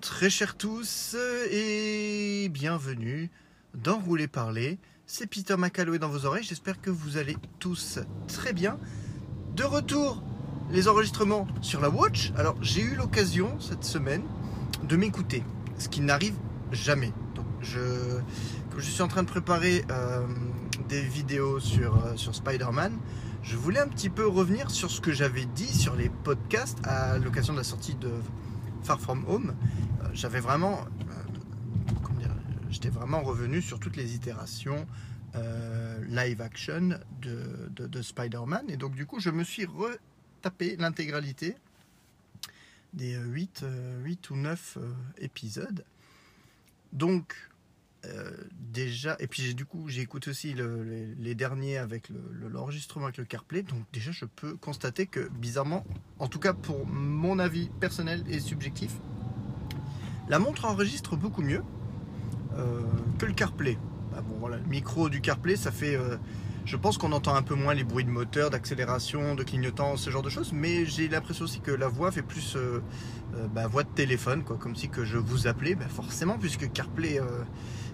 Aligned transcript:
Très 0.00 0.30
chers 0.30 0.56
tous 0.56 1.14
et 1.50 2.48
bienvenue 2.48 3.30
dans 3.74 3.98
Rouler 3.98 4.28
Parler. 4.28 4.78
C'est 5.04 5.26
Peter 5.26 5.56
McAlloway 5.58 5.98
dans 5.98 6.08
vos 6.08 6.24
oreilles. 6.24 6.42
J'espère 6.42 6.80
que 6.80 6.88
vous 6.88 7.18
allez 7.18 7.36
tous 7.58 7.98
très 8.26 8.54
bien. 8.54 8.78
De 9.54 9.62
retour, 9.62 10.22
les 10.70 10.88
enregistrements 10.88 11.46
sur 11.60 11.82
la 11.82 11.90
Watch. 11.90 12.32
Alors 12.38 12.56
j'ai 12.62 12.80
eu 12.80 12.94
l'occasion 12.94 13.60
cette 13.60 13.84
semaine 13.84 14.22
de 14.84 14.96
m'écouter, 14.96 15.42
ce 15.78 15.90
qui 15.90 16.00
n'arrive 16.00 16.36
jamais. 16.72 17.12
Donc 17.34 17.46
je, 17.60 17.80
comme 18.70 18.80
je 18.80 18.90
suis 18.90 19.02
en 19.02 19.08
train 19.08 19.22
de 19.22 19.28
préparer 19.28 19.84
euh, 19.90 20.26
des 20.88 21.02
vidéos 21.02 21.60
sur, 21.60 22.06
euh, 22.06 22.16
sur 22.16 22.34
Spider-Man, 22.34 22.96
je 23.42 23.56
voulais 23.56 23.80
un 23.80 23.88
petit 23.88 24.08
peu 24.08 24.26
revenir 24.26 24.70
sur 24.70 24.90
ce 24.90 25.02
que 25.02 25.12
j'avais 25.12 25.44
dit 25.44 25.66
sur 25.66 25.94
les 25.94 26.08
podcasts 26.08 26.78
à 26.84 27.18
l'occasion 27.18 27.52
de 27.52 27.58
la 27.58 27.64
sortie 27.64 27.96
de 27.96 28.10
Far 28.82 29.00
From 29.00 29.24
Home. 29.28 29.54
Euh, 30.02 30.08
j'avais 30.12 30.40
vraiment, 30.40 30.80
euh, 31.10 32.26
j'étais 32.70 32.88
vraiment 32.88 33.22
revenu 33.22 33.60
sur 33.62 33.78
toutes 33.80 33.96
les 33.96 34.14
itérations 34.14 34.86
euh, 35.36 36.04
live 36.08 36.40
action 36.40 36.98
de, 37.22 37.68
de- 37.70 37.86
de 37.86 38.02
Spider-Man. 38.02 38.64
Et 38.68 38.76
donc, 38.76 38.94
du 38.94 39.06
coup, 39.06 39.20
je 39.20 39.30
me 39.30 39.44
suis 39.44 39.64
retapé 39.66 40.76
l'intégralité 40.76 41.56
des 42.92 43.14
8, 43.16 43.64
ou 44.30 44.36
9 44.36 44.78
épisodes. 45.18 45.84
Donc, 46.92 47.34
euh, 48.06 48.30
déjà, 48.58 49.16
et 49.20 49.26
puis 49.26 49.54
du 49.54 49.66
coup 49.66 49.88
j'ai 49.88 50.00
écouté 50.00 50.30
aussi 50.30 50.54
le- 50.54 50.82
les, 51.18 51.34
derniers 51.34 51.76
avec 51.76 52.08
le- 52.08 52.30
le- 52.32 52.48
l'enregistrement 52.48 53.04
avec 53.06 53.18
le 53.18 53.24
CarPlay, 53.24 53.62
donc 53.62 53.80
déjà 53.92 54.10
je 54.10 54.24
peux 54.24 54.54
constater 54.56 55.06
que 55.06 55.28
bizarrement, 55.28 55.84
en 56.18 56.26
tout 56.26 56.38
cas 56.38 56.54
pour 56.54 56.86
mon 56.86 57.38
avis 57.38 57.68
personnel 57.78 58.24
et 58.28 58.40
subjectif, 58.40 58.92
la 60.28 60.38
montre 60.38 60.64
enregistre 60.64 61.16
beaucoup 61.16 61.42
mieux 61.42 61.62
euh, 62.56 62.80
que 63.18 63.26
le 63.26 63.32
CarPlay. 63.32 63.76
Ah 64.16 64.22
bon 64.22 64.36
voilà, 64.38 64.56
le 64.56 64.66
micro 64.66 65.08
du 65.10 65.20
CarPlay, 65.20 65.56
ça 65.56 65.70
fait, 65.70 65.94
euh, 65.94 66.16
je 66.64 66.76
pense 66.76 66.96
qu'on 66.98 67.12
entend 67.12 67.34
un 67.34 67.42
peu 67.42 67.54
moins 67.54 67.74
les 67.74 67.84
bruits 67.84 68.04
de 68.04 68.10
moteur, 68.10 68.48
d'accélération, 68.50 69.34
de 69.34 69.42
clignotant, 69.42 69.96
ce 69.96 70.08
genre 70.08 70.22
de 70.22 70.30
choses, 70.30 70.52
mais 70.52 70.86
j'ai 70.86 71.08
l'impression 71.08 71.44
aussi 71.44 71.60
que 71.60 71.70
la 71.70 71.88
voix 71.88 72.10
fait 72.12 72.22
plus 72.22 72.56
bah, 73.54 73.66
voix 73.68 73.84
de 73.84 73.88
téléphone, 73.88 74.42
quoi, 74.42 74.56
comme 74.56 74.74
si 74.74 74.88
que 74.88 75.04
je 75.04 75.16
vous 75.16 75.46
appelais, 75.46 75.74
bah, 75.74 75.86
forcément 75.88 76.38
puisque 76.38 76.70
CarPlay 76.72 77.20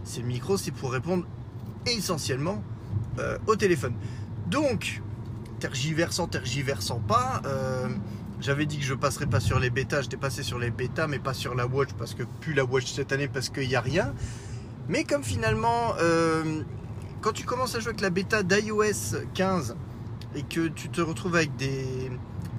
euh, 0.07 0.11
c'est 0.11 0.21
le 0.21 0.27
micro, 0.27 0.57
c'est 0.57 0.71
pour 0.71 0.93
répondre 0.93 1.27
essentiellement 1.87 2.63
euh, 3.19 3.39
au 3.47 3.57
téléphone. 3.57 3.95
Donc, 4.49 5.03
tergiversant, 5.61 6.27
tergiversant 6.29 7.01
pas, 7.01 7.43
euh, 7.47 7.89
j'avais 8.41 8.67
dit 8.67 8.79
que 8.79 8.85
je 8.85 8.95
passerais 8.95 9.27
pas 9.27 9.41
sur 9.41 9.59
les 9.59 9.71
bêtas, 9.71 10.03
j'étais 10.03 10.17
passé 10.17 10.43
sur 10.43 10.59
les 10.59 10.71
bêtas, 10.71 11.07
mais 11.07 11.19
pas 11.19 11.35
sur 11.35 11.55
la 11.55 11.67
Watch, 11.67 11.91
parce 11.99 12.15
que 12.15 12.23
plus 12.41 12.55
la 12.55 12.65
Watch 12.65 12.93
cette 12.93 13.13
année, 13.13 13.29
parce 13.29 13.49
qu'il 13.49 13.69
n'y 13.69 13.77
a 13.77 13.81
rien. 13.81 14.15
Mais 14.89 15.05
comme 15.05 15.25
finalement, 15.25 15.95
euh, 16.01 16.63
quand 17.21 17.33
tu 17.33 17.45
commences 17.45 17.75
à 17.75 17.81
jouer 17.81 17.91
avec 17.91 18.01
la 18.01 18.11
bêta 18.11 18.43
d'iOS 18.43 19.17
15 19.35 19.77
et 20.37 20.43
que 20.43 20.69
tu 20.69 20.89
te 20.91 21.01
retrouves 21.01 21.35
avec 21.35 21.57
des, 21.57 22.11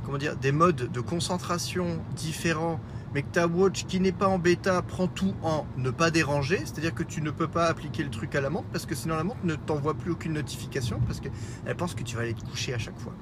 comment 0.06 0.18
dire, 0.18 0.36
des 0.36 0.52
modes 0.52 0.92
de 0.92 1.00
concentration 1.00 2.00
différents 2.16 2.80
mais 3.18 3.24
ta 3.24 3.48
watch 3.48 3.88
qui 3.88 4.00
n'est 4.00 4.12
pas 4.12 4.28
en 4.28 4.38
bêta 4.38 4.80
prend 4.84 5.08
tout 5.08 5.34
en 5.42 5.66
ne 5.76 5.90
pas 5.90 6.12
déranger, 6.12 6.60
c'est-à-dire 6.60 6.94
que 6.94 7.02
tu 7.02 7.24
ne 7.24 7.32
peux 7.32 7.48
pas 7.48 7.66
appliquer 7.66 8.04
le 8.04 8.12
truc 8.12 8.36
à 8.36 8.42
la 8.42 8.52
montre 8.52 8.68
parce 8.72 8.86
que 8.86 8.94
sinon 8.94 9.16
la 9.16 9.24
montre 9.24 9.44
ne 9.44 9.56
t'envoie 9.56 9.96
plus 9.96 10.12
aucune 10.12 10.34
notification 10.34 11.00
parce 11.00 11.20
qu'elle 11.20 11.76
pense 11.76 11.96
que 11.96 12.04
tu 12.04 12.16
vas 12.16 12.22
aller 12.22 12.36
te 12.36 12.46
coucher 12.46 12.76
à 12.76 12.78
chaque 12.78 13.00
fois. 13.00 13.16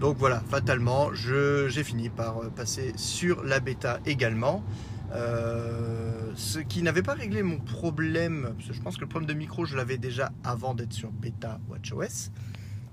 Donc 0.00 0.16
voilà, 0.16 0.40
fatalement, 0.48 1.12
j'ai 1.12 1.84
fini 1.84 2.08
par 2.08 2.38
euh, 2.38 2.48
passer 2.48 2.94
sur 2.96 3.44
la 3.44 3.60
bêta 3.60 4.00
également. 4.06 4.64
Euh, 5.12 6.32
ce 6.36 6.60
qui 6.60 6.80
n'avait 6.80 7.02
pas 7.02 7.12
réglé 7.12 7.42
mon 7.42 7.58
problème, 7.58 8.54
parce 8.56 8.68
que 8.68 8.72
je 8.72 8.80
pense 8.80 8.96
que 8.96 9.02
le 9.02 9.08
problème 9.08 9.28
de 9.28 9.34
micro, 9.34 9.66
je 9.66 9.76
l'avais 9.76 9.98
déjà 9.98 10.32
avant 10.42 10.72
d'être 10.72 10.94
sur 10.94 11.10
bêta 11.10 11.60
WatchOS. 11.68 12.30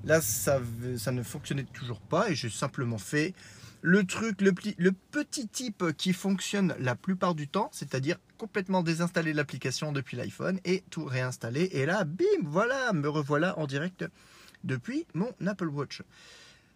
Là, 0.03 0.19
ça 0.19 0.59
ne 1.13 1.23
fonctionnait 1.23 1.63
toujours 1.71 2.01
pas 2.01 2.29
et 2.29 2.35
j'ai 2.35 2.49
simplement 2.49 2.97
fait 2.97 3.35
le 3.81 4.05
truc, 4.05 4.41
le, 4.41 4.51
petit 5.11 5.47
type 5.47 5.83
qui 5.97 6.13
fonctionne 6.13 6.75
la 6.79 6.95
plupart 6.95 7.35
du 7.35 7.47
temps, 7.47 7.69
c'est-à-dire 7.73 8.17
complètement 8.37 8.83
désinstaller 8.83 9.33
l'application 9.33 9.91
depuis 9.91 10.17
l'iPhone 10.17 10.59
et 10.65 10.83
tout 10.89 11.05
réinstaller. 11.05 11.69
Et 11.73 11.85
là, 11.85 12.03
bim, 12.03 12.25
voilà, 12.43 12.93
me 12.93 13.09
revoilà 13.09 13.57
en 13.57 13.65
direct 13.65 14.05
depuis 14.63 15.05
mon 15.13 15.31
Apple 15.45 15.67
Watch. 15.67 16.03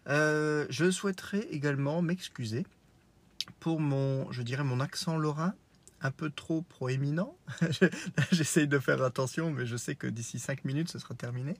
Euh, 0.08 0.66
je 0.68 0.90
souhaiterais 0.90 1.46
également 1.50 2.02
m'excuser 2.02 2.66
pour 3.60 3.80
mon, 3.80 4.30
je 4.32 4.42
dirais, 4.42 4.64
mon 4.64 4.80
accent 4.80 5.16
lorrain 5.16 5.54
un 6.00 6.10
peu 6.10 6.30
trop 6.30 6.62
proéminent. 6.62 7.36
J'essaye 8.32 8.68
de 8.68 8.78
faire 8.78 9.02
attention, 9.02 9.50
mais 9.50 9.66
je 9.66 9.76
sais 9.76 9.94
que 9.94 10.06
d'ici 10.06 10.38
5 10.38 10.64
minutes, 10.64 10.90
ce 10.90 10.98
sera 10.98 11.14
terminé. 11.14 11.56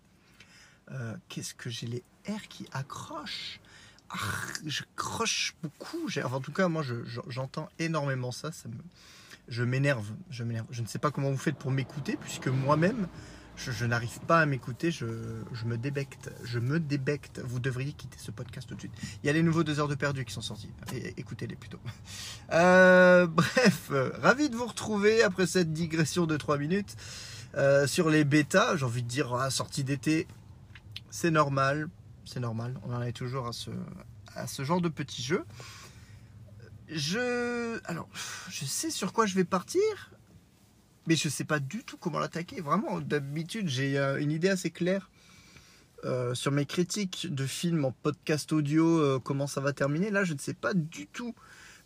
Euh, 0.91 1.17
Qu'est-ce 1.29 1.55
que 1.55 1.71
j'ai 1.71 1.87
les 1.87 2.05
R 2.29 2.43
qui 2.49 2.67
accrochent? 2.73 3.61
Je 4.65 4.83
croche 4.95 5.55
beaucoup. 5.63 6.07
Enfin, 6.07 6.37
en 6.37 6.41
tout 6.41 6.53
cas, 6.53 6.69
moi, 6.69 6.83
je- 6.83 7.05
je- 7.05 7.21
j'entends 7.29 7.69
énormément 7.79 8.33
ça. 8.33 8.53
ça 8.53 8.69
me- 8.69 8.75
je 9.49 9.63
m'énerve. 9.63 10.07
Je 10.31 10.45
m'énerve. 10.45 10.67
Je 10.71 10.83
ne 10.83 10.87
sais 10.87 10.99
pas 10.99 11.11
comment 11.11 11.31
vous 11.31 11.37
faites 11.37 11.57
pour 11.57 11.71
m'écouter, 11.71 12.17
puisque 12.21 12.49
moi-même, 12.49 13.07
je, 13.57 13.71
je 13.73 13.85
n'arrive 13.87 14.19
pas 14.27 14.41
à 14.41 14.47
m'écouter. 14.47 14.91
Je, 14.91 15.07
me 15.65 15.77
débecte. 15.77 16.31
Je 16.45 16.59
me 16.59 16.79
débecte. 16.81 17.41
Vous 17.45 17.59
devriez 17.61 17.93
quitter 17.93 18.19
ce 18.19 18.31
podcast 18.31 18.69
tout 18.69 18.75
de 18.75 18.81
suite. 18.81 18.93
Il 19.23 19.27
y 19.27 19.31
a 19.31 19.33
les 19.33 19.43
nouveaux 19.43 19.65
deux 19.65 19.79
heures 19.81 19.89
de 19.89 19.95
perdu 19.95 20.25
qui 20.25 20.33
sont 20.33 20.41
sortis. 20.41 20.71
Écoutez-les 21.17 21.57
plutôt. 21.57 21.81
Euh, 22.53 23.27
bref, 23.31 23.89
euh, 23.91 24.11
ravi 24.21 24.51
de 24.51 24.57
vous 24.57 24.67
retrouver 24.67 25.23
après 25.23 25.47
cette 25.47 25.73
digression 25.73 26.27
de 26.27 26.37
3 26.37 26.59
minutes 26.59 26.97
euh, 27.57 27.87
sur 27.87 28.11
les 28.11 28.25
bêtas. 28.25 28.77
J'ai 28.77 28.85
envie 28.85 29.03
de 29.03 29.09
dire, 29.09 29.33
ah, 29.35 29.51
sortie 29.51 29.85
d'été, 29.85 30.27
c'est 31.11 31.31
normal 31.31 31.89
c'est 32.27 32.41
normal. 32.41 32.79
On 32.85 32.93
en 32.93 33.03
est 33.03 33.13
toujours 33.13 33.47
à 33.47 33.53
ce, 34.47 34.65
genre 34.65 34.81
de 34.81 34.89
petits 34.89 35.23
jeux. 35.23 35.45
Je, 36.89 37.81
alors, 37.85 38.09
je 38.51 38.65
sais 38.65 38.91
sur 38.91 39.13
quoi 39.13 39.27
je 39.27 39.35
vais 39.35 39.45
partir, 39.45 39.81
mais 41.07 41.17
je 41.17 41.29
sais 41.29 41.45
pas 41.45 41.61
du 41.61 41.85
tout 41.85 41.97
comment 41.97 42.19
l'attaquer. 42.19 42.61
Vraiment, 42.61 43.01
d'habitude, 43.01 43.69
j'ai 43.69 43.99
euh, 43.99 44.21
une 44.21 44.31
idée 44.31 44.49
assez 44.49 44.71
claire 44.71 45.09
euh, 46.05 46.35
sur 46.35 46.53
mes 46.53 46.67
critiques 46.67 47.33
de 47.33 47.47
films 47.47 47.85
en 47.85 47.93
podcast 47.93 48.53
audio, 48.53 48.87
euh, 48.87 49.19
comment 49.19 49.47
ça 49.47 49.61
va 49.61 49.73
terminer. 49.73 50.11
Là, 50.11 50.25
je 50.25 50.35
ne 50.35 50.39
sais 50.39 50.55
pas 50.55 50.75
du 50.75 51.07
tout 51.07 51.35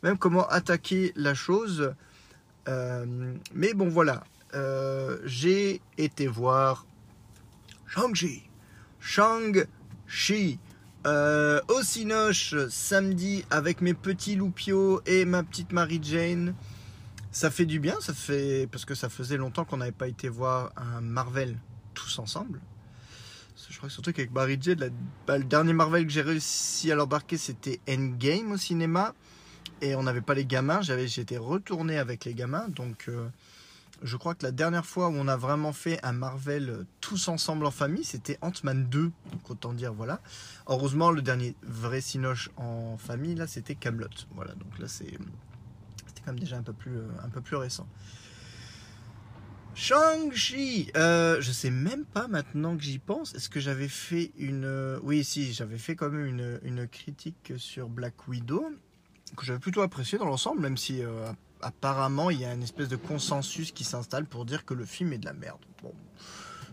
même 0.03 0.17
comment 0.17 0.49
attaquer 0.49 1.13
la 1.15 1.35
chose. 1.35 1.95
Mais 3.53 3.75
bon, 3.75 3.89
voilà. 3.89 4.25
J'ai 5.25 5.83
été 5.99 6.27
voir 6.27 6.87
Shang-Chi. 7.87 8.45
Shang-Chi. 9.01 9.67
Euh, 11.07 11.61
au 11.69 11.83
Cinoche 11.83 12.55
samedi 12.69 13.45
avec 13.51 13.81
mes 13.81 13.95
petits 13.95 14.35
Loupio 14.35 15.01
et 15.07 15.25
ma 15.25 15.43
petite 15.43 15.73
Marie-Jane. 15.73 16.55
Ça 17.33 17.51
fait 17.51 17.65
du 17.65 17.79
bien, 17.81 17.95
ça 18.01 18.13
fait 18.13 18.69
parce 18.71 18.85
que 18.85 18.95
ça 18.95 19.09
faisait 19.09 19.37
longtemps 19.37 19.65
qu'on 19.65 19.79
n'avait 19.79 19.93
pas 19.93 20.09
été 20.09 20.29
voir 20.29 20.73
un 20.77 21.01
Marvel 21.01 21.57
tous 21.95 22.19
ensemble. 22.19 22.61
Je 23.71 23.77
crois 23.77 23.89
que 23.89 23.93
surtout 23.93 24.13
qu'avec 24.13 24.33
Marie-Jane, 24.33 24.81
la- 24.81 24.89
bah, 25.27 25.39
le 25.39 25.45
dernier 25.45 25.73
Marvel 25.73 26.05
que 26.05 26.13
j'ai 26.13 26.23
réussi 26.23 26.91
à 26.91 26.97
l'embarquer, 26.97 27.39
c'était 27.39 27.81
Endgame 27.89 28.53
au 28.53 28.57
cinéma. 28.57 29.15
Et 29.81 29.95
on 29.95 30.03
n'avait 30.03 30.21
pas 30.21 30.35
les 30.35 30.45
gamins, 30.45 30.81
j'étais 30.83 31.39
retourné 31.39 31.97
avec 31.99 32.25
les 32.27 32.35
gamins. 32.35 32.69
Donc 32.69 33.07
euh, 33.09 33.29
je 34.03 34.17
crois 34.17 34.35
que 34.35 34.45
la 34.45 34.53
dernière 34.53 34.87
fois 34.87 35.09
où 35.09 35.13
on 35.13 35.29
a 35.29 35.37
vraiment 35.37 35.73
fait 35.73 35.99
un 36.05 36.13
Marvel 36.13 36.71
euh, 36.71 36.87
tous 37.01 37.29
ensemble 37.29 37.67
en 37.67 37.71
famille, 37.71 38.05
c'était 38.05 38.39
Ant-Man 38.41 38.87
2. 38.89 39.03
Donc 39.33 39.51
autant 39.51 39.73
dire, 39.73 39.93
voilà. 39.93 40.21
Heureusement, 40.67 41.11
le 41.11 41.23
dernier 41.23 41.55
vrai 41.63 42.01
Cinoche 42.01 42.51
en 42.57 42.97
famille, 42.99 43.35
là, 43.35 43.47
c'était 43.47 43.75
Camelot. 43.75 44.09
Voilà, 44.35 44.55
donc 44.55 44.79
là, 44.79 44.89
c'est, 44.89 45.07
c'était 46.07 46.23
quand 46.25 46.33
même 46.33 46.41
déjà 46.41 46.57
un 46.57 46.63
peu 46.63 46.73
plus, 46.73 46.97
euh, 46.97 47.09
un 47.23 47.29
peu 47.29 47.41
plus 47.41 47.57
récent. 47.57 47.87
Shang-Chi, 49.75 50.91
euh, 50.97 51.41
je 51.41 51.53
sais 51.53 51.71
même 51.71 52.05
pas 52.05 52.27
maintenant 52.29 52.77
que 52.77 52.83
j'y 52.83 52.99
pense. 52.99 53.35
Est-ce 53.35 53.49
que 53.49 53.61
j'avais 53.61 53.89
fait 53.89 54.33
une. 54.37 54.65
euh, 54.65 54.99
Oui, 55.03 55.23
si, 55.25 55.53
j'avais 55.53 55.79
fait 55.79 55.95
quand 55.95 56.11
même 56.11 56.27
une, 56.27 56.61
une 56.65 56.89
critique 56.89 57.53
sur 57.57 57.89
Black 57.89 58.29
Widow, 58.29 58.67
que 59.37 59.47
j'avais 59.47 59.61
plutôt 59.61 59.81
apprécié 59.83 60.19
dans 60.19 60.27
l'ensemble, 60.27 60.61
même 60.61 60.77
si 60.77 61.03
apparemment 61.63 62.31
il 62.31 62.41
y 62.41 62.45
a 62.45 62.53
une 62.53 62.63
espèce 62.63 62.89
de 62.89 62.97
consensus 62.97 63.73
qui 63.73 63.85
s'installe 63.85 64.27
pour 64.27 64.45
dire 64.45 64.65
que 64.65 64.75
le 64.75 64.85
film 64.85 65.13
est 65.13 65.19
de 65.19 65.27
la 65.27 65.33
merde. 65.33 65.61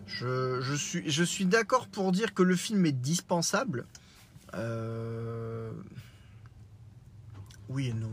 Je, 0.06 1.24
suis, 1.24 1.46
d'accord 1.46 1.86
pour 1.88 2.12
dire 2.12 2.32
que 2.32 2.42
le 2.42 2.56
film 2.56 2.86
est 2.86 2.92
dispensable. 2.92 3.86
Euh, 4.54 5.70
Oui 7.68 7.88
et 7.88 7.92
non. 7.92 8.10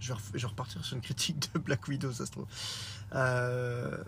Je 0.00 0.08
vais, 0.08 0.14
ref- 0.18 0.30
je 0.34 0.38
vais 0.40 0.46
repartir 0.46 0.84
sur 0.84 0.96
une 0.96 1.02
critique 1.02 1.52
de 1.52 1.58
Black 1.58 1.86
Widow, 1.88 2.12
ça 2.12 2.26
se 2.26 2.30
trouve. 2.32 2.46
Euh, 3.14 4.02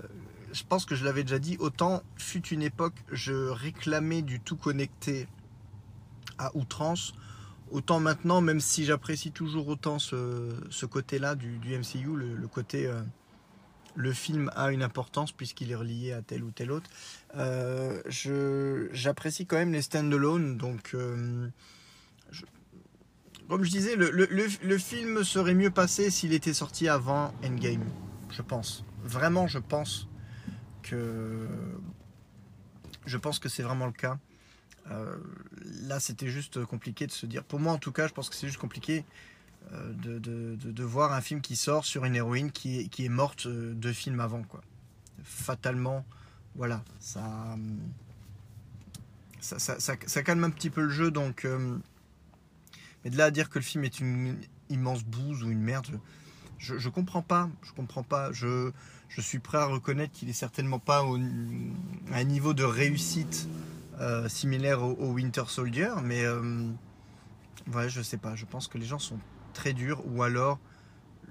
je 0.52 0.62
pense 0.68 0.84
que 0.84 0.94
je 0.94 1.04
l'avais 1.04 1.22
déjà 1.22 1.38
dit, 1.38 1.56
autant 1.58 2.02
fut 2.16 2.46
une 2.48 2.62
époque, 2.62 2.94
je 3.10 3.32
réclamais 3.48 4.22
du 4.22 4.40
tout 4.40 4.56
connecté 4.56 5.26
à 6.38 6.54
outrance, 6.56 7.14
autant 7.72 8.00
maintenant, 8.00 8.40
même 8.40 8.60
si 8.60 8.84
j'apprécie 8.84 9.32
toujours 9.32 9.68
autant 9.68 9.98
ce, 9.98 10.86
côté-là 10.86 11.34
du, 11.34 11.58
MCU, 11.78 12.16
le, 12.16 12.48
côté 12.48 12.90
le 13.94 14.12
film 14.12 14.50
a 14.54 14.72
une 14.72 14.82
importance 14.82 15.32
puisqu'il 15.32 15.70
est 15.70 15.74
relié 15.74 16.12
à 16.12 16.22
tel 16.22 16.44
ou 16.44 16.50
tel 16.50 16.70
autre. 16.70 16.90
j'apprécie 18.92 19.46
quand 19.46 19.56
même 19.56 19.72
les 19.72 19.82
stand-alone, 19.82 20.56
donc 20.56 20.94
comme 23.52 23.64
je 23.64 23.70
disais, 23.70 23.96
le, 23.96 24.78
film 24.78 25.24
serait 25.24 25.52
mieux 25.52 25.70
passé 25.70 26.10
s'il 26.10 26.32
était 26.32 26.54
sorti 26.54 26.88
avant 26.88 27.34
Endgame, 27.44 27.84
je 28.30 28.40
pense. 28.40 28.82
Vraiment, 29.04 29.46
je 29.46 29.58
pense 29.58 30.08
que 30.82 31.46
je 33.04 33.18
pense 33.18 33.38
que 33.38 33.50
c'est 33.50 33.62
vraiment 33.62 33.84
le 33.84 33.92
cas. 33.92 34.18
Euh, 34.90 35.16
là, 35.86 36.00
c'était 36.00 36.28
juste 36.28 36.64
compliqué 36.64 37.06
de 37.06 37.12
se 37.12 37.26
dire. 37.26 37.44
Pour 37.44 37.60
moi, 37.60 37.72
en 37.72 37.78
tout 37.78 37.92
cas, 37.92 38.08
je 38.08 38.12
pense 38.12 38.28
que 38.28 38.34
c'est 38.34 38.46
juste 38.46 38.58
compliqué 38.58 39.04
euh, 39.72 39.92
de, 39.94 40.84
voir 40.84 41.12
un 41.12 41.20
film 41.20 41.40
qui 41.40 41.56
sort 41.56 41.84
sur 41.84 42.04
une 42.04 42.16
héroïne 42.16 42.50
qui 42.50 42.90
est, 42.98 43.08
morte 43.08 43.46
euh, 43.46 43.72
deux 43.74 43.92
films 43.92 44.20
avant, 44.20 44.42
quoi. 44.42 44.60
Fatalement, 45.24 46.04
voilà, 46.56 46.82
ça 46.98 47.56
calme 50.24 50.44
un 50.44 50.50
petit 50.50 50.70
peu 50.70 50.82
le 50.82 50.90
jeu, 50.90 51.10
donc. 51.10 51.46
Mais 53.04 53.10
de 53.10 53.16
là 53.16 53.26
à 53.26 53.30
dire 53.30 53.50
que 53.50 53.58
le 53.58 53.64
film 53.64 53.84
est 53.84 54.00
une 54.00 54.36
immense 54.68 55.04
bouse 55.04 55.44
ou 55.44 55.50
une 55.50 55.60
merde, 55.60 56.00
je, 56.58 56.78
je 56.78 56.88
comprends 56.88 57.22
pas. 57.22 57.48
Je 57.62 57.72
comprends 57.72 58.02
pas. 58.02 58.32
Je, 58.32 58.72
suis 59.18 59.38
prêt 59.38 59.58
à 59.58 59.66
reconnaître 59.66 60.12
qu'il 60.12 60.28
est 60.28 60.34
certainement 60.34 60.78
pas 60.78 61.00
à 61.00 62.18
un 62.18 62.24
niveau 62.24 62.54
de 62.54 62.64
réussite 62.64 63.48
euh, 64.02 64.28
similaire 64.28 64.82
au, 64.82 65.12
Winter 65.12 65.44
Soldier, 65.46 65.90
mais 66.02 66.24
euh, 66.24 66.68
ouais, 67.72 67.88
je 67.88 68.02
sais 68.02 68.18
pas. 68.18 68.34
Je 68.34 68.44
pense 68.44 68.68
que 68.68 68.76
les 68.76 68.84
gens 68.84 68.98
sont 68.98 69.18
très 69.54 69.72
durs, 69.72 70.02
ou 70.06 70.22
alors 70.22 70.58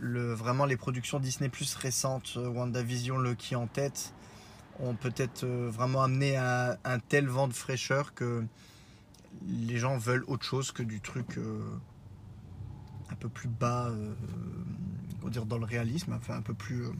vraiment 0.04 0.66
les 0.66 0.78
productions 0.78 1.20
Disney 1.20 1.50
Plus 1.50 1.76
récentes, 1.76 2.34
euh, 2.38 2.48
WandaVision, 2.48 3.20
Loki 3.20 3.56
en 3.56 3.68
tête, 3.68 4.14
ont 4.80 4.96
peut-être 4.96 5.46
vraiment 5.46 6.02
amené 6.02 6.38
un 6.38 7.00
tel 7.08 7.28
vent 7.28 7.48
de 7.48 7.54
fraîcheur 7.54 8.16
que 8.16 8.44
les 9.48 9.78
gens 9.78 9.98
veulent 9.98 10.24
autre 10.28 10.44
chose 10.44 10.72
que 10.72 10.84
du 10.84 11.02
truc 11.02 11.38
euh, 11.38 11.62
un 13.10 13.16
peu 13.16 13.30
plus 13.30 13.50
bas, 13.50 13.88
euh, 13.88 14.14
on 15.24 15.30
dire 15.30 15.46
dans 15.46 15.58
le 15.58 15.66
réalisme, 15.66 16.14
enfin 16.14 16.36
un 16.36 16.42
peu 16.42 16.54
plus 16.54 16.86
euh, 16.86 16.92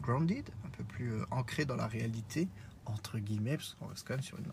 grounded, 0.00 0.48
un 0.64 0.70
peu 0.70 0.84
plus 0.84 1.12
ancré 1.30 1.64
dans 1.64 1.76
la 1.76 1.86
réalité, 1.86 2.48
entre 2.86 3.18
guillemets, 3.18 3.56
parce 3.56 3.74
qu'on 3.78 3.86
reste 3.86 4.06
quand 4.06 4.14
même 4.14 4.22
sur 4.22 4.38
une 4.38 4.50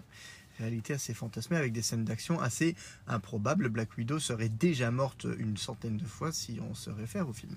réalité 0.60 0.94
assez 0.94 1.14
fantasmée 1.14 1.58
avec 1.58 1.74
des 1.74 1.82
scènes 1.82 2.06
d'action 2.06 2.40
assez 2.40 2.76
improbables. 3.08 3.70
Black 3.70 3.98
Widow 3.98 4.20
serait 4.20 4.50
déjà 4.50 4.92
morte 4.92 5.26
une 5.38 5.58
centaine 5.58 5.98
de 5.98 6.06
fois 6.06 6.32
si 6.32 6.60
on 6.70 6.76
se 6.76 6.90
réfère 6.90 7.28
au 7.28 7.34
film. 7.34 7.56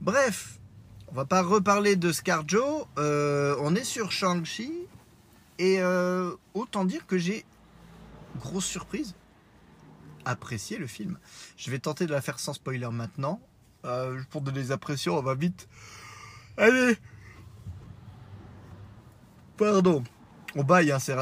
Bref, 0.00 0.58
on 1.08 1.14
va 1.14 1.24
pas 1.24 1.42
reparler 1.42 1.96
de 1.96 2.12
Scarjo, 2.12 2.86
on 2.96 3.74
est 3.74 3.84
sur 3.84 4.12
Shang-Chi, 4.12 4.72
et 5.58 5.82
autant 6.54 6.84
dire 6.84 7.06
que 7.06 7.18
j'ai 7.18 7.44
grosse 8.40 8.66
surprise, 8.66 9.14
apprécier 10.24 10.78
le 10.78 10.86
film. 10.86 11.18
Je 11.56 11.70
vais 11.70 11.78
tenter 11.78 12.06
de 12.06 12.12
la 12.12 12.20
faire 12.20 12.38
sans 12.38 12.54
spoiler 12.54 12.88
maintenant. 12.90 13.40
Euh, 13.84 14.22
pour 14.30 14.42
donner 14.42 14.62
des 14.62 14.72
impressions, 14.72 15.18
on 15.18 15.22
va 15.22 15.34
vite. 15.34 15.68
Allez 16.56 16.96
Pardon. 19.62 20.02
On 20.56 20.64
baille, 20.64 20.90
hein, 20.90 20.98
c'est, 20.98 21.14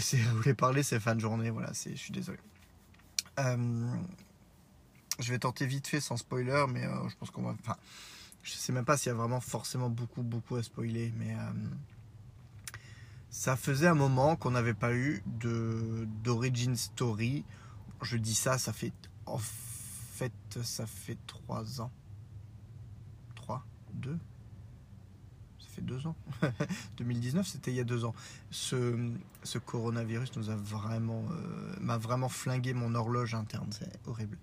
c'est, 0.00 0.16
vous 0.16 0.42
les 0.44 0.54
parler, 0.54 0.82
c'est 0.82 0.98
fin 0.98 1.14
de 1.14 1.20
journée, 1.20 1.50
voilà, 1.50 1.74
c'est, 1.74 1.90
je 1.94 2.00
suis 2.00 2.12
désolé. 2.12 2.38
Euh, 3.38 3.96
je 5.18 5.30
vais 5.30 5.38
tenter 5.38 5.66
vite 5.66 5.86
fait 5.86 6.00
sans 6.00 6.16
spoiler, 6.16 6.64
mais 6.70 6.86
euh, 6.86 7.08
je 7.10 7.16
pense 7.16 7.30
qu'on 7.30 7.42
va. 7.42 7.50
Enfin, 7.50 7.76
je 8.42 8.52
sais 8.52 8.72
même 8.72 8.86
pas 8.86 8.96
s'il 8.96 9.08
y 9.08 9.10
a 9.10 9.14
vraiment 9.14 9.40
forcément 9.40 9.90
beaucoup, 9.90 10.22
beaucoup 10.22 10.56
à 10.56 10.62
spoiler, 10.62 11.12
mais 11.18 11.34
euh, 11.34 11.52
ça 13.28 13.56
faisait 13.56 13.88
un 13.88 13.94
moment 13.94 14.36
qu'on 14.36 14.52
n'avait 14.52 14.72
pas 14.72 14.94
eu 14.94 15.22
de, 15.26 16.08
d'origin 16.24 16.74
story. 16.74 17.44
Je 18.00 18.16
dis 18.16 18.34
ça, 18.34 18.56
ça 18.56 18.72
fait. 18.72 18.94
En 19.26 19.38
fait, 19.38 20.32
ça 20.62 20.86
fait 20.86 21.18
3 21.26 21.82
ans. 21.82 21.92
3 23.34 23.62
2 23.92 24.18
fait 25.72 25.82
deux 25.82 26.06
ans. 26.06 26.16
2019, 26.98 27.46
c'était 27.46 27.70
il 27.70 27.76
y 27.76 27.80
a 27.80 27.84
deux 27.84 28.04
ans. 28.04 28.14
Ce, 28.50 28.96
ce 29.42 29.58
coronavirus 29.58 30.36
nous 30.36 30.50
a 30.50 30.56
vraiment 30.56 31.24
euh, 31.30 31.74
m'a 31.80 31.98
vraiment 31.98 32.28
flingué 32.28 32.74
mon 32.74 32.94
horloge 32.94 33.34
interne. 33.34 33.68
C'est 33.70 33.88
horrible. 34.06 34.38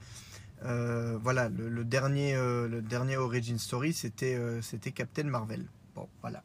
Euh, 0.65 1.17
voilà, 1.21 1.47
le, 1.49 1.85
dernier, 1.85 2.35
euh, 2.35 2.67
le 2.67 2.81
dernier 2.81 3.15
origin 3.17 3.57
story, 3.57 3.93
c'était 3.93 4.37
c'était 4.61 4.91
Captain 4.91 5.23
Marvel. 5.23 5.65
Bon, 5.95 6.07
voilà. 6.21 6.43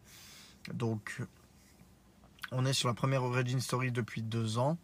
Donc 0.72 1.20
on 2.52 2.64
est 2.64 2.72
sur 2.72 2.88
la 2.88 2.94
première 2.94 3.24
origin 3.24 3.60
story 3.60 3.90
depuis 3.90 4.22
deux 4.22 4.58
ans. 4.58 4.78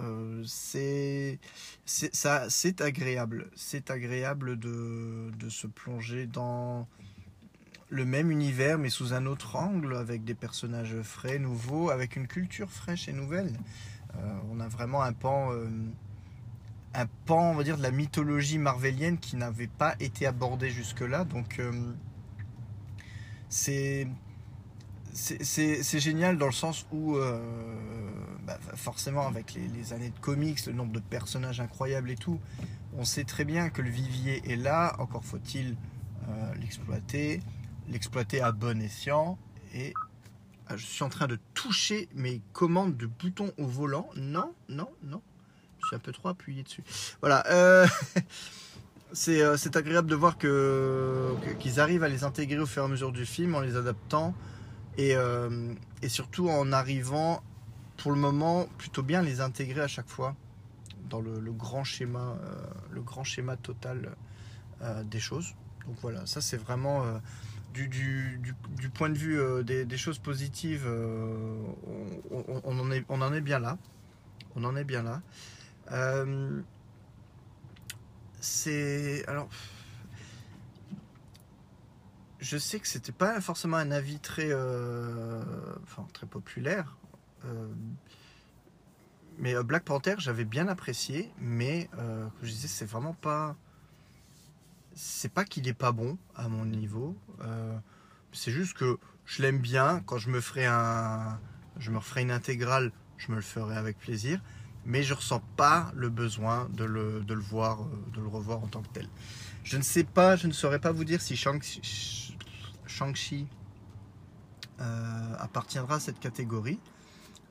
Euh, 0.00 0.42
c'est 0.46 1.38
ça 1.84 2.48
c'est 2.48 2.80
agréable 2.80 3.50
c'est 3.54 3.90
agréable 3.90 4.58
de, 4.58 5.30
se 5.50 5.66
plonger 5.66 6.26
dans 6.26 6.88
le 7.92 8.04
même 8.04 8.30
univers 8.30 8.78
mais 8.78 8.88
sous 8.88 9.12
un 9.12 9.26
autre 9.26 9.56
angle 9.56 9.96
avec 9.96 10.24
des 10.24 10.34
personnages 10.34 11.00
frais 11.02 11.38
nouveaux 11.38 11.90
avec 11.90 12.16
une 12.16 12.26
culture 12.26 12.70
fraîche 12.70 13.08
et 13.08 13.12
nouvelle. 13.12 13.52
Euh, 14.16 14.38
on 14.50 14.60
a 14.60 14.68
vraiment 14.68 15.02
un 15.02 15.12
pan 15.12 15.52
euh, 15.52 15.68
un 16.94 17.06
pan 17.26 17.52
on 17.52 17.54
va 17.54 17.64
dire 17.64 17.76
de 17.76 17.82
la 17.82 17.90
mythologie 17.90 18.58
marvelienne 18.58 19.18
qui 19.18 19.36
n'avait 19.36 19.68
pas 19.68 19.94
été 20.00 20.26
abordé 20.26 20.70
jusque 20.70 21.00
là 21.00 21.24
donc 21.24 21.60
c'est 23.48 24.06
c'est 25.14 26.00
génial 26.00 26.38
dans 26.38 26.46
le 26.46 26.52
sens 26.52 26.86
où, 26.92 27.16
euh, 27.16 27.38
bah, 28.46 28.58
forcément, 28.76 29.26
avec 29.26 29.54
les, 29.54 29.92
années 29.92 30.10
de 30.10 30.18
comics, 30.18 30.64
le 30.66 30.72
nombre 30.72 30.92
de 30.92 31.00
personnages 31.00 31.60
incroyables 31.60 32.10
et 32.10 32.16
tout, 32.16 32.40
on 32.96 33.04
sait 33.04 33.24
très 33.24 33.44
bien 33.44 33.70
que 33.70 33.82
le 33.82 33.90
vivier 33.90 34.42
est 34.50 34.56
là. 34.56 34.94
Encore 34.98 35.24
faut-il 35.24 35.76
euh, 36.28 36.54
l'exploiter, 36.60 37.40
l'exploiter 37.92 38.40
à 38.40 38.52
bon 38.52 38.80
escient. 38.82 39.38
Et 39.74 39.94
ah, 40.68 40.76
je 40.76 40.84
suis 40.84 41.04
en 41.04 41.08
train 41.08 41.26
de 41.26 41.38
toucher 41.54 42.08
mes 42.14 42.40
commandes 42.52 42.96
de 42.96 43.06
boutons 43.06 43.52
au 43.58 43.66
volant. 43.66 44.08
Non, 44.16 44.54
non, 44.68 44.88
non. 45.02 45.22
Je 45.80 45.86
suis 45.88 45.96
un 45.96 46.00
peu 46.00 46.12
trop 46.12 46.28
appuyé 46.28 46.62
dessus. 46.62 46.82
Voilà. 47.20 47.44
Euh, 47.48 47.86
c'est 49.12 49.76
agréable 49.76 50.08
de 50.08 50.14
voir 50.14 50.38
qu'ils 50.38 51.80
arrivent 51.80 52.04
à 52.04 52.08
les 52.08 52.24
intégrer 52.24 52.58
au 52.58 52.66
fur 52.66 52.82
et 52.82 52.86
à 52.86 52.88
mesure 52.88 53.12
du 53.12 53.26
film 53.26 53.54
en 53.54 53.60
les 53.60 53.76
adaptant 53.76 54.34
euh, 54.98 55.74
et, 56.02 56.08
surtout 56.08 56.48
en 56.48 56.72
arrivant 56.72 57.42
pour 57.96 58.12
le 58.12 58.18
moment 58.18 58.66
plutôt 58.78 59.02
bien 59.02 59.22
les 59.22 59.40
intégrer 59.40 59.80
à 59.80 59.88
chaque 59.88 60.08
fois 60.08 60.34
dans 61.08 61.20
le, 61.20 61.40
grand 61.52 61.84
schéma 61.84 62.36
euh, 62.42 62.66
le 62.90 63.02
grand 63.02 63.24
schéma 63.24 63.56
total 63.56 64.16
euh, 64.82 65.02
des 65.04 65.20
choses 65.20 65.54
donc 65.86 65.96
voilà 66.00 66.26
ça 66.26 66.40
c'est 66.40 66.56
vraiment 66.56 67.04
du, 67.72 68.54
point 68.94 69.08
de 69.08 69.18
vue 69.18 69.64
des, 69.64 69.96
choses 69.96 70.18
positives 70.18 70.86
on, 70.86 72.78
en 72.78 72.90
est, 72.90 73.04
on 73.08 73.20
en 73.22 73.32
est 73.32 73.40
bien 73.40 73.58
là 73.58 73.78
on 74.54 74.64
en 74.64 74.76
est 74.76 74.84
bien 74.84 75.02
là 75.02 75.22
c'est 78.40 79.24
alors 79.26 79.48
je 82.42 82.58
sais 82.58 82.80
que 82.80 82.88
c'était 82.88 83.12
pas 83.12 83.40
forcément 83.40 83.76
un 83.76 83.92
avis 83.92 84.18
très, 84.18 84.48
euh, 84.50 85.40
enfin, 85.84 86.06
très 86.12 86.26
populaire. 86.26 86.96
Euh, 87.44 87.68
mais 89.38 89.54
euh, 89.54 89.62
Black 89.62 89.84
Panther, 89.84 90.16
j'avais 90.18 90.44
bien 90.44 90.68
apprécié, 90.68 91.32
mais 91.38 91.88
comme 91.92 92.30
je 92.42 92.50
disais, 92.50 92.68
c'est 92.68 92.84
vraiment 92.84 93.14
pas. 93.14 93.56
C'est 94.94 95.32
pas 95.32 95.44
qu'il 95.44 95.66
est 95.68 95.74
pas 95.74 95.92
bon 95.92 96.18
à 96.34 96.48
mon 96.48 96.64
niveau. 96.64 97.16
c'est 98.32 98.52
juste 98.52 98.76
que 98.76 98.98
je 99.24 99.42
l'aime 99.42 99.58
bien. 99.58 100.02
Quand 100.06 100.18
je 100.18 100.30
me 100.30 100.40
ferai 100.40 100.66
un, 100.66 101.38
je 101.78 101.90
me 101.90 101.98
referai 101.98 102.22
une 102.22 102.30
intégrale, 102.30 102.92
je 103.16 103.30
me 103.30 103.36
le 103.36 103.42
ferai 103.42 103.76
avec 103.76 103.98
plaisir. 103.98 104.40
Mais 104.84 105.02
je 105.04 105.14
ressens 105.14 105.40
pas 105.56 105.92
le 105.94 106.08
besoin 106.08 106.68
de 106.70 106.84
le, 106.84 107.20
de 107.20 107.34
le 107.34 107.40
voir, 107.40 107.86
de 108.12 108.20
le 108.20 108.26
revoir 108.26 108.64
en 108.64 108.66
tant 108.66 108.82
que 108.82 108.88
tel. 108.88 109.08
Je 109.62 109.76
ne 109.76 109.82
sais 109.82 110.02
pas, 110.02 110.34
je 110.34 110.48
ne 110.48 110.52
saurais 110.52 110.80
pas 110.80 110.90
vous 110.90 111.04
dire 111.04 111.20
si 111.20 111.36
Shang-Chi 111.36 112.36
euh, 114.80 115.34
appartiendra 115.38 115.96
à 115.96 116.00
cette 116.00 116.18
catégorie. 116.18 116.80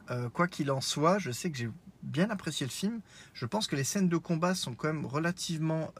Euh, 0.10 0.30
quoi 0.30 0.48
qu'il 0.50 0.72
en 0.72 0.82
soit, 0.82 1.20
je 1.20 1.32
sais 1.32 1.50
que 1.50 1.58
j'ai 1.58 1.70
bien 2.04 2.30
apprécié 2.30 2.66
le 2.66 2.72
film. 2.72 3.00
Je 3.34 3.46
pense 3.46 3.68
que 3.68 3.78
les 3.78 3.86
scènes 3.86 4.10
de 4.10 4.18
combat 4.18 4.54
sont 4.56 4.74
quand 4.74 4.88
même 4.88 5.06
relativement 5.06 5.94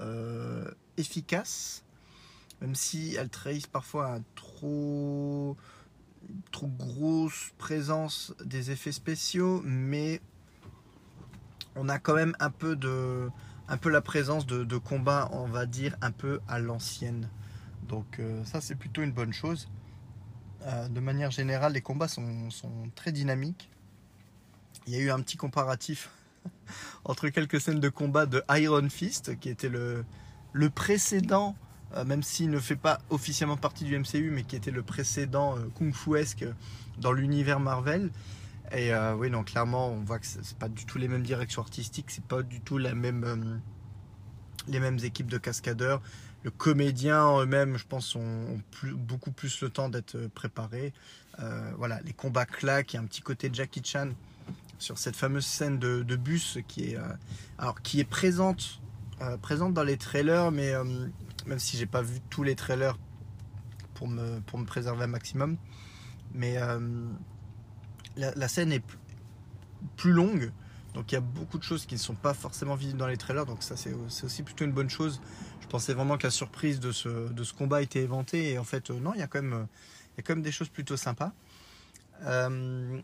efficaces, 0.98 1.84
même 2.62 2.76
si 2.76 3.16
elles 3.16 3.30
trahissent 3.30 3.68
parfois 3.68 4.14
un 4.14 4.22
trop 4.36 5.58
trop 6.52 6.68
grosse 6.68 7.52
présence 7.58 8.34
des 8.44 8.72
effets 8.72 8.92
spéciaux, 8.92 9.62
mais 9.66 10.22
on 11.76 11.90
a 11.90 12.00
quand 12.00 12.16
même 12.16 12.36
un 12.40 12.52
peu 12.52 12.76
de 12.76 13.30
un 13.68 13.78
peu 13.78 13.90
la 13.90 14.02
présence 14.02 14.46
de, 14.46 14.66
de 14.66 14.78
combats, 14.78 15.30
on 15.32 15.48
va 15.48 15.66
dire, 15.66 15.96
un 16.02 16.12
peu 16.12 16.42
à 16.48 16.60
l'ancienne. 16.60 17.30
Donc 17.88 18.20
euh, 18.20 18.44
ça 18.44 18.60
c'est 18.62 18.76
plutôt 18.76 19.02
une 19.02 19.14
bonne 19.14 19.34
chose. 19.34 19.70
Euh, 20.64 20.88
de 20.90 21.00
manière 21.00 21.32
générale, 21.32 21.74
les 21.74 21.82
combats 21.82 22.08
sont, 22.08 22.50
sont, 22.50 22.92
très 22.96 23.12
dynamiques. 23.12 23.70
Il 24.86 24.94
y 24.94 24.98
a 24.98 25.00
eu 25.00 25.10
un 25.10 25.20
petit 25.22 25.38
comparatif 25.38 26.10
entre 27.06 27.30
quelques 27.30 27.62
scènes 27.62 27.80
de 27.80 27.90
combat 27.90 28.26
de 28.26 28.44
Iron 28.50 28.90
Fist, 28.90 29.40
qui 29.40 29.50
était 29.50 29.70
le, 29.70 30.06
le 30.54 30.70
précédent, 30.70 31.56
euh, 31.96 32.06
même 32.06 32.24
s'il 32.24 32.50
ne 32.50 32.60
fait 32.60 32.76
pas 32.76 33.00
officiellement 33.10 33.58
partie 33.58 33.84
du 33.84 33.98
MCU, 33.98 34.32
mais 34.32 34.44
qui 34.44 34.56
était 34.56 34.72
le 34.72 34.84
précédent 34.84 35.56
kung 35.76 35.94
fuesque 35.94 36.46
dans 37.00 37.12
l'univers 37.12 37.60
Marvel. 37.60 38.12
Et 38.74 38.92
oui, 39.18 39.30
donc 39.30 39.48
clairement, 39.48 39.90
on 39.90 40.00
voit 40.00 40.18
que 40.18 40.26
c'est 40.26 40.58
pas 40.58 40.70
du 40.70 40.86
tout 40.86 40.98
les 40.98 41.10
mêmes 41.10 41.24
directions 41.24 41.62
artistiques, 41.62 42.06
c'est 42.10 42.24
pas 42.24 42.42
du 42.42 42.62
tout 42.62 42.78
la 42.78 42.94
même, 42.96 43.60
les 44.70 44.80
mêmes 44.80 44.98
équipes 45.04 45.30
de 45.30 45.38
cascadeurs 45.38 46.02
le 46.44 46.52
comédien 46.52 47.40
eux-mêmes, 47.40 47.78
je 47.78 47.86
pense, 47.86 48.16
ont, 48.16 48.62
beaucoup 48.96 49.32
plus 49.32 49.62
le 49.62 49.70
temps 49.70 49.90
d'être 49.90 50.28
préparés. 50.34 50.94
Euh, 51.40 51.72
voilà, 51.78 52.02
les 52.02 52.14
combats 52.14 52.46
claquent, 52.46 52.94
il 52.94 52.96
y 52.96 53.00
a 53.00 53.02
un 53.02 53.06
petit 53.06 53.22
côté 53.22 53.50
Jackie 53.52 53.82
Chan 53.84 54.10
sur 54.80 54.98
cette 54.98 55.16
fameuse 55.16 55.46
scène 55.46 55.78
de, 55.78 56.16
bus 56.16 56.58
qui 56.68 56.92
est, 56.92 56.98
euh, 56.98 57.14
alors, 57.58 57.82
qui 57.82 58.00
est 58.00 58.06
présente, 58.06 58.82
euh, 59.22 59.38
présente 59.38 59.74
dans 59.74 59.84
les 59.84 59.98
trailers, 59.98 60.52
mais 60.52 60.74
même 61.46 61.60
si 61.60 61.78
j'ai 61.78 61.86
pas 61.86 62.02
vu 62.02 62.20
tous 62.30 62.44
les 62.44 62.56
trailers 62.56 62.98
pour 63.94 64.08
me, 64.08 64.40
pour 64.42 64.60
me 64.60 64.66
préserver 64.66 65.04
un 65.04 65.08
maximum, 65.08 65.58
mais 66.34 66.56
la, 68.16 68.34
la, 68.36 68.48
scène 68.48 68.72
est 68.72 68.84
plus 69.96 70.12
longue. 70.12 70.52
Donc 70.94 71.12
il 71.12 71.16
y 71.16 71.18
a 71.18 71.22
beaucoup 71.22 71.58
de 71.58 71.64
choses 71.64 71.86
qui 71.86 71.96
ne 71.96 72.00
sont 72.00 72.16
pas 72.16 72.34
forcément 72.34 72.76
visibles 72.76 73.00
dans 73.00 73.08
les 73.08 73.18
trailers, 73.18 73.46
donc 73.46 73.64
ça 73.64 73.76
c'est 73.78 73.94
aussi 74.24 74.44
plutôt 74.44 74.66
une 74.66 74.74
bonne 74.74 74.90
chose 74.90 75.22
pensais 75.72 75.94
vraiment 75.94 76.18
que 76.18 76.28
la 76.28 76.32
surprise 76.32 76.80
de 76.80 76.92
ce, 76.92 77.30
de 77.32 77.44
ce 77.44 77.54
combat 77.54 77.82
était 77.82 78.02
éventée. 78.02 78.52
Et 78.52 78.60
en 78.60 78.64
fait, 78.64 78.92
euh, 78.92 79.00
non, 79.00 79.14
il 79.16 79.20
y, 79.20 79.24
a 79.24 79.28
quand 79.28 79.42
même, 79.42 79.68
y 80.18 80.20
a 80.20 80.24
quand 80.24 80.36
même 80.36 80.44
des 80.44 80.52
choses 80.52 80.70
plutôt 80.70 80.98
sympas. 80.98 81.32
Euh, 82.24 83.00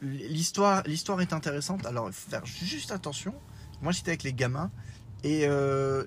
l'histoire, 0.00 0.82
l'histoire 0.86 1.20
est 1.20 1.32
intéressante. 1.32 1.84
Alors, 1.84 2.08
il 2.08 2.12
faut 2.12 2.30
faire 2.30 2.46
juste 2.46 2.92
attention. 2.92 3.34
Moi, 3.84 3.92
j'étais 3.92 4.10
avec 4.10 4.24
les 4.24 4.32
gamins. 4.32 4.72
Et 5.22 5.46
euh, 5.46 6.04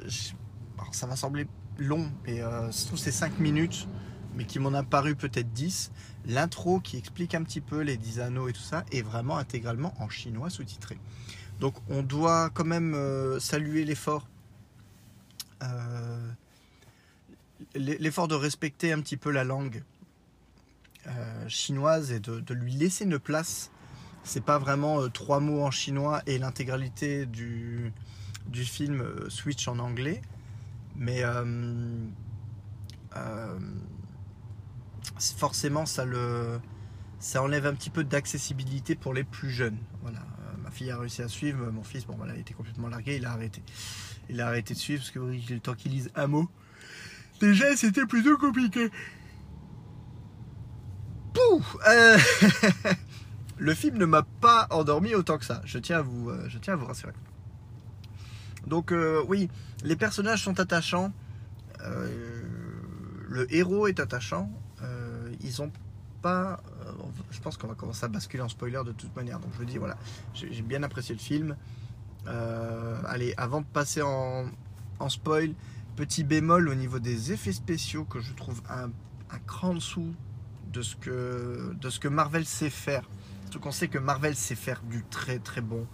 ça 0.92 1.08
va 1.08 1.16
sembler 1.16 1.48
long. 1.78 2.12
Et 2.26 2.44
euh, 2.44 2.70
se 2.72 2.88
trouve, 2.88 3.00
c'est 3.00 3.14
5 3.14 3.40
minutes. 3.40 3.88
Mais 4.36 4.44
qui 4.44 4.60
m'en 4.60 4.74
a 4.74 4.84
paru 4.84 5.16
peut-être 5.16 5.54
10. 5.54 5.92
L'intro 6.26 6.82
qui 6.82 6.98
explique 6.98 7.34
un 7.34 7.44
petit 7.44 7.62
peu 7.62 7.80
les 7.80 7.96
10 7.96 8.20
anneaux 8.20 8.50
et 8.50 8.54
tout 8.54 8.60
ça 8.60 8.84
est 8.92 9.02
vraiment 9.02 9.38
intégralement 9.38 9.94
en 10.00 10.10
chinois 10.10 10.50
sous-titré. 10.50 11.00
Donc 11.60 11.74
on 11.90 12.04
doit 12.04 12.52
quand 12.52 12.66
même 12.66 12.96
saluer 13.40 13.84
l'effort 13.84 14.28
euh, 15.64 16.32
l'effort 17.76 18.28
de 18.28 18.36
respecter 18.36 18.92
un 18.92 19.02
petit 19.02 19.18
peu 19.18 19.32
la 19.32 19.44
langue 19.44 19.84
euh, 21.08 21.48
chinoise 21.48 22.12
et 22.12 22.20
de, 22.20 22.54
lui 22.54 22.74
laisser 22.74 23.06
une 23.06 23.20
place. 23.20 23.72
C'est 24.28 24.44
pas 24.44 24.60
vraiment 24.60 25.02
euh, 25.02 25.10
trois 25.10 25.40
mots 25.40 25.64
en 25.64 25.72
chinois 25.72 26.22
et 26.28 26.38
l'intégralité 26.38 27.26
du, 27.26 27.94
du 28.48 28.64
film 28.66 29.04
switch 29.30 29.68
en 29.68 29.80
anglais, 29.80 30.22
mais 30.96 31.24
forcément 35.38 35.86
ça 35.86 36.06
le 36.06 36.60
ça 37.20 37.42
enlève 37.42 37.66
un 37.66 37.74
petit 37.74 37.90
peu 37.90 38.04
d'accessibilité 38.04 38.96
pour 38.96 39.14
les 39.14 39.24
plus 39.24 39.50
jeunes. 39.50 39.78
Voilà, 40.02 40.20
ma 40.62 40.70
fille 40.70 40.92
a 40.92 40.98
réussi 41.00 41.22
à 41.22 41.28
suivre, 41.28 41.72
mon 41.72 41.84
fils 41.84 42.06
bon 42.06 42.16
voilà, 42.18 42.36
il 42.36 42.42
était 42.42 42.54
complètement 42.54 42.90
largué, 42.90 43.16
il 43.16 43.26
a 43.26 43.32
arrêté. 43.32 43.64
Il 44.30 44.42
a 44.42 44.48
arrêté 44.48 44.74
de 44.74 44.80
suivre 44.80 45.00
parce 45.02 45.12
que 45.12 45.20
le 45.20 45.60
temps 45.60 45.74
qu'il 45.74 45.94
lise 45.94 46.12
un 46.16 46.28
mot. 46.28 46.50
Déjà, 47.40 47.76
c'était 47.76 48.06
plutôt 48.06 48.38
compliqué. 48.38 48.90
Pouf 51.34 51.78
euh, 51.88 52.18
Le 53.58 53.74
film 53.74 53.98
ne 53.98 54.06
m'a 54.06 54.24
pas 54.24 54.68
endormi 54.70 55.16
autant 55.16 55.38
que 55.38 55.46
ça. 55.46 55.62
Je 55.66 55.80
tiens 55.80 56.00
à 56.00 56.02
vous, 56.02 56.30
euh, 56.30 56.48
rassurer. 56.86 57.14
Donc 58.66 58.92
euh, 58.92 59.24
oui, 59.28 59.50
les 59.84 59.96
personnages 59.96 60.44
sont 60.44 60.60
attachants. 60.60 61.12
le 61.84 63.54
héros 63.54 63.88
est 63.88 64.00
attachant. 64.00 64.52
ils 65.42 65.62
ont 65.62 65.72
pas. 66.22 66.62
je 67.32 67.40
pense 67.40 67.58
qu'on 67.58 67.68
va 67.68 67.76
commencer 67.76 68.06
à 68.06 68.10
basculer 68.10 68.44
en 68.44 68.50
spoiler 68.50 68.82
de 68.86 68.92
toute 68.92 69.16
manière. 69.16 69.40
Donc 69.40 69.52
je 69.54 69.58
vous 69.58 69.66
dis 69.66 69.78
voilà, 69.78 69.98
j'ai 70.34 70.62
bien 70.62 70.84
apprécié 70.84 71.16
le 71.16 71.22
film. 71.22 71.56
Euh, 72.28 73.02
allez, 73.06 73.34
avant 73.38 73.62
de 73.62 73.66
passer 73.66 74.02
en, 74.02 74.50
spoil, 75.10 75.54
petit 75.96 76.24
bémol 76.24 76.70
au 76.70 76.76
niveau 76.76 77.00
des 77.00 77.32
effets 77.32 77.54
spéciaux 77.54 78.04
que 78.04 78.20
je 78.20 78.34
trouve 78.34 78.62
un, 78.70 78.90
cran 79.46 79.74
dessous 79.76 80.14
de 80.72 80.82
ce 80.82 80.96
que 82.00 82.08
Marvel 82.08 82.46
sait 82.46 82.70
faire. 82.70 83.08
Surtout 83.48 83.62
qu'on 83.62 83.72
sait 83.72 83.88
que 83.88 83.98
Marvel 83.98 84.36
sait 84.36 84.56
faire 84.56 84.82
du 84.82 85.06
très 85.06 85.40
très 85.40 85.62
bon. 85.62 85.88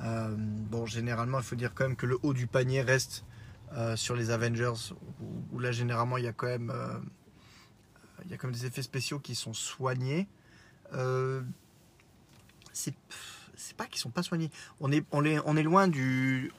Euh, 0.00 0.34
bon, 0.34 0.86
généralement, 0.86 1.36
il 1.36 1.44
faut 1.44 1.54
dire 1.54 1.74
quand 1.74 1.84
même 1.84 1.94
que 1.94 2.06
le 2.06 2.18
haut 2.22 2.32
du 2.32 2.46
panier 2.46 2.80
reste 2.80 3.26
euh, 3.74 3.96
sur 3.96 4.16
les 4.16 4.30
Avengers, 4.30 4.94
où, 5.52 5.58
là, 5.58 5.72
généralement, 5.72 6.16
il 6.16 6.24
y 6.24 6.26
a 6.26 6.32
quand 6.32 6.46
même, 6.46 6.72
il 8.24 8.30
y 8.30 8.34
a 8.34 8.38
quand 8.38 8.46
même 8.46 8.56
des 8.56 8.64
effets 8.64 8.80
spéciaux 8.80 9.18
qui 9.18 9.34
sont 9.34 9.52
soignés. 9.52 10.26
c'est 12.72 12.94
c'est 13.58 13.76
pas 13.76 13.86
qu'ils 13.86 14.00
sont 14.00 14.10
pas 14.10 14.22
soignés. 14.22 14.50
On 14.80 14.90
est 14.90 15.62
loin 15.62 15.88
du 15.88 16.50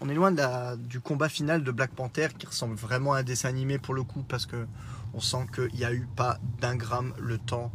combat 1.03 1.29
final 1.29 1.63
de 1.63 1.71
Black 1.71 1.91
Panther 1.91 2.27
qui 2.37 2.45
ressemble 2.45 2.75
vraiment 2.75 3.13
à 3.13 3.19
un 3.19 3.23
dessin 3.23 3.49
animé 3.49 3.79
pour 3.79 3.95
le 3.95 4.03
coup 4.03 4.21
parce 4.21 4.45
que 4.45 4.67
on 5.15 5.19
sent 5.19 5.47
qu'il 5.55 5.73
n'y 5.73 5.85
a 5.85 5.93
eu 5.93 6.07
pas 6.15 6.37
d'un 6.59 6.75
gramme 6.75 7.15
le 7.17 7.39
temps 7.39 7.71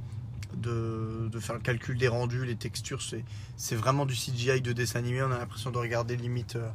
de, 0.57 1.31
faire 1.41 1.55
le 1.55 1.61
calcul 1.61 1.99
des 1.99 2.09
rendus, 2.09 2.45
les 2.45 2.57
textures. 2.57 3.01
C'est, 3.57 3.75
vraiment 3.75 4.07
du 4.07 4.15
CGI 4.15 4.61
de 4.61 4.73
dessin 4.73 4.99
animé. 4.99 5.23
On 5.23 5.31
a 5.33 5.39
l'impression 5.39 5.71
de 5.71 5.79
regarder 5.79 6.17
limite, 6.17 6.57
euh, 6.57 6.69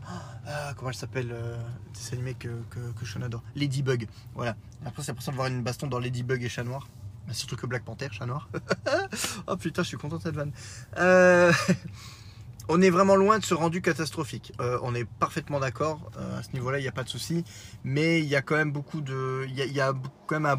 ah, 0.47 0.73
comment 0.75 0.89
elle 0.89 0.95
s'appelle, 0.95 1.31
euh, 1.31 1.57
dessin 1.93 2.15
animé 2.15 2.33
que, 2.33 2.49
que, 2.69 2.79
que 2.99 3.05
Sean 3.05 3.21
adore, 3.21 3.43
Ladybug. 3.55 4.07
Voilà. 4.35 4.55
Après, 4.85 5.03
c'est 5.03 5.09
l'impression 5.09 5.31
de 5.31 5.37
voir 5.37 5.47
une 5.47 5.63
baston 5.63 5.87
dans 5.87 5.99
Ladybug 5.99 6.43
et 6.43 6.49
Chat 6.49 6.63
Noir. 6.63 6.87
Surtout 7.31 7.57
que 7.57 7.65
Black 7.65 7.83
Panther, 7.83 8.07
Chat 8.11 8.25
Noir. 8.25 8.49
oh 9.47 9.57
putain, 9.57 9.83
je 9.83 9.89
suis 9.89 9.97
content 9.97 10.17
de 10.17 10.23
cette 10.23 10.35
vanne. 10.35 10.51
Euh 10.97 11.51
on 12.69 12.81
est 12.81 12.89
vraiment 12.89 13.15
loin 13.15 13.39
de 13.39 13.43
ce 13.43 13.53
rendu 13.53 13.81
catastrophique. 13.81 14.53
Euh, 14.59 14.79
on 14.81 14.95
est 14.95 15.05
parfaitement 15.05 15.59
d'accord 15.59 16.11
à 16.17 16.43
ce 16.43 16.51
niveau-là, 16.53 16.79
il 16.79 16.81
n'y 16.81 16.87
a 16.87 16.93
pas 16.93 17.03
de 17.03 17.09
souci. 17.09 17.43
Mais 17.83 18.19
il 18.19 18.25
y 18.25 18.35
a 18.35 18.41
quand 18.41 18.55
même 18.55 18.71
beaucoup 18.71 19.01
de, 19.01 19.45
il 19.49 19.55
y 19.55 19.81
a, 19.81 19.93
quand 20.25 20.39
même 20.39 20.57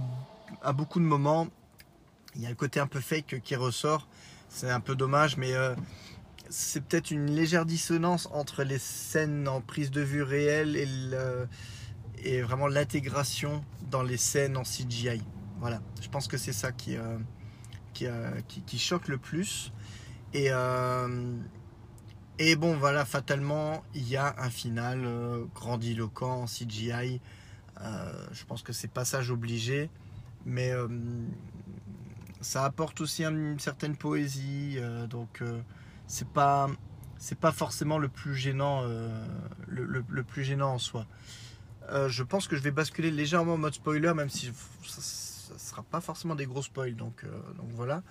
beaucoup 0.75 1.01
de 1.01 1.05
moments, 1.05 1.49
il 2.39 2.45
y 2.45 2.47
a 2.47 2.51
le 2.51 2.55
côté 2.55 2.81
un 2.81 2.87
peu 2.87 3.01
fake 3.01 3.41
qui 3.45 3.55
ressort. 3.57 4.09
C'est 4.49 4.71
un 4.71 4.81
peu 4.81 4.97
dommage, 4.97 5.37
mais 5.37 5.53
euh, 5.53 5.75
c'est 6.49 6.81
peut-être 6.81 7.11
une 7.11 7.31
légère 7.31 7.67
dissonance 7.67 8.29
entre 8.33 8.65
les 8.65 8.79
scènes 8.79 9.47
en 9.47 9.61
prise 9.61 9.91
de 9.91 10.01
vue 10.01 10.23
réelle 10.23 10.77
et, 12.25 12.43
vraiment 12.43 12.67
l'intégration 12.67 13.63
dans 13.91 14.03
les 14.03 14.17
scènes 14.17 14.57
en 14.57 14.63
CGI. 14.63 15.23
Voilà, 15.61 15.83
je 16.01 16.09
pense 16.09 16.29
que 16.29 16.39
c'est 16.39 16.53
ça 16.53 16.73
qui, 16.73 16.97
qui, 17.93 18.07
qui, 18.67 18.79
choque 18.79 19.09
le 19.09 19.19
plus. 19.19 19.73
Et 20.33 20.51
et 22.41 22.55
bon, 22.55 22.77
voilà, 22.77 23.05
fatalement, 23.05 23.83
il 23.95 24.09
y 24.09 24.17
a 24.17 24.37
un 24.39 24.49
final 24.49 25.05
euh, 25.05 25.45
grandiloquent 25.57 26.43
en 26.43 26.47
CGI. 26.47 27.21
Euh, 27.81 28.27
je 28.33 28.45
pense 28.45 28.63
que 28.63 28.73
c'est 28.73 28.87
passage 28.87 29.33
obligé, 29.33 29.91
mais 30.47 30.71
euh, 30.71 30.87
ça 32.41 32.65
apporte 32.65 33.01
aussi 33.01 33.25
une 33.25 33.59
certaine 33.59 33.97
poésie. 33.97 34.79
donc, 35.09 35.43
c'est 36.07 36.29
pas 36.29 36.69
c'est 37.19 37.39
pas 37.39 37.51
forcément 37.51 37.99
le 37.99 38.09
plus 38.09 38.37
gênant, 38.37 38.85
le, 39.67 40.23
plus 40.23 40.45
gênant 40.45 40.75
en 40.75 40.79
soi. 40.79 41.07
je 41.91 42.23
pense 42.23 42.47
que 42.47 42.57
je 42.57 42.63
vais 42.63 42.71
basculer 42.71 43.11
légèrement 43.11 43.55
en 43.55 43.59
mode 43.59 43.75
spoiler, 43.75 44.15
même 44.15 44.31
si 44.31 44.53
ça, 44.87 45.55
ne 45.55 45.59
sera 45.59 45.83
pas 45.83 46.01
forcément 46.01 46.37
des 46.37 46.47
gros 46.47 46.63
spoils. 46.63 46.95
Donc, 46.95 47.25
donc 47.57 47.71
voilà. 47.73 48.03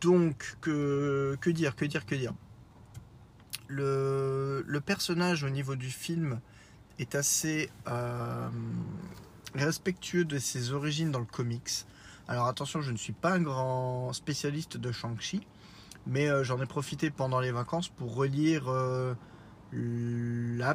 Donc, 0.00 0.56
que, 0.62 1.36
dire, 1.50 1.76
que 1.76 1.84
dire, 1.84 2.06
que 2.06 2.14
dire 2.14 2.32
le, 3.70 4.80
personnage 4.84 5.44
au 5.44 5.50
niveau 5.50 5.76
du 5.76 5.90
film 5.90 6.40
est 6.98 7.14
assez 7.14 7.70
euh, 7.88 8.48
respectueux 9.54 10.24
de 10.24 10.38
ses 10.38 10.72
origines 10.72 11.10
dans 11.10 11.18
le 11.18 11.24
comics. 11.24 11.86
Alors 12.28 12.46
attention, 12.46 12.80
je 12.80 12.90
ne 12.90 12.96
suis 12.96 13.12
pas 13.12 13.32
un 13.32 13.40
grand 13.40 14.12
spécialiste 14.12 14.76
de 14.76 14.92
Shang-Chi, 14.92 15.46
mais 16.06 16.28
euh, 16.28 16.44
j'en 16.44 16.60
ai 16.60 16.66
profité 16.66 17.10
pendant 17.10 17.40
les 17.40 17.50
vacances 17.50 17.88
pour 17.88 18.14
relire 18.14 18.68
euh, 18.68 19.14
la, 19.72 20.74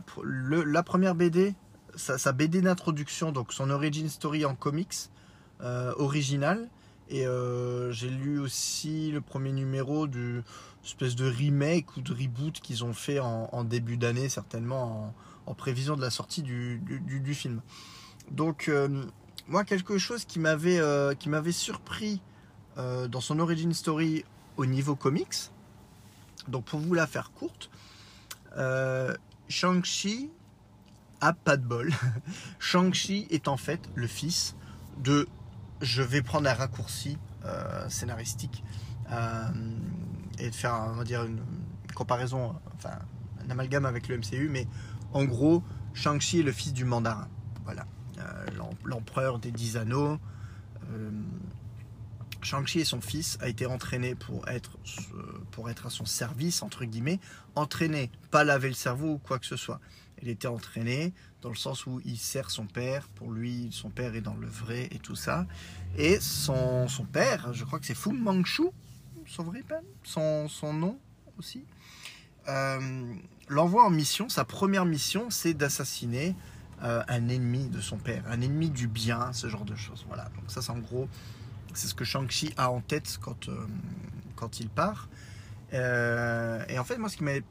première 0.84 1.16
BD, 1.16 1.56
sa, 1.96 2.32
BD 2.32 2.62
d'introduction, 2.62 3.32
donc 3.32 3.54
son 3.54 3.70
origin 3.70 4.10
story 4.10 4.46
en 4.46 4.56
comics 4.56 5.10
original, 5.98 6.70
Et 7.10 7.26
euh, 7.26 7.92
j'ai 7.92 8.10
lu 8.10 8.40
aussi 8.40 9.12
le 9.12 9.22
premier 9.22 9.52
numéro 9.52 10.08
du 10.08 10.44
espèce 10.84 11.16
de 11.16 11.26
remake 11.26 11.98
ou 11.98 12.02
de 12.02 12.14
reboot 12.14 12.60
qu'ils 12.60 12.84
ont 12.84 12.94
fait 12.94 13.20
en, 13.20 13.64
début 13.64 13.98
d'année, 13.98 14.30
certainement 14.30 15.14
en, 15.46 15.54
prévision 15.54 15.96
de 15.96 16.02
la 16.02 16.10
sortie 16.10 16.44
du, 16.44 16.82
film. 17.34 17.62
Donc, 18.32 18.68
euh, 18.68 19.06
moi, 19.48 19.64
quelque 19.64 19.98
chose 19.98 20.26
qui 20.26 20.40
m'avait 20.40 20.80
m'avait 21.28 21.52
surpris 21.52 22.22
dans 22.78 23.22
son 23.22 23.40
origin 23.40 23.72
story 23.74 24.26
au 24.58 24.66
niveau 24.66 24.96
comics. 24.96 25.52
Donc, 26.48 26.66
pour 26.66 26.80
vous 26.80 26.94
la 26.94 27.08
faire 27.08 27.32
courte, 27.32 27.70
Shang-Chi 29.48 30.30
a 31.22 31.34
pas 31.34 31.58
de 31.58 31.66
bol. 31.66 31.94
Shang-Chi 32.60 33.28
est 33.30 33.48
en 33.48 33.58
fait 33.58 33.80
le 33.96 34.08
fils 34.08 34.56
de. 34.98 35.28
Je 35.82 36.02
vais 36.02 36.22
prendre 36.22 36.50
un 36.50 36.54
raccourci 36.54 37.18
euh, 37.46 37.88
scénaristique 37.90 38.64
euh, 39.12 39.44
et 40.40 40.50
de 40.50 40.56
faire, 40.56 40.88
on 40.88 40.96
va 40.96 41.04
dire, 41.04 41.24
une, 41.24 41.42
comparaison, 41.94 42.56
enfin, 42.76 42.98
un 43.44 43.50
amalgame 43.50 43.86
avec 43.86 44.08
le 44.08 44.18
MCU, 44.18 44.50
mais 44.50 44.68
en 45.14 45.26
gros, 45.26 45.64
Shang-Chi 45.94 46.40
est 46.40 46.44
le 46.44 46.52
fils 46.52 46.74
du 46.74 46.86
mandarin. 46.86 47.28
Voilà. 47.66 47.86
Euh, 48.20 48.46
l'empereur 48.84 49.40
des 49.40 49.52
dix 49.52 49.78
anneaux. 49.78 50.20
Shang-Chi 52.46 52.80
et 52.80 52.86
son 52.86 53.02
fils 53.02 53.40
a 53.42 53.50
été 53.50 53.66
entraîné 53.66 54.14
pour 54.14 54.48
être, 54.48 54.78
pour 55.52 55.70
être 55.70 55.88
à 55.88 55.90
son 55.90 56.06
service, 56.06 56.62
entre 56.62 56.86
guillemets. 56.86 57.20
Entraîné, 57.56 58.12
pas 58.30 58.44
laver 58.44 58.68
le 58.68 58.76
cerveau 58.76 59.14
ou 59.14 59.18
quoi 59.18 59.40
que 59.40 59.48
ce 59.48 59.56
soit. 59.56 59.80
Il 60.22 60.30
était 60.30 60.48
entraîné 60.48 61.14
dans 61.42 61.50
le 61.50 61.56
sens 61.56 61.88
où 61.88 62.02
il 62.06 62.18
sert 62.18 62.52
son 62.52 62.68
père. 62.68 63.08
Pour 63.10 63.32
lui, 63.32 63.70
son 63.72 63.90
père 63.90 64.16
est 64.16 64.22
dans 64.22 64.36
le 64.36 64.48
vrai 64.48 64.88
et 64.92 65.00
tout 65.00 65.16
ça. 65.16 65.48
Et 65.98 66.20
son, 66.20 66.88
son 66.88 67.06
père, 67.06 67.52
je 67.54 67.66
crois 67.66 67.80
que 67.80 67.86
c'est 67.86 67.98
Fu 67.98 68.12
Manchu, 68.12 68.64
son 69.26 69.44
vrai 69.44 69.64
père, 69.64 69.82
son, 70.04 70.48
son 70.48 70.74
nom 70.74 71.00
aussi, 71.38 71.66
euh, 72.48 73.14
l'envoie 73.48 73.86
en 73.86 73.90
mission. 73.90 74.30
Sa 74.30 74.46
première 74.46 74.86
mission, 74.86 75.30
c'est 75.30 75.54
d'assassiner 75.54 76.36
euh, 76.86 77.02
un 77.08 77.30
ennemi 77.30 77.68
de 77.68 77.82
son 77.82 77.98
père, 77.98 78.24
un 78.30 78.42
ennemi 78.42 78.70
du 78.70 78.88
bien, 78.88 79.34
ce 79.34 79.48
genre 79.48 79.66
de 79.66 79.76
choses. 79.76 80.06
Voilà. 80.08 80.26
Donc 80.36 80.44
ça, 80.52 80.62
c'est 80.62 80.72
en 80.72 80.78
gros 80.78 81.10
c'est 81.74 81.88
ce 81.88 81.96
que 81.96 82.06
Shang-Chi 82.06 82.54
a 82.58 82.70
en 82.70 82.80
tête 82.80 83.18
quand, 83.22 83.50
euh, 83.50 83.66
quand 84.36 84.60
il 84.60 84.70
part. 84.70 85.10
Euh, 85.74 86.64
et 86.70 86.78
en 86.78 86.84
fait, 86.84 86.98
moi, 86.98 87.10
ce 87.10 87.18
qui 87.18 87.24
m'avait 87.24 87.44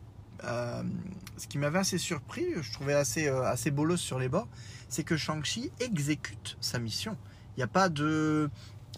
ce 1.36 1.46
qui 1.48 1.56
m'avait 1.58 1.78
assez 1.78 1.96
surpris, 1.96 2.44
je 2.60 2.72
trouvais 2.72 2.92
assez, 2.92 3.28
assez 3.28 3.70
bolos 3.70 3.96
sur 3.96 4.18
les 4.18 4.28
bords, 4.28 4.48
c'est 4.90 5.02
que 5.02 5.16
Shang-Chi 5.16 5.72
exécute 5.80 6.58
sa 6.60 6.78
mission. 6.78 7.16
Il 7.56 7.60
n'y 7.60 7.64
a 7.64 7.68
pas 7.68 7.88
de. 7.88 8.50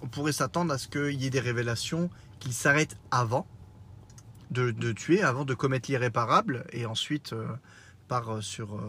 On 0.02 0.08
pourrait 0.08 0.32
s'attendre 0.32 0.72
à 0.72 0.78
ce 0.78 0.88
qu'il 0.88 1.22
y 1.22 1.26
ait 1.26 1.30
des 1.30 1.40
révélations, 1.40 2.10
qu'il 2.40 2.52
s'arrête 2.52 2.96
avant 3.12 3.46
de, 4.50 4.72
de, 4.72 4.92
tuer, 4.92 5.22
avant 5.22 5.44
de 5.44 5.54
commettre 5.54 5.88
l'irréparable, 5.88 6.66
et 6.72 6.84
ensuite 6.84 7.32
part 8.08 8.42
sur, 8.42 8.80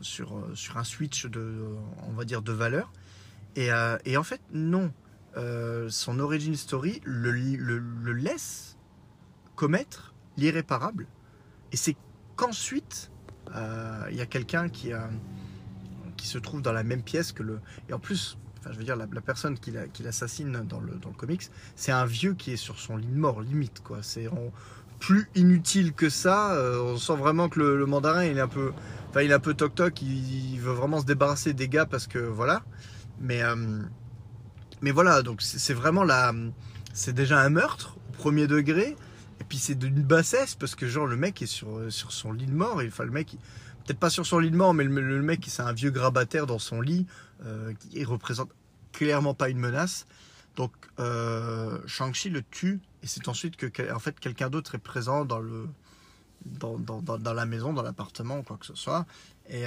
sur, 0.00 0.44
sur 0.54 0.76
un 0.76 0.84
switch 0.84 1.26
de, 1.26 1.64
on 2.08 2.12
va 2.12 2.24
dire, 2.24 2.42
de 2.42 2.52
valeur. 2.52 2.92
Euh, 3.56 3.98
et, 4.04 4.16
en 4.16 4.22
fait, 4.22 4.40
non. 4.52 4.92
Euh, 5.36 5.88
son 5.88 6.18
origin 6.18 6.54
story 6.56 7.00
le, 7.04 7.30
le, 7.30 8.12
laisse 8.12 8.76
commettre 9.54 10.14
l'irréparable. 10.36 11.06
Et 11.70 11.76
c'est 11.76 11.96
qu'ensuite, 12.34 13.12
euh, 13.54 14.06
il 14.10 14.16
y 14.16 14.20
a 14.20 14.26
quelqu'un 14.26 14.68
qui, 14.68 14.90
qui 16.16 16.26
se 16.26 16.38
trouve 16.38 16.62
dans 16.62 16.72
la 16.72 16.82
même 16.82 17.02
pièce 17.02 17.32
que 17.32 17.42
le. 17.42 17.60
Et 17.88 17.92
en 17.92 17.98
plus, 17.98 18.38
enfin, 18.58 18.72
je 18.72 18.78
veux 18.78 18.84
dire, 18.84 18.96
la, 18.96 19.06
personne 19.20 19.58
qui 19.58 19.70
l'assassine 20.02 20.52
dans 20.66 20.80
le, 20.80 20.94
dans 20.94 21.10
le 21.10 21.14
comics, 21.14 21.48
c'est 21.76 21.92
un 21.92 22.06
vieux 22.06 22.34
qui 22.34 22.52
est 22.52 22.56
sur 22.56 22.78
son 22.78 22.96
lit 22.96 23.06
de 23.06 23.18
mort, 23.18 23.40
limite. 23.40 23.80
quoi. 23.82 23.98
C'est 24.02 24.28
plus 24.98 25.28
inutile 25.36 25.92
que 25.92 26.08
ça. 26.08 26.58
on 26.82 26.96
sent 26.96 27.16
vraiment 27.16 27.48
que 27.48 27.60
le, 27.60 27.86
mandarin, 27.86 28.24
il 28.24 28.38
est 28.38 28.40
un 28.40 28.48
peu. 28.48 28.72
Enfin, 29.08 29.22
il 29.22 29.30
est 29.30 29.34
un 29.34 29.40
peu 29.40 29.54
toc-toc, 29.54 30.02
il, 30.02 30.52
il, 30.54 30.60
veut 30.60 30.72
vraiment 30.72 31.00
se 31.00 31.06
débarrasser 31.06 31.54
des 31.54 31.68
gars 31.68 31.86
parce 31.86 32.06
que 32.06 32.18
voilà. 32.18 32.62
Mais, 33.20 33.42
euh, 33.42 33.82
mais 34.80 34.90
voilà, 34.90 35.22
donc 35.22 35.42
c'est 35.42 35.74
vraiment 35.74 36.04
la. 36.04 36.32
C'est 36.92 37.14
déjà 37.14 37.40
un 37.40 37.48
meurtre 37.48 37.96
au 38.10 38.12
premier 38.12 38.46
degré. 38.46 38.96
Et 39.40 39.44
puis 39.44 39.58
c'est 39.58 39.76
d'une 39.76 40.02
bassesse 40.02 40.56
parce 40.56 40.74
que 40.74 40.88
genre 40.88 41.06
le 41.06 41.16
mec 41.16 41.40
est 41.42 41.46
sur, 41.46 41.80
sur 41.90 42.12
son 42.12 42.32
lit 42.32 42.46
de 42.46 42.54
mort. 42.54 42.82
Enfin 42.84 43.04
le 43.04 43.10
mec, 43.10 43.36
peut-être 43.84 43.98
pas 43.98 44.10
sur 44.10 44.26
son 44.26 44.38
lit 44.38 44.50
de 44.50 44.56
mort, 44.56 44.74
mais 44.74 44.84
le, 44.84 45.22
mec 45.22 45.44
c'est 45.48 45.62
un 45.62 45.72
vieux 45.72 45.90
grabataire 45.90 46.46
dans 46.46 46.58
son 46.58 46.80
lit 46.80 47.06
euh, 47.44 47.72
qui 47.74 48.04
représente 48.04 48.50
clairement 48.92 49.34
pas 49.34 49.48
une 49.48 49.58
menace. 49.58 50.06
Donc 50.56 50.72
euh, 50.98 51.78
Shang-Chi 51.86 52.30
le 52.30 52.42
tue 52.42 52.80
et 53.02 53.06
c'est 53.06 53.28
ensuite 53.28 53.56
que 53.56 53.92
en 53.92 54.00
fait 54.00 54.18
quelqu'un 54.18 54.50
d'autre 54.50 54.74
est 54.74 54.78
présent 54.78 55.24
dans 55.24 55.38
le 55.38 55.68
dans, 56.44 56.78
dans, 56.78 57.00
dans, 57.00 57.32
la 57.34 57.46
maison, 57.46 57.72
dans 57.72 57.82
l'appartement 57.82 58.38
ou 58.38 58.42
quoi 58.42 58.56
que 58.56 58.66
ce 58.66 58.74
soit. 58.74 59.06
Et, 59.48 59.64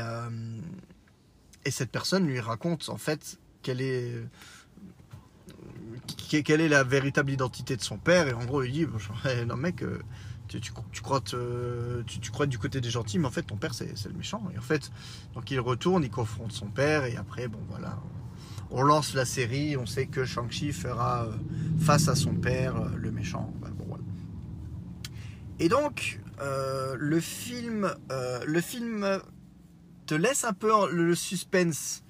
et 1.66 1.72
cette 1.72 1.92
personne 1.92 2.26
lui 2.26 2.40
raconte 2.40 2.90
en 2.90 2.98
fait 2.98 3.40
quelle 3.62 3.82
est 3.82 4.26
quelle 6.30 6.62
est 6.62 6.70
la 6.70 6.84
véritable 6.84 7.32
identité 7.32 7.76
de 7.76 7.82
son 7.82 7.98
père. 7.98 8.28
Et 8.28 8.34
en 8.34 8.46
gros 8.46 8.64
il 8.64 8.72
dit 8.72 8.88
non 9.48 9.58
mec 9.58 9.84
euh, 9.84 10.00
tu, 10.48 10.60
tu, 10.60 10.72
crois 11.02 11.22
tu, 11.22 12.32
crois 12.32 12.46
du 12.46 12.58
côté 12.58 12.82
des 12.82 12.90
gentils 12.90 13.20
mais 13.20 13.28
en 13.28 13.32
fait 13.32 13.44
ton 13.44 13.58
père 13.58 13.74
c'est 13.74 14.06
le 14.06 14.14
méchant. 14.14 14.44
Et 14.54 14.58
en 14.58 14.62
fait 14.62 14.92
donc 15.34 15.52
il 15.52 15.60
retourne 15.60 16.04
il 16.04 16.10
confronte 16.10 16.52
son 16.52 16.68
père 16.68 17.06
et 17.06 17.16
après 17.16 17.48
bon 17.48 17.60
voilà. 17.70 18.00
On 18.74 18.84
lance 18.84 19.14
la 19.14 19.26
série 19.26 19.76
on 19.78 19.86
sait 19.86 20.08
que 20.08 20.26
Shang-Chi 20.26 20.72
fera 20.72 21.26
euh, 21.26 21.32
face 21.80 22.08
à 22.08 22.16
son 22.16 22.34
père 22.34 22.76
euh, 22.78 22.90
le 22.96 23.12
méchant. 23.12 23.54
Et 25.60 25.70
donc 25.70 26.20
le 26.42 27.20
film 27.20 27.94
le 28.10 28.62
film 28.62 29.22
te 30.12 30.16
laisse 30.16 30.44
un 30.44 30.54
peu 30.54 30.72
le 30.92 31.16
suspense. 31.16 32.04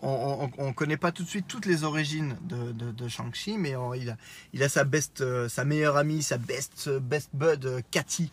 On 0.00 0.48
ne 0.58 0.72
connaît 0.72 0.96
pas 0.96 1.12
tout 1.12 1.22
de 1.22 1.28
suite 1.28 1.46
toutes 1.48 1.66
les 1.66 1.84
origines 1.84 2.38
de, 2.42 3.08
Shang-Chi, 3.08 3.58
mais 3.58 3.74
il, 4.52 4.62
a, 4.62 4.68
sa, 4.68 4.84
euh, 5.20 5.48
sa 5.48 5.64
meilleure 5.64 5.96
amie, 5.96 6.22
sa 6.22 6.38
best, 6.38 6.88
best 6.98 7.30
bud, 7.34 7.66
euh, 7.66 7.80
Cathy. 7.90 8.30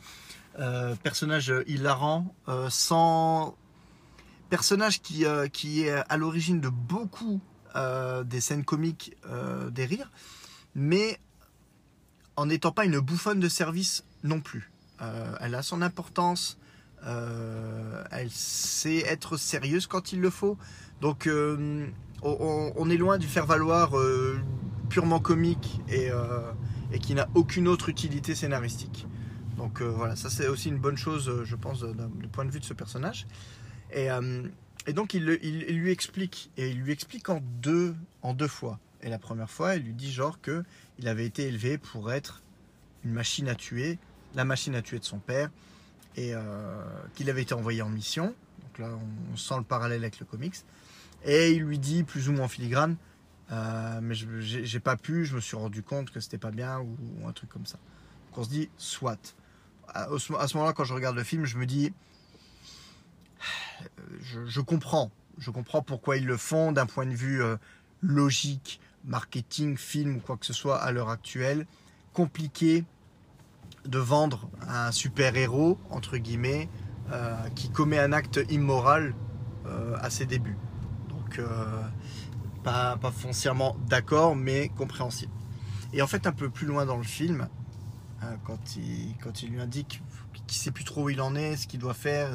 Euh, 0.60 0.96
personnage 0.96 1.52
hilarant, 1.68 2.36
sans 2.70 3.58
personnage 4.50 5.02
qui 5.02 5.24
est 5.26 5.90
à 5.90 6.18
l'origine 6.18 6.62
de 6.62 6.70
beaucoup 6.70 7.42
des 7.76 8.40
scènes 8.40 8.64
comiques, 8.64 9.18
des 9.72 9.86
rires, 9.86 10.12
mais 10.76 11.20
en 12.36 12.46
n'étant 12.46 12.72
pas 12.72 12.86
une 12.86 13.00
bouffonne 13.00 13.40
de 13.40 13.50
service 13.50 14.04
non 14.24 14.42
plus. 14.42 14.73
Elle 15.00 15.56
a 15.56 15.62
son 15.62 15.82
importance, 15.82 16.58
euh, 17.06 18.04
elle 18.12 18.30
sait 18.30 19.00
être 19.00 19.38
sérieuse 19.38 19.88
quand 19.88 20.14
il 20.14 20.22
le 20.22 20.30
faut. 20.30 20.58
Donc 21.02 21.28
euh, 21.28 21.88
on, 22.22 22.90
est 22.90 22.98
loin 22.98 23.18
du 23.18 23.28
faire 23.28 23.46
valoir 23.46 23.98
euh, 23.98 24.40
purement 24.90 25.20
comique 25.20 25.82
et, 25.90 26.10
qui 27.02 27.14
n'a 27.16 27.28
aucune 27.34 27.68
autre 27.68 27.90
utilité 27.90 28.36
scénaristique. 28.36 29.08
Donc 29.58 29.82
voilà, 29.82 30.16
ça 30.16 30.30
c'est 30.30 30.48
aussi 30.48 30.70
une 30.70 30.80
bonne 30.80 30.98
chose, 30.98 31.44
je 31.44 31.56
pense, 31.56 31.84
du 31.84 32.28
point 32.28 32.46
de 32.46 32.52
vue 32.52 32.60
de 32.60 32.66
ce 32.66 32.74
personnage. 32.74 33.28
Et, 33.92 34.08
donc 34.94 35.14
il, 35.14 35.26
lui 35.26 35.92
explique, 35.92 36.52
et 36.58 36.70
il 36.70 36.80
lui 36.80 36.92
explique 36.92 37.30
en 37.30 37.42
deux, 37.62 37.96
en 38.22 38.34
deux 38.34 38.48
fois. 38.48 38.80
Et 39.02 39.10
la 39.10 39.20
première 39.20 39.50
fois, 39.50 39.76
il 39.76 39.84
lui 39.84 39.94
dit 39.94 40.12
genre 40.12 40.40
que 40.40 40.64
il 40.98 41.10
avait 41.10 41.26
été 41.26 41.48
élevé 41.48 41.78
pour 41.78 42.14
être 42.14 42.42
une 43.04 43.12
machine 43.12 43.50
à 43.50 43.56
tuer, 43.56 44.00
la 44.36 44.46
machine 44.46 44.76
à 44.76 44.82
tuer 44.82 45.00
de 45.00 45.04
son 45.04 45.20
père, 45.20 45.50
et 46.16 46.34
euh, 46.34 46.42
qu'il 47.16 47.30
avait 47.30 47.42
été 47.42 47.54
envoyé 47.54 47.82
en 47.82 47.90
mission. 47.90 48.36
Donc 48.62 48.80
là, 48.80 48.90
on, 49.32 49.38
sent 49.38 49.56
le 49.58 49.64
parallèle 49.64 50.02
avec 50.02 50.20
le 50.20 50.26
comics. 50.26 50.56
Et 51.26 51.52
il 51.52 51.64
lui 51.64 51.80
dit 51.80 52.04
plus 52.04 52.30
ou 52.30 52.34
moins 52.34 52.48
filigrane, 52.48 52.98
euh, 53.52 54.00
mais 54.02 54.14
j'ai 54.16 54.80
pas 54.80 54.98
pu, 54.98 55.26
je 55.26 55.36
me 55.36 55.42
suis 55.42 55.56
rendu 55.56 55.82
compte 55.84 56.12
que 56.12 56.20
c'était 56.20 56.38
pas 56.38 56.52
bien 56.52 56.80
ou, 56.80 57.28
un 57.28 57.32
truc 57.32 57.50
comme 57.50 57.66
ça. 57.66 57.78
Donc 58.30 58.40
on 58.40 58.44
se 58.44 58.50
dit 58.50 58.70
soit. 58.78 59.36
À, 59.88 60.08
ce 60.18 60.32
moment-là, 60.32 60.74
quand 60.74 60.86
je 60.86 60.94
regarde 60.94 61.16
le 61.16 61.24
film, 61.24 61.46
je 61.46 61.58
me 61.58 61.66
dis, 61.66 61.94
je, 64.22 64.62
comprends, 64.62 65.12
je 65.38 65.52
comprends 65.52 65.82
pourquoi 65.82 66.18
ils 66.18 66.26
le 66.26 66.38
font 66.38 66.72
d'un 66.72 66.86
point 66.86 67.06
de 67.06 67.14
vue 67.14 67.44
euh, 67.44 67.58
logique, 68.02 68.80
marketing, 69.06 69.78
film 69.78 70.18
ou 70.18 70.20
quoi 70.20 70.38
que 70.38 70.46
ce 70.46 70.54
soit 70.54 70.82
à 70.82 70.92
l'heure 70.92 71.10
actuelle. 71.10 71.66
Compliqué 72.14 72.86
de 73.86 74.00
vendre 74.00 74.50
un 74.68 74.92
super-héros, 74.92 75.78
entre 75.90 76.18
guillemets, 76.18 76.70
euh, 77.12 77.36
qui 77.56 77.70
commet 77.70 78.00
un 78.00 78.14
acte 78.14 78.40
immoral 78.50 79.14
euh, 79.66 79.96
à 80.02 80.10
ses 80.10 80.26
débuts. 80.26 80.58
Donc, 81.10 81.38
euh, 81.40 81.82
pas, 82.64 82.98
pas 82.98 83.12
foncièrement 83.12 83.76
d'accord, 83.88 84.36
mais 84.36 84.70
compréhensible. 84.70 85.32
Et 85.92 86.02
en 86.02 86.08
fait, 86.08 86.26
un 86.28 86.32
peu 86.32 86.50
plus 86.50 86.66
loin 86.66 86.86
dans 86.86 86.98
le 86.98 87.04
film, 87.04 87.48
quand, 88.46 88.78
il, 88.78 89.16
quand 89.22 89.44
il 89.44 89.50
lui 89.50 89.60
indique 89.60 90.02
qu'il 90.34 90.46
qu'il 90.46 90.58
sait 90.58 90.72
plus 90.72 90.86
trop 90.86 91.04
où 91.04 91.10
il 91.10 91.20
en 91.20 91.36
est, 91.36 91.58
ce 91.58 91.68
qu'il 91.68 91.82
doit 91.82 91.94
faire, 91.94 92.34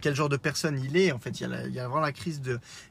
quel 0.00 0.14
genre 0.14 0.30
de 0.30 0.38
personne 0.38 0.82
il 0.82 0.96
est. 0.96 1.12
En 1.12 1.18
fait, 1.18 1.38
il 1.40 1.74
y 1.74 1.78
a, 1.78 1.86
vraiment 1.86 2.00
la 2.00 2.12
crise 2.12 2.40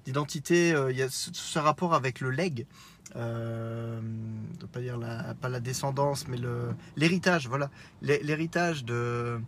d'identité. 0.06 0.76
Il 0.92 0.96
y 0.96 1.02
a 1.02 1.10
ce, 1.10 1.58
rapport 1.58 1.96
avec 1.96 2.22
le 2.22 2.30
leg. 2.30 2.68
Euh, 3.16 4.02
pas 4.72 4.82
dire 4.82 4.98
la, 4.98 5.34
pas 5.36 5.50
la 5.50 5.60
descendance, 5.60 6.28
mais 6.28 6.38
l'héritage. 6.96 7.48
Voilà, 7.48 7.70
l'héritage 8.02 8.84
de 8.84 9.40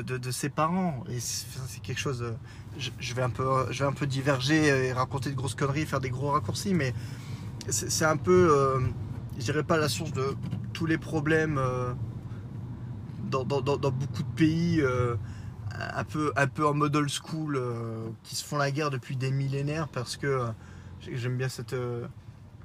de, 0.00 0.30
ses 0.30 0.48
parents. 0.48 1.04
Et 1.08 1.20
c'est 1.20 1.80
quelque 1.82 2.00
chose. 2.00 2.22
Euh, 2.22 2.32
je, 2.78 3.14
vais 3.14 3.22
un 3.22 3.30
peu, 3.30 3.70
je 3.70 3.80
vais 3.80 3.88
un 3.88 3.92
peu 3.92 4.06
diverger 4.06 4.66
et 4.86 4.92
raconter 4.92 5.30
de 5.30 5.34
grosses 5.34 5.54
conneries, 5.54 5.84
faire 5.84 6.00
des 6.00 6.10
gros 6.10 6.30
raccourcis, 6.30 6.74
mais 6.74 6.94
c'est 7.68 8.04
un 8.04 8.16
peu, 8.16 8.48
euh, 8.50 8.80
je 9.38 9.44
dirais 9.44 9.62
pas 9.62 9.76
la 9.76 9.88
source 9.88 10.12
de 10.12 10.34
tous 10.72 10.86
les 10.86 10.98
problèmes 10.98 11.58
euh, 11.58 11.92
dans, 13.30 13.44
beaucoup 13.44 14.22
de 14.22 14.34
pays 14.34 14.82
un, 15.94 16.04
peu, 16.04 16.32
un 16.36 16.46
peu 16.46 16.66
en 16.66 16.74
mode 16.74 16.96
old 16.96 17.10
school 17.10 17.60
qui 18.24 18.36
se 18.36 18.44
font 18.44 18.56
la 18.56 18.70
guerre 18.70 18.90
depuis 18.90 19.16
des 19.16 19.30
millénaires 19.30 19.88
parce 19.88 20.16
que 20.16 20.46
j'aime 21.00 21.36
bien 21.36 21.48
cette 21.48 21.76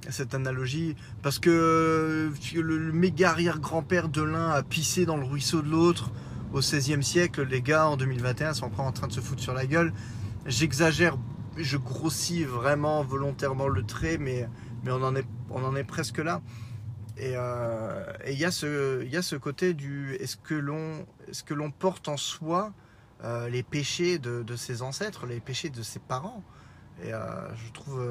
cette 0.10 0.34
analogie 0.34 0.96
parce 1.22 1.40
que 1.40 2.32
le 2.56 2.92
méga 2.92 3.32
arrière-grand-père 3.32 4.10
de 4.10 4.22
l'un 4.22 4.50
a 4.50 4.64
pissé 4.64 5.06
dans 5.06 5.18
le 5.18 5.26
ruisseau 5.26 5.62
de 5.62 5.70
l'autre 5.70 6.12
au 6.54 6.60
XVIe 6.60 7.04
siècle, 7.04 7.44
les 7.44 7.62
gars, 7.62 7.88
en 7.88 7.98
2021, 7.98 8.54
sont 8.54 8.66
encore 8.66 8.86
en 8.86 8.92
train 8.92 9.08
de 9.08 9.14
se 9.14 9.20
foutre 9.20 9.42
sur 9.42 9.54
la 9.54 9.66
gueule. 9.66 9.94
J'exagère, 10.46 11.18
je 11.58 11.78
grossis 11.78 12.44
vraiment 12.44 13.04
volontairement 13.04 13.68
le 13.68 13.84
trait, 13.84 14.18
mais, 14.18 14.48
mais 14.84 14.92
on, 14.92 15.04
en 15.04 15.16
est, 15.16 15.26
on 15.50 15.64
en 15.64 15.76
est 15.76 15.84
presque 15.84 16.20
là. 16.20 16.42
Et 17.18 17.34
euh, 17.36 18.04
il 18.28 18.36
y, 18.36 18.42
y 18.42 18.46
a 18.46 18.52
ce 18.52 19.36
côté 19.36 19.74
du 19.74 20.16
est-ce 20.20 20.38
que 20.38 20.54
l'on 21.54 21.72
porte 21.72 22.08
en 22.08 22.18
soi 22.18 22.74
euh, 23.24 23.50
les 23.50 23.64
péchés 23.64 24.20
de, 24.20 24.44
de, 24.44 24.56
ses 24.56 24.84
ancêtres, 24.84 25.26
les 25.26 25.40
péchés 25.40 25.70
de 25.70 25.82
ses 25.82 26.00
parents? 26.00 26.44
Et 27.04 27.14
euh, 27.14 27.56
je 27.56 27.72
trouve. 27.72 28.02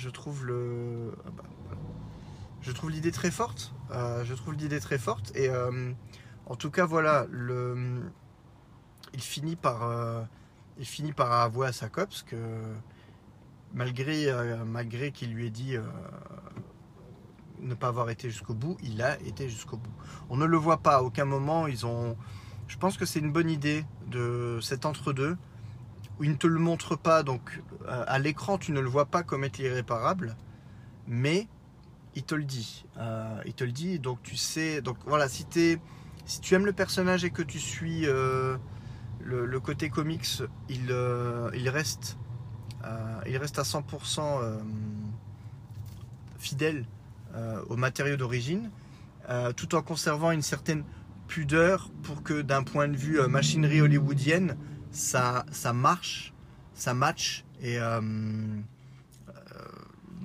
Je 0.00 0.10
trouve 0.10 0.44
le. 0.46 1.12
Ah 1.26 1.30
bah, 1.36 1.44
trouve 2.74 2.90
l'idée 2.90 3.12
très 3.12 3.30
forte. 3.30 3.72
je 3.90 4.34
trouve 4.34 4.54
l'idée 4.54 4.80
très 4.80 4.98
forte. 4.98 5.32
Et 5.36 5.48
en 6.46 6.56
tout 6.56 6.70
cas, 6.70 6.84
voilà, 6.84 7.26
le, 7.30 8.02
il 9.14 9.20
finit 9.20 9.56
par, 9.56 9.84
euh, 9.84 10.22
il 10.78 10.86
finit 10.86 11.12
par 11.12 11.32
avouer 11.32 11.68
à 11.68 11.72
sa 11.72 11.88
copse 11.88 12.22
que 12.22 12.36
malgré, 13.74 14.30
euh, 14.30 14.64
malgré 14.64 15.12
qu'il 15.12 15.32
lui 15.32 15.46
ait 15.46 15.50
dit 15.50 15.76
euh, 15.76 15.82
ne 17.60 17.74
pas 17.74 17.88
avoir 17.88 18.10
été 18.10 18.30
jusqu'au 18.30 18.54
bout, 18.54 18.76
il 18.82 19.02
a 19.02 19.20
été 19.20 19.48
jusqu'au 19.48 19.76
bout. 19.76 19.92
On 20.28 20.36
ne 20.36 20.44
le 20.44 20.56
voit 20.56 20.78
pas 20.78 20.96
à 20.96 21.02
aucun 21.02 21.24
moment. 21.24 21.66
Ils 21.66 21.86
ont, 21.86 22.16
je 22.68 22.76
pense 22.76 22.96
que 22.96 23.04
c'est 23.04 23.20
une 23.20 23.32
bonne 23.32 23.50
idée 23.50 23.84
de 24.06 24.58
cet 24.62 24.86
entre-deux 24.86 25.36
où 26.18 26.24
il 26.24 26.30
ne 26.30 26.36
te 26.36 26.46
le 26.46 26.58
montre 26.58 26.96
pas. 26.96 27.22
Donc 27.22 27.62
à 27.86 28.18
l'écran, 28.18 28.58
tu 28.58 28.72
ne 28.72 28.80
le 28.80 28.88
vois 28.88 29.06
pas 29.06 29.22
comme 29.22 29.44
étant 29.44 29.62
irréparable, 29.62 30.36
mais 31.06 31.48
il 32.14 32.24
te 32.24 32.34
le 32.34 32.44
dit. 32.44 32.84
il 33.46 33.54
te 33.54 33.64
le 33.64 33.72
dit. 33.72 33.98
Donc 33.98 34.22
tu 34.22 34.36
sais. 34.36 34.82
Donc 34.82 34.96
voilà, 35.06 35.28
si 35.28 35.46
tu 35.46 36.54
aimes 36.54 36.66
le 36.66 36.72
personnage 36.72 37.24
et 37.24 37.30
que 37.30 37.42
tu 37.42 37.58
suis 37.58 38.06
euh, 38.06 38.56
le, 39.20 39.60
côté 39.60 39.90
comics, 39.90 40.42
il, 40.68 40.86
euh, 40.90 41.50
reste, 41.66 42.18
euh, 42.84 43.20
à 43.24 43.62
100% 43.62 44.60
fidèle 46.38 46.86
au 47.68 47.76
matériau 47.76 48.16
d'origine, 48.16 48.70
tout 49.56 49.74
en 49.74 49.82
conservant 49.82 50.30
une 50.30 50.42
certaine 50.42 50.84
pudeur 51.28 51.90
pour 52.02 52.22
que 52.22 52.42
d'un 52.42 52.64
point 52.64 52.88
de 52.88 52.96
vue 52.96 53.20
machinerie 53.28 53.80
hollywoodienne, 53.80 54.56
ça 54.90 55.44
marche, 55.72 56.32
ça 56.80 56.94
match 56.94 57.44
et 57.62 57.78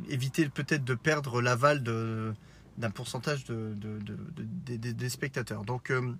éviter 0.09 0.47
peut-être 0.49 0.83
de 0.83 0.95
perdre 0.95 1.41
l'aval 1.41 1.83
d'un 1.83 2.89
pourcentage 2.89 3.45
de, 3.45 3.75
des 4.75 5.09
spectateurs. 5.09 5.63
Donc, 5.63 5.91
euh, 5.91 6.13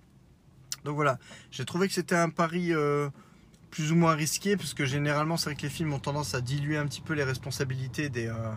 donc 0.84 0.94
voilà, 0.94 1.18
j'ai 1.50 1.64
trouvé 1.64 1.88
que 1.88 1.94
c'était 1.94 2.16
un 2.16 2.30
pari 2.30 2.72
euh, 2.72 3.08
plus 3.70 3.92
ou 3.92 3.96
moins 3.96 4.14
risqué, 4.14 4.56
parce 4.56 4.74
que 4.74 4.84
généralement, 4.84 5.36
c'est 5.36 5.50
vrai 5.50 5.56
que 5.56 5.62
les 5.62 5.70
films 5.70 5.92
ont 5.92 5.98
tendance 5.98 6.34
à 6.34 6.40
diluer 6.40 6.76
un 6.76 6.86
petit 6.86 7.00
peu 7.00 7.14
les 7.14 7.24
responsabilités 7.24 8.08
des, 8.08 8.26
euh, 8.26 8.52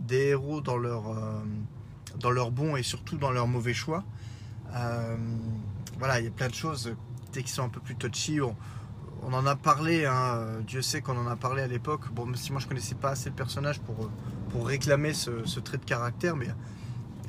des 0.00 0.28
héros 0.28 0.60
dans 0.60 0.76
leur, 0.76 1.04
dans 2.18 2.30
leur 2.30 2.50
bon 2.50 2.76
et 2.76 2.82
surtout 2.82 3.16
dans 3.16 3.30
leur 3.30 3.46
mauvais 3.46 3.74
choix. 3.74 4.04
voilà, 5.98 6.20
il 6.20 6.24
y 6.24 6.28
a 6.28 6.30
plein 6.30 6.48
de 6.48 6.54
choses 6.54 6.94
qui 7.32 7.50
sont 7.50 7.64
un 7.64 7.68
peu 7.68 7.80
plus 7.80 7.96
touchy. 7.96 8.38
En 9.32 9.46
a 9.46 9.56
parlé, 9.56 10.04
hein, 10.04 10.60
Dieu 10.66 10.82
sait 10.82 11.00
qu'on 11.00 11.16
en 11.16 11.26
a 11.26 11.36
parlé 11.36 11.62
à 11.62 11.66
l'époque. 11.66 12.12
Bon, 12.12 12.26
même 12.26 12.36
si 12.36 12.52
moi 12.52 12.60
je 12.60 12.66
connaissais 12.66 12.94
pas 12.94 13.10
assez 13.10 13.30
le 13.30 13.34
personnage 13.34 13.80
pour, 13.80 14.10
pour 14.50 14.68
réclamer 14.68 15.14
ce, 15.14 15.58
trait 15.60 15.78
de 15.78 15.84
caractère, 15.84 16.36
mais 16.36 16.48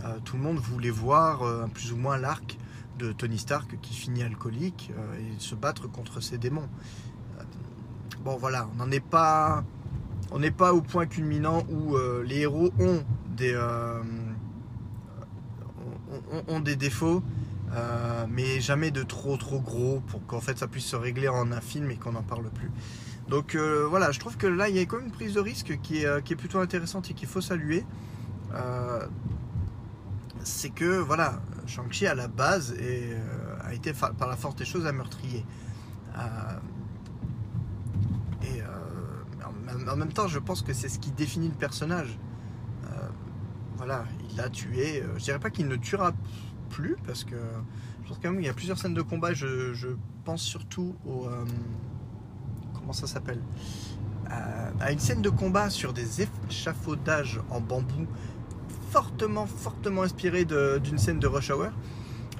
euh, 0.03 0.17
tout 0.23 0.37
le 0.37 0.43
monde 0.43 0.57
voulait 0.57 0.91
voir 0.91 1.41
euh, 1.41 1.65
plus 1.73 1.91
ou 1.91 1.97
moins 1.97 2.17
l'arc 2.17 2.57
de 2.99 3.11
Tony 3.11 3.39
Stark 3.39 3.79
qui 3.81 3.95
finit 3.95 4.21
alcoolique 4.21 4.91
euh, 4.95 5.17
et 5.17 5.39
se 5.39 5.55
battre 5.55 5.87
contre 5.87 6.21
ses 6.21 6.37
démons. 6.37 6.69
bon 8.23 8.37
voilà, 8.37 8.69
on 8.73 8.75
n'en 8.77 8.91
est 8.91 8.99
pas, 8.99 9.63
on 10.31 10.37
n'est 10.37 10.51
pas 10.51 10.73
au 10.73 10.81
point 10.81 11.07
culminant 11.07 11.63
où 11.69 11.97
les 12.23 12.41
héros 12.41 12.71
ont 12.79 13.03
des, 13.35 13.57
ont, 16.47 16.59
des 16.59 16.75
défauts, 16.75 17.23
mais 18.29 18.61
jamais 18.61 18.91
de 18.91 19.03
trop 19.03 19.37
trop 19.37 19.59
gros 19.59 20.01
pour 20.07 20.25
qu'en 20.25 20.41
fait 20.41 20.57
ça 20.57 20.67
puisse 20.67 20.85
se 20.85 20.95
régler 20.95 21.27
en 21.27 21.51
un 21.51 21.61
film 21.61 21.91
et 21.91 21.95
qu'on 21.95 22.13
n'en 22.13 22.23
parle 22.23 22.49
plus. 22.49 22.71
Donc 23.27 23.55
voilà, 23.55 24.11
je 24.11 24.19
trouve 24.19 24.37
que 24.37 24.47
là 24.47 24.69
il 24.69 24.75
y 24.75 24.79
a 24.79 24.85
quand 24.85 24.97
même 24.97 25.07
une 25.07 25.11
prise 25.11 25.33
de 25.33 25.39
risque 25.39 25.79
qui 25.81 26.03
est, 26.03 26.31
est 26.31 26.35
plutôt 26.35 26.59
intéressante 26.59 27.09
et 27.11 27.13
qu'il 27.13 27.27
faut 27.27 27.41
saluer 27.41 27.85
c'est 30.45 30.69
que 30.69 30.99
voilà, 30.99 31.41
Shang-Chi 31.65 32.07
à 32.07 32.15
la 32.15 32.27
base 32.27 32.75
euh, 32.79 33.57
a 33.63 33.73
été 33.73 33.93
par 33.93 34.27
la 34.27 34.37
force 34.37 34.55
des 34.55 34.65
choses 34.65 34.85
un 34.85 34.91
meurtrier. 34.91 35.43
Euh, 36.17 36.21
et 38.43 38.61
euh, 38.61 39.89
en, 39.91 39.95
même 39.95 40.13
temps, 40.13 40.27
je 40.27 40.39
pense 40.39 40.61
que 40.61 40.71
c'est 40.71 40.87
ce 40.87 40.99
qui 40.99 41.11
définit 41.11 41.49
le 41.49 41.55
personnage. 41.55 42.17
voilà, 43.77 44.05
il 44.29 44.37
l'a 44.37 44.49
tué. 44.49 45.03
je 45.17 45.23
dirais 45.23 45.39
pas 45.39 45.49
qu'il 45.49 45.67
ne 45.67 45.75
tuera 45.75 46.13
plus 46.75 46.95
parce 47.05 47.23
que 47.23 47.35
je 48.03 48.09
pense 48.09 48.19
quand 48.21 48.29
même 48.29 48.37
qu'il 48.37 48.47
y 48.47 48.49
a 48.49 48.53
plusieurs 48.53 48.77
scènes 48.77 48.93
de 48.93 49.01
combat. 49.01 49.33
Je, 49.33 49.87
pense 50.23 50.41
surtout 50.41 50.95
au 51.05 51.27
comment 52.73 52.93
ça 52.93 53.07
s'appelle 53.07 53.39
à 54.79 54.91
une 54.91 54.99
scène 54.99 55.21
de 55.21 55.29
combat 55.29 55.69
sur 55.69 55.93
des 55.93 56.23
échafaudages 56.49 57.39
en 57.51 57.61
bambou 57.61 58.07
fortement, 58.95 59.45
fortement 59.45 60.03
inspiré 60.03 60.45
d'une 60.45 60.97
scène 60.97 61.19
de 61.19 61.27
Rush 61.27 61.51
Hour. 61.51 61.67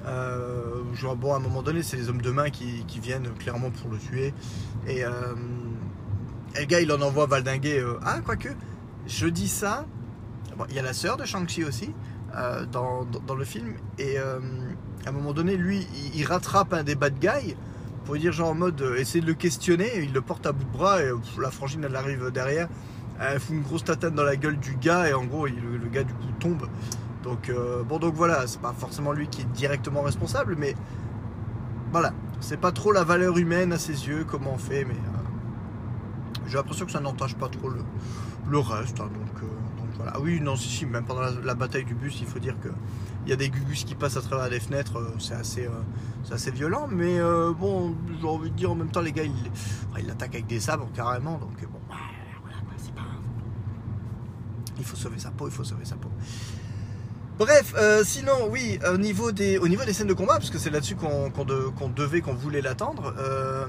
Euh, 0.06 0.94
genre, 0.94 1.14
bon, 1.14 1.34
à 1.34 1.36
un 1.36 1.40
moment 1.40 1.62
donné, 1.62 1.82
c'est 1.82 1.96
les 1.96 2.08
hommes 2.08 2.22
de 2.22 2.30
main 2.30 2.48
qui, 2.48 2.82
viennent 3.02 3.28
clairement 3.38 3.70
pour 3.70 3.90
le 3.90 3.98
tuer. 3.98 4.32
Et, 4.86 5.04
euh, 5.04 5.10
le 6.58 6.64
gars, 6.64 6.80
il 6.80 6.90
en 6.92 7.02
envoie 7.02 7.26
valdinguer. 7.26 7.78
Euh, 7.78 7.98
ah, 8.02 8.20
quoique, 8.24 8.48
je 9.06 9.26
dis 9.26 9.48
ça. 9.48 9.84
Il 10.70 10.74
y 10.74 10.78
a 10.78 10.82
la 10.82 10.94
sœur 10.94 11.18
de 11.18 11.26
Shang-Chi 11.26 11.64
aussi 11.64 11.92
euh, 12.36 12.64
dans, 12.66 13.34
le 13.34 13.44
film. 13.44 13.74
Et 13.98 14.18
à 14.18 14.38
un 15.08 15.12
moment 15.12 15.32
donné, 15.32 15.56
lui, 15.56 15.86
il, 16.14 16.24
rattrape 16.24 16.72
un 16.72 16.82
des 16.82 16.94
bad 16.94 17.18
guys 17.18 17.56
pour 18.04 18.16
dire, 18.16 18.32
genre, 18.32 18.50
en 18.50 18.54
mode, 18.54 18.94
essayer 18.98 19.20
de 19.20 19.26
le 19.26 19.34
questionner. 19.34 20.02
Il 20.02 20.12
le 20.12 20.20
porte 20.20 20.46
à 20.46 20.52
bout 20.52 20.64
de 20.64 20.72
bras 20.72 21.02
et 21.02 21.10
la 21.40 21.50
frangine, 21.50 21.84
elle 21.84 21.96
arrive 21.96 22.30
derrière 22.30 22.68
elle 23.20 23.40
fout 23.40 23.54
une 23.54 23.62
grosse 23.62 23.84
tatane 23.84 24.14
dans 24.14 24.24
la 24.24 24.36
gueule 24.36 24.58
du 24.58 24.76
gars 24.76 25.08
et 25.08 25.14
en 25.14 25.24
gros 25.24 25.46
le, 25.46 25.88
gars 25.90 26.04
du 26.04 26.12
coup 26.12 26.26
tombe. 26.38 26.68
Donc 27.22 27.48
euh, 27.48 27.82
bon 27.82 27.98
donc 27.98 28.14
voilà, 28.14 28.46
c'est 28.46 28.60
pas 28.60 28.74
forcément 28.76 29.12
lui 29.12 29.28
qui 29.28 29.42
est 29.42 29.52
directement 29.52 30.02
responsable, 30.02 30.56
mais 30.58 30.74
voilà, 31.92 32.12
c'est 32.40 32.60
pas 32.60 32.72
trop 32.72 32.92
la 32.92 33.04
valeur 33.04 33.38
humaine 33.38 33.72
à 33.72 33.78
ses 33.78 34.06
yeux, 34.06 34.24
comment 34.28 34.54
on 34.54 34.58
fait, 34.58 34.84
mais 34.84 34.94
euh, 34.94 36.40
j'ai 36.46 36.56
l'impression 36.56 36.86
que 36.86 36.92
ça 36.92 37.00
n'entache 37.00 37.34
pas 37.34 37.48
trop 37.48 37.68
le, 37.68 38.58
reste. 38.58 39.00
Hein, 39.00 39.08
euh, 39.12 39.18
donc, 39.18 39.50
voilà. 39.96 40.12
Ah 40.14 40.20
oui, 40.20 40.40
non, 40.40 40.56
si, 40.56 40.68
si, 40.68 40.86
même 40.86 41.04
pendant 41.04 41.22
la, 41.22 41.54
bataille 41.54 41.84
du 41.84 41.94
bus, 41.94 42.18
il 42.20 42.26
faut 42.26 42.38
dire 42.38 42.58
que 42.60 42.68
il 43.24 43.30
y 43.30 43.32
a 43.32 43.36
des 43.36 43.48
gugus 43.48 43.84
qui 43.84 43.94
passent 43.94 44.16
à 44.16 44.22
travers 44.22 44.48
les 44.48 44.60
fenêtres, 44.60 45.02
c'est 45.18 45.34
assez, 45.34 45.68
assez 46.30 46.52
violent, 46.52 46.86
mais 46.88 47.18
bon, 47.58 47.96
j'ai 48.20 48.26
envie 48.28 48.50
de 48.50 48.56
dire 48.56 48.70
en 48.70 48.76
même 48.76 48.90
temps, 48.90 49.00
les 49.00 49.10
gars, 49.10 49.24
ils, 49.24 49.50
ils 49.98 50.06
l'attaquent 50.06 50.36
avec 50.36 50.46
des 50.46 50.60
sabres 50.60 50.88
carrément, 50.94 51.36
donc 51.38 51.60
bon, 51.62 51.80
bah, 51.88 51.96
il 54.78 54.84
faut 54.84 54.96
sauver 54.96 55.18
sa 55.18 55.30
peau, 55.30 55.48
il 55.48 55.52
faut 55.52 55.64
sauver 55.64 55.84
sa 55.84 55.96
peau. 55.96 56.10
Bref, 57.38 57.74
euh, 57.76 58.02
sinon, 58.04 58.48
oui, 58.50 58.78
au 58.90 58.96
niveau, 58.96 59.30
des, 59.30 59.58
au 59.58 59.68
niveau 59.68 59.84
des 59.84 59.92
scènes 59.92 60.06
de 60.06 60.14
combat, 60.14 60.34
parce 60.34 60.50
que 60.50 60.58
c'est 60.58 60.70
là-dessus 60.70 60.96
qu'on 60.96 61.88
devait, 61.90 62.20
qu'on 62.22 62.34
voulait 62.34 62.62
l'attendre, 62.62 63.14
euh, 63.18 63.66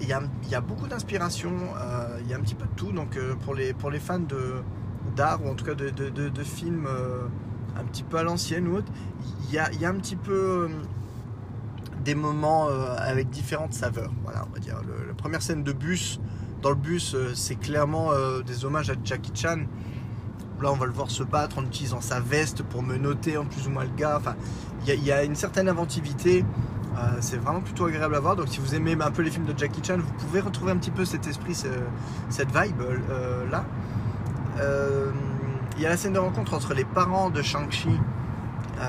il 0.00 0.08
y, 0.08 0.12
a, 0.54 0.60
beaucoup 0.60 0.88
d'inspiration, 0.88 1.52
euh, 1.78 2.18
il 2.22 2.28
y 2.28 2.34
a 2.34 2.36
un 2.36 2.40
petit 2.40 2.56
peu 2.56 2.64
de 2.64 2.74
tout. 2.74 2.90
Donc, 2.90 3.16
pour, 3.44 3.54
les, 3.54 3.72
pour 3.72 3.90
les 3.90 4.00
fans 4.00 4.18
d'art, 5.14 5.44
ou 5.44 5.48
en 5.50 5.54
tout 5.54 5.64
cas 5.64 5.74
de, 5.74 5.90
de, 5.90 6.42
films 6.44 6.86
un 7.78 7.84
petit 7.84 8.02
peu 8.02 8.18
à 8.18 8.22
l'ancienne 8.22 8.68
ou 8.68 8.76
autre, 8.76 8.92
il 9.48 9.54
y 9.54 9.58
a, 9.58 9.88
un 9.88 9.94
petit 9.94 10.16
peu 10.16 10.68
des 12.04 12.14
moments 12.14 12.68
euh, 12.68 12.94
avec 12.98 13.30
différentes 13.30 13.72
saveurs. 13.74 14.12
Voilà, 14.24 14.44
on 14.48 14.52
va 14.52 14.58
dire. 14.58 14.76
La 15.08 15.14
première 15.14 15.42
scène 15.42 15.62
de 15.62 15.72
bus, 15.72 16.20
dans 16.62 16.70
le 16.70 16.76
bus, 16.76 17.14
euh, 17.14 17.32
c'est 17.34 17.56
clairement 17.56 18.12
euh, 18.12 18.42
des 18.42 18.64
hommages 18.64 18.90
à 18.90 18.94
Jackie 19.02 19.32
Chan. 19.34 19.60
Là, 20.60 20.70
on 20.70 20.76
va 20.76 20.86
le 20.86 20.92
voir 20.92 21.10
se 21.10 21.22
battre 21.22 21.58
en 21.58 21.62
utilisant 21.64 22.00
sa 22.00 22.20
veste 22.20 22.62
pour 22.62 22.82
menotter 22.82 23.36
en 23.36 23.44
plus 23.44 23.66
ou 23.66 23.70
moins 23.70 23.84
le 23.84 23.90
gars. 23.96 24.16
Enfin, 24.18 24.36
il 24.82 24.88
y, 24.88 24.92
a- 24.92 24.94
y 24.94 25.12
a 25.12 25.24
une 25.24 25.34
certaine 25.34 25.68
inventivité. 25.68 26.44
Euh, 26.96 27.16
c'est 27.20 27.38
vraiment 27.38 27.60
plutôt 27.60 27.86
agréable 27.86 28.14
à 28.14 28.20
voir. 28.20 28.36
Donc, 28.36 28.48
si 28.48 28.60
vous 28.60 28.74
aimez 28.74 28.96
un 29.00 29.10
peu 29.10 29.22
les 29.22 29.30
films 29.30 29.46
de 29.46 29.58
Jackie 29.58 29.82
Chan, 29.82 29.96
vous 29.98 30.12
pouvez 30.26 30.40
retrouver 30.40 30.70
un 30.72 30.76
petit 30.76 30.92
peu 30.92 31.04
cet 31.04 31.26
esprit, 31.26 31.54
ce- 31.54 31.66
cette 32.28 32.48
vibe 32.56 32.80
euh, 32.82 33.48
là. 33.50 33.64
Euh, 34.60 35.10
Il 35.76 35.82
y 35.82 35.86
a 35.86 35.88
la 35.88 35.96
scène 35.96 36.12
de 36.12 36.18
rencontre 36.18 36.54
entre 36.54 36.72
les 36.74 36.84
parents 36.84 37.30
de 37.30 37.42
Shang-Chi 37.42 37.88
euh, 38.80 38.82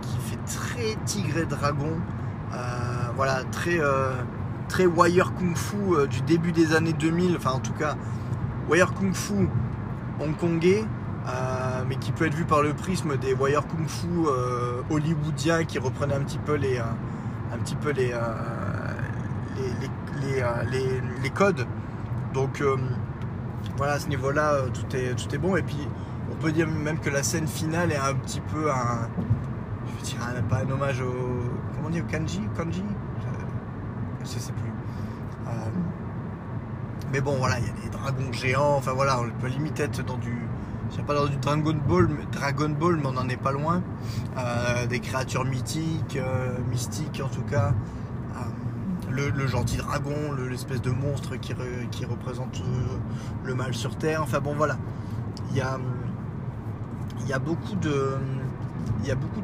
qui 0.00 0.16
fait 0.18 0.38
très 0.46 0.96
tigre 1.04 1.38
et 1.38 1.44
dragon. 1.44 2.00
Euh, 2.54 2.56
voilà, 3.14 3.42
très, 3.52 3.78
très 4.68 4.86
wire 4.86 5.34
kung 5.34 5.54
fu 5.56 5.76
du 6.08 6.22
début 6.22 6.52
des 6.52 6.74
années 6.74 6.94
2000. 6.94 7.36
Enfin, 7.36 7.52
en 7.52 7.58
tout 7.58 7.74
cas, 7.74 7.96
wire 8.70 8.94
kung 8.94 9.12
fu 9.12 9.48
hongkongais. 10.18 10.84
mais 11.88 11.96
qui 11.96 12.12
peut 12.12 12.26
être 12.26 12.34
vu 12.34 12.44
par 12.44 12.62
le 12.62 12.72
prisme 12.72 13.18
des 13.18 13.34
wire 13.34 13.66
kung 13.66 13.86
fu 13.86 14.08
hollywoodiens 14.90 15.64
qui 15.64 15.78
reprenaient 15.78 16.14
un 16.14 16.24
petit 16.24 16.38
peu 16.38 16.54
les, 16.54 16.78
un 16.78 17.58
petit 17.58 17.76
peu 17.76 17.90
les, 17.90 18.14
les, 19.56 20.42
les, 20.70 21.00
les, 21.22 21.30
codes. 21.30 21.66
Donc 22.32 22.62
voilà, 23.76 23.94
à 23.94 23.98
ce 23.98 24.08
niveau-là, 24.08 24.52
euh, 24.52 24.68
tout 24.68 24.96
est, 24.96 25.14
tout 25.14 25.34
est 25.34 25.38
bon. 25.38 25.56
Et 25.56 25.62
puis, 25.62 25.88
on 26.30 26.34
peut 26.36 26.52
dire 26.52 26.68
même 26.68 26.98
que 26.98 27.10
la 27.10 27.22
scène 27.22 27.46
finale 27.46 27.92
est 27.92 27.96
un 27.96 28.14
petit 28.14 28.40
peu 28.40 28.70
un. 28.70 29.08
Je 30.04 30.14
veux 30.14 30.42
pas 30.48 30.58
un 30.58 30.70
hommage 30.70 31.00
au. 31.00 31.12
Comment 31.74 31.88
on 31.88 31.90
dit 31.90 32.00
Au 32.00 32.04
kanji 32.04 32.40
Kanji? 32.56 32.84
Je, 33.20 34.24
je 34.24 34.38
sais 34.38 34.52
plus. 34.52 34.70
Euh, 35.48 35.50
mais 37.12 37.20
bon, 37.20 37.36
voilà, 37.38 37.58
il 37.58 37.66
y 37.66 37.68
a 37.68 37.72
des 37.82 37.88
dragons 37.90 38.32
géants. 38.32 38.76
Enfin 38.76 38.92
voilà, 38.92 39.20
on 39.20 39.30
peut 39.40 39.48
limite 39.48 39.80
être 39.80 40.04
dans 40.04 40.18
du. 40.18 40.46
Je 40.90 40.96
sais 40.96 41.02
pas 41.02 41.14
dans 41.14 41.26
du 41.26 41.36
Dragon 41.36 41.76
Ball, 41.88 42.08
mais, 42.08 42.26
Dragon 42.30 42.68
Ball, 42.68 42.96
mais 42.96 43.06
on 43.06 43.12
n'en 43.12 43.28
est 43.28 43.40
pas 43.40 43.52
loin. 43.52 43.82
Euh, 44.36 44.86
des 44.86 45.00
créatures 45.00 45.44
mythiques, 45.44 46.18
mystiques 46.70 47.22
en 47.24 47.28
tout 47.28 47.42
cas. 47.42 47.72
Le, 49.14 49.46
gentil 49.46 49.76
dragon, 49.76 50.32
le- 50.36 50.48
l'espèce 50.48 50.82
de 50.82 50.90
monstre 50.90 51.36
qui, 51.36 51.52
re- 51.54 51.88
qui 51.90 52.04
représente 52.04 52.60
euh, 52.60 52.96
le 53.44 53.54
mal 53.54 53.72
sur 53.74 53.96
Terre. 53.96 54.22
Enfin 54.22 54.40
bon, 54.40 54.54
voilà. 54.54 54.76
Il 55.50 55.56
y 55.56 55.60
a, 55.60 55.78
beaucoup 57.38 57.76
de. 57.76 58.16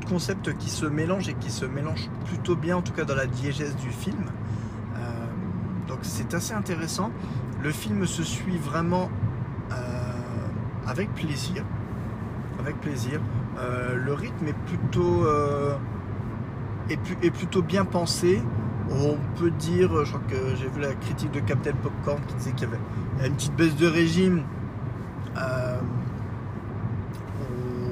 Concepts 0.09 0.57
qui 0.59 0.71
se 0.71 0.87
mélangent 0.87 1.29
et 1.29 1.35
qui 1.35 1.51
se 1.53 1.65
mélangent 1.65 2.11
plutôt 2.27 2.57
bien, 2.57 2.77
en 2.79 2.83
tout 2.83 2.93
cas 2.93 3.05
dans 3.05 3.15
la 3.15 3.27
diégèse 3.27 3.77
du 3.77 3.91
film. 3.91 4.25
Euh, 4.97 4.99
donc 5.87 5.99
c'est 6.03 6.35
assez 6.35 6.53
intéressant. 6.53 7.13
Le 7.63 7.71
film 7.71 8.07
se 8.07 8.25
suit 8.25 8.59
vraiment 8.59 9.09
euh, 9.71 9.77
avec 10.89 11.15
plaisir. 11.15 11.63
Le 13.95 14.13
rythme 14.15 14.49
est 14.49 14.55
plutôt 17.31 17.63
bien 17.63 17.85
pensé. 17.85 18.43
On 18.91 19.17
peut 19.39 19.51
dire, 19.53 20.05
je 20.05 20.11
crois 20.11 20.21
que 20.29 20.57
j'ai 20.57 20.69
vu 20.69 20.81
la 20.81 20.95
critique 20.95 21.31
de 21.31 21.41
Captain 21.41 21.73
Popcorn 21.83 22.21
qui 22.27 22.35
disait 22.35 22.53
qu'il 22.53 22.69
y 22.69 22.73
avait 22.73 23.29
une 23.29 23.35
petite 23.35 23.55
baisse 23.57 23.77
de 23.77 23.87
régime. 23.87 24.43
euh, 25.37 25.79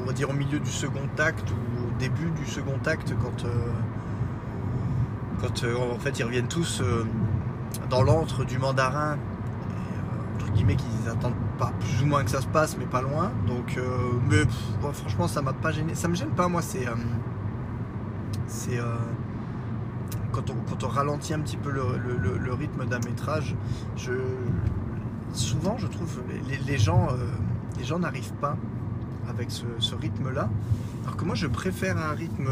on 0.03 0.05
va 0.07 0.13
dire 0.13 0.31
au 0.31 0.33
milieu 0.33 0.59
du 0.59 0.71
second 0.71 1.09
acte 1.19 1.51
ou 1.51 1.87
au 1.89 1.99
début 1.99 2.31
du 2.31 2.47
second 2.47 2.79
acte 2.87 3.15
quand, 3.23 3.45
euh, 3.45 3.49
euh, 5.65 5.95
en 5.95 5.99
fait 5.99 6.19
ils 6.19 6.25
reviennent 6.25 6.49
tous 6.49 6.83
dans 7.91 8.03
l'antre 8.03 8.45
du 8.45 8.59
mandarin 8.59 9.19
entre 10.35 10.51
guillemets 10.53 10.77
qu'ils 10.77 11.09
attendent 11.09 11.35
pas 11.59 11.73
plus 11.79 12.03
ou 12.03 12.07
moins 12.07 12.25
que 12.25 12.31
ça 12.31 12.41
se 12.41 12.47
passe 12.47 12.77
mais 12.79 12.87
pas 12.87 13.03
loin 13.03 13.31
donc 13.47 13.79
mais 14.31 14.43
franchement 14.93 15.29
ça 15.29 15.43
m'a 15.43 15.53
pas 15.53 15.73
gêné 15.73 15.95
ça 15.95 16.09
me 16.09 16.15
gêne 16.15 16.31
pas 16.31 16.49
moi 16.49 16.63
c'est 16.63 16.87
c'est 18.47 18.81
quand 20.67 20.85
on, 20.85 20.89
ralentit 20.89 21.35
un 21.35 21.41
petit 21.41 21.57
peu 21.57 21.71
le, 21.71 22.53
rythme 22.53 22.87
d'un 22.87 23.01
métrage 23.01 23.55
souvent 25.33 25.77
je 25.77 25.87
trouve 25.87 26.23
les, 26.49 26.57
les 26.59 26.79
gens 26.79 27.09
euh, 27.11 27.17
les 27.79 27.85
gens 27.85 27.99
n'arrivent 27.99 28.33
pas 28.41 28.57
avec 29.29 29.51
ce, 29.51 29.67
ce 29.79 29.95
rythme 29.95 30.31
là 30.33 30.49
alors 31.03 31.17
que 31.17 31.25
moi 31.25 31.35
je 31.35 31.47
préfère 31.47 31.99
un 31.99 32.13
rythme 32.13 32.49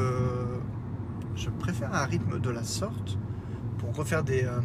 je 1.36 1.50
préfère 1.50 1.94
un 1.94 2.04
rythme 2.04 2.40
de 2.40 2.50
la 2.50 2.64
sorte 2.64 3.18
pour 3.78 3.94
refaire 3.94 4.24
des 4.24 4.44
euh, 4.44 4.60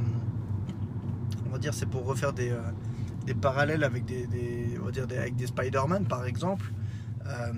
on 1.47 1.51
va 1.51 1.57
dire 1.57 1.73
c'est 1.73 1.85
pour 1.85 2.05
refaire 2.05 2.33
des, 2.33 2.49
euh, 2.49 3.33
parallèles 3.41 3.83
avec 3.83 4.05
des, 4.05 4.77
on 4.81 4.85
va 4.85 4.91
dire 4.91 5.07
des- 5.07 5.17
avec 5.17 5.35
des 5.35 5.47
Spider-Man 5.47 6.05
par 6.05 6.25
exemple. 6.25 6.71
Euh, 7.25 7.53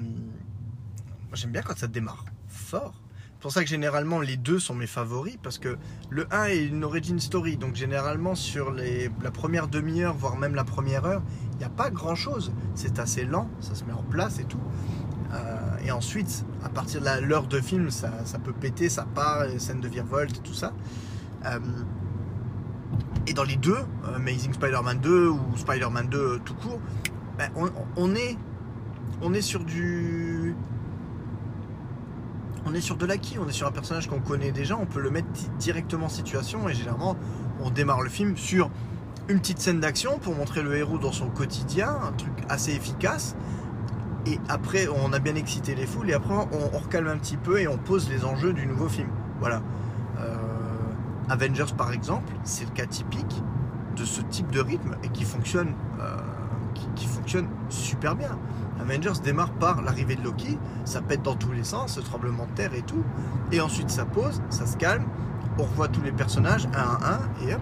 j'aime 1.34 1.52
bien 1.52 1.62
quand 1.62 1.78
ça 1.78 1.88
démarre 1.88 2.26
fort 2.47 3.03
pour 3.43 3.51
ça 3.51 3.62
que 3.62 3.69
généralement 3.69 4.21
les 4.21 4.38
deux 4.38 4.58
sont 4.58 4.73
mes 4.73 4.88
favoris 4.88 5.38
parce 5.43 5.58
que 5.58 5.77
le 6.10 6.25
1 6.34 6.45
est 6.45 6.65
une 6.65 6.86
origin 6.86 7.19
story. 7.19 7.58
Donc 7.58 7.75
généralement 7.75 8.36
sur 8.36 8.71
la 8.71 9.32
première 9.32 9.67
demi-heure 9.67 10.15
voire 10.15 10.38
même 10.38 10.56
la 10.56 10.63
première 10.63 11.03
heure 11.03 11.21
il 11.51 11.58
n'y 11.58 11.65
a 11.65 11.69
pas 11.69 11.89
grand 11.89 12.15
chose 12.15 12.53
c'est 12.73 12.99
assez 12.99 13.25
lent 13.25 13.49
ça 13.60 13.75
se 13.75 13.84
met 13.84 13.91
en 13.91 14.01
place 14.01 14.39
et 14.39 14.45
tout. 14.45 14.62
Euh, 15.34 15.60
et 15.86 15.91
ensuite 15.91 16.45
à 16.63 16.69
partir 16.69 17.01
de 17.01 17.25
l'heure 17.25 17.47
de 17.47 17.60
film 17.60 17.89
ça, 17.89 18.10
peut 18.41 18.53
péter 18.53 18.88
ça 18.88 19.06
part 19.13 19.45
les 19.45 19.60
scènes 19.60 19.82
de 19.82 19.89
virevolte 19.89 20.38
et 20.38 20.41
tout 20.41 20.53
ça. 20.53 20.71
Euh, 21.45 21.60
et 23.27 23.34
dans 23.34 23.43
les 23.43 23.58
deux, 23.58 23.79
Amazing 24.15 24.53
Spider-Man 24.53 24.99
2 24.99 25.27
ou 25.27 25.39
Spider-Man 25.58 26.08
2 26.08 26.17
euh, 26.17 26.39
tout 26.45 26.53
court, 26.53 26.79
ben, 27.38 27.51
on 27.97 28.15
est, 28.15 28.38
on 29.21 29.34
est 29.34 29.41
sur 29.41 29.65
du. 29.65 30.56
On 32.65 32.73
est 32.73 32.82
sur 32.82 32.95
de 32.95 33.06
l'acquis, 33.06 33.38
on 33.39 33.47
est 33.47 33.54
sur 33.54 33.67
un 33.67 33.71
personnage 33.71 34.08
qu'on 34.08 34.19
connaît 34.19 34.52
déjà, 34.52 34.78
on 34.78 34.86
peut 34.86 35.02
le 35.02 35.12
mettre 35.12 35.28
di- 35.30 35.49
directement 35.60 36.06
en 36.06 36.10
situation 36.10 36.69
et 36.69 36.73
généralement 36.73 37.15
on 37.62 37.69
démarre 37.69 38.02
le 38.02 38.10
film 38.10 38.38
sur 38.38 38.69
une 39.30 39.39
petite 39.39 39.60
scène 39.60 39.80
d'action 39.80 40.17
pour 40.19 40.36
montrer 40.36 40.62
le 40.62 40.76
héros 40.76 40.97
dans 40.97 41.12
son 41.12 41.28
quotidien, 41.28 41.89
un 42.08 42.12
truc 42.13 42.34
assez 42.49 42.71
efficace. 42.71 43.36
Et 44.26 44.39
après, 44.47 44.88
on 44.88 45.12
a 45.12 45.19
bien 45.19 45.36
excité 45.36 45.76
les 45.76 45.86
foules 45.86 46.10
et 46.10 46.13
après 46.13 46.34
on, 46.34 46.78
recalme 46.78 47.08
un 47.10 47.17
petit 47.17 47.36
peu 47.38 47.60
et 47.60 47.67
on 47.67 47.78
pose 47.78 48.10
les 48.10 48.23
enjeux 48.23 48.54
du 48.54 48.65
nouveau 48.65 48.88
film. 48.88 49.10
Voilà. 49.39 49.62
Euh, 50.19 50.38
Avengers 51.30 51.73
par 51.78 51.91
exemple, 51.91 52.34
c'est 52.43 52.65
le 52.65 52.71
cas 52.71 52.86
typique 52.86 53.41
de 53.97 54.06
ce 54.06 54.21
type 54.21 54.49
de 54.52 54.62
rythme 54.62 54.95
et 55.04 55.10
qui 55.10 55.23
fonctionne, 55.26 55.73
euh, 55.99 56.17
qui 56.95 57.08
fonctionne 57.08 57.47
super 57.69 58.15
bien. 58.15 58.38
Avengers 58.84 59.19
démarre 59.24 59.52
par 59.54 59.82
l'arrivée 59.82 60.15
de 60.15 60.24
Loki, 60.24 60.58
ça 60.86 61.02
pète 61.02 61.22
dans 61.24 61.36
tous 61.36 61.52
les 61.52 61.63
sens, 61.63 61.93
ce 61.96 62.02
tremblement 62.02 62.46
de 62.46 62.52
terre 62.52 62.74
et 62.74 62.82
tout, 62.82 63.04
et 63.52 63.62
ensuite 63.62 63.89
ça 63.89 64.06
pose, 64.06 64.41
ça 64.50 64.65
se 64.65 64.78
calme, 64.78 65.06
on 65.58 65.63
revoit 65.63 65.88
tous 65.88 66.02
les 66.02 66.12
personnages 66.12 66.67
un 66.74 66.98
à 67.04 67.13
un 67.15 67.19
et 67.48 67.54
hop, 67.54 67.62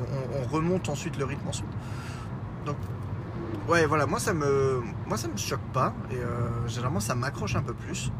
on, 0.00 0.42
on 0.42 0.48
remonte 0.54 0.88
ensuite 0.88 1.16
le 1.18 1.24
rythme 1.24 1.48
ensuite. 1.48 1.68
Donc 2.66 2.76
ouais 3.68 3.86
voilà, 3.86 4.06
moi 4.06 4.18
ça 4.18 4.34
me, 4.34 4.82
moi 5.06 5.16
ça 5.16 5.28
me 5.28 5.36
choque 5.36 5.66
pas 5.72 5.94
et 6.10 6.16
euh, 6.16 6.66
généralement 6.68 7.00
ça 7.00 7.14
m'accroche 7.14 7.56
un 7.56 7.62
peu 7.62 7.74
plus. 7.74 8.10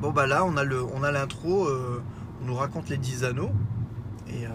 Bon 0.00 0.10
bah 0.10 0.26
là 0.26 0.44
on 0.44 0.56
a 0.56 0.64
le, 0.64 0.82
on 0.82 1.02
a 1.02 1.10
l'intro. 1.12 1.66
euh, 1.66 2.02
on 2.42 2.46
nous 2.46 2.54
raconte 2.54 2.88
les 2.88 2.96
10 2.96 3.24
anneaux 3.24 3.50
et, 4.28 4.46
euh, 4.46 4.48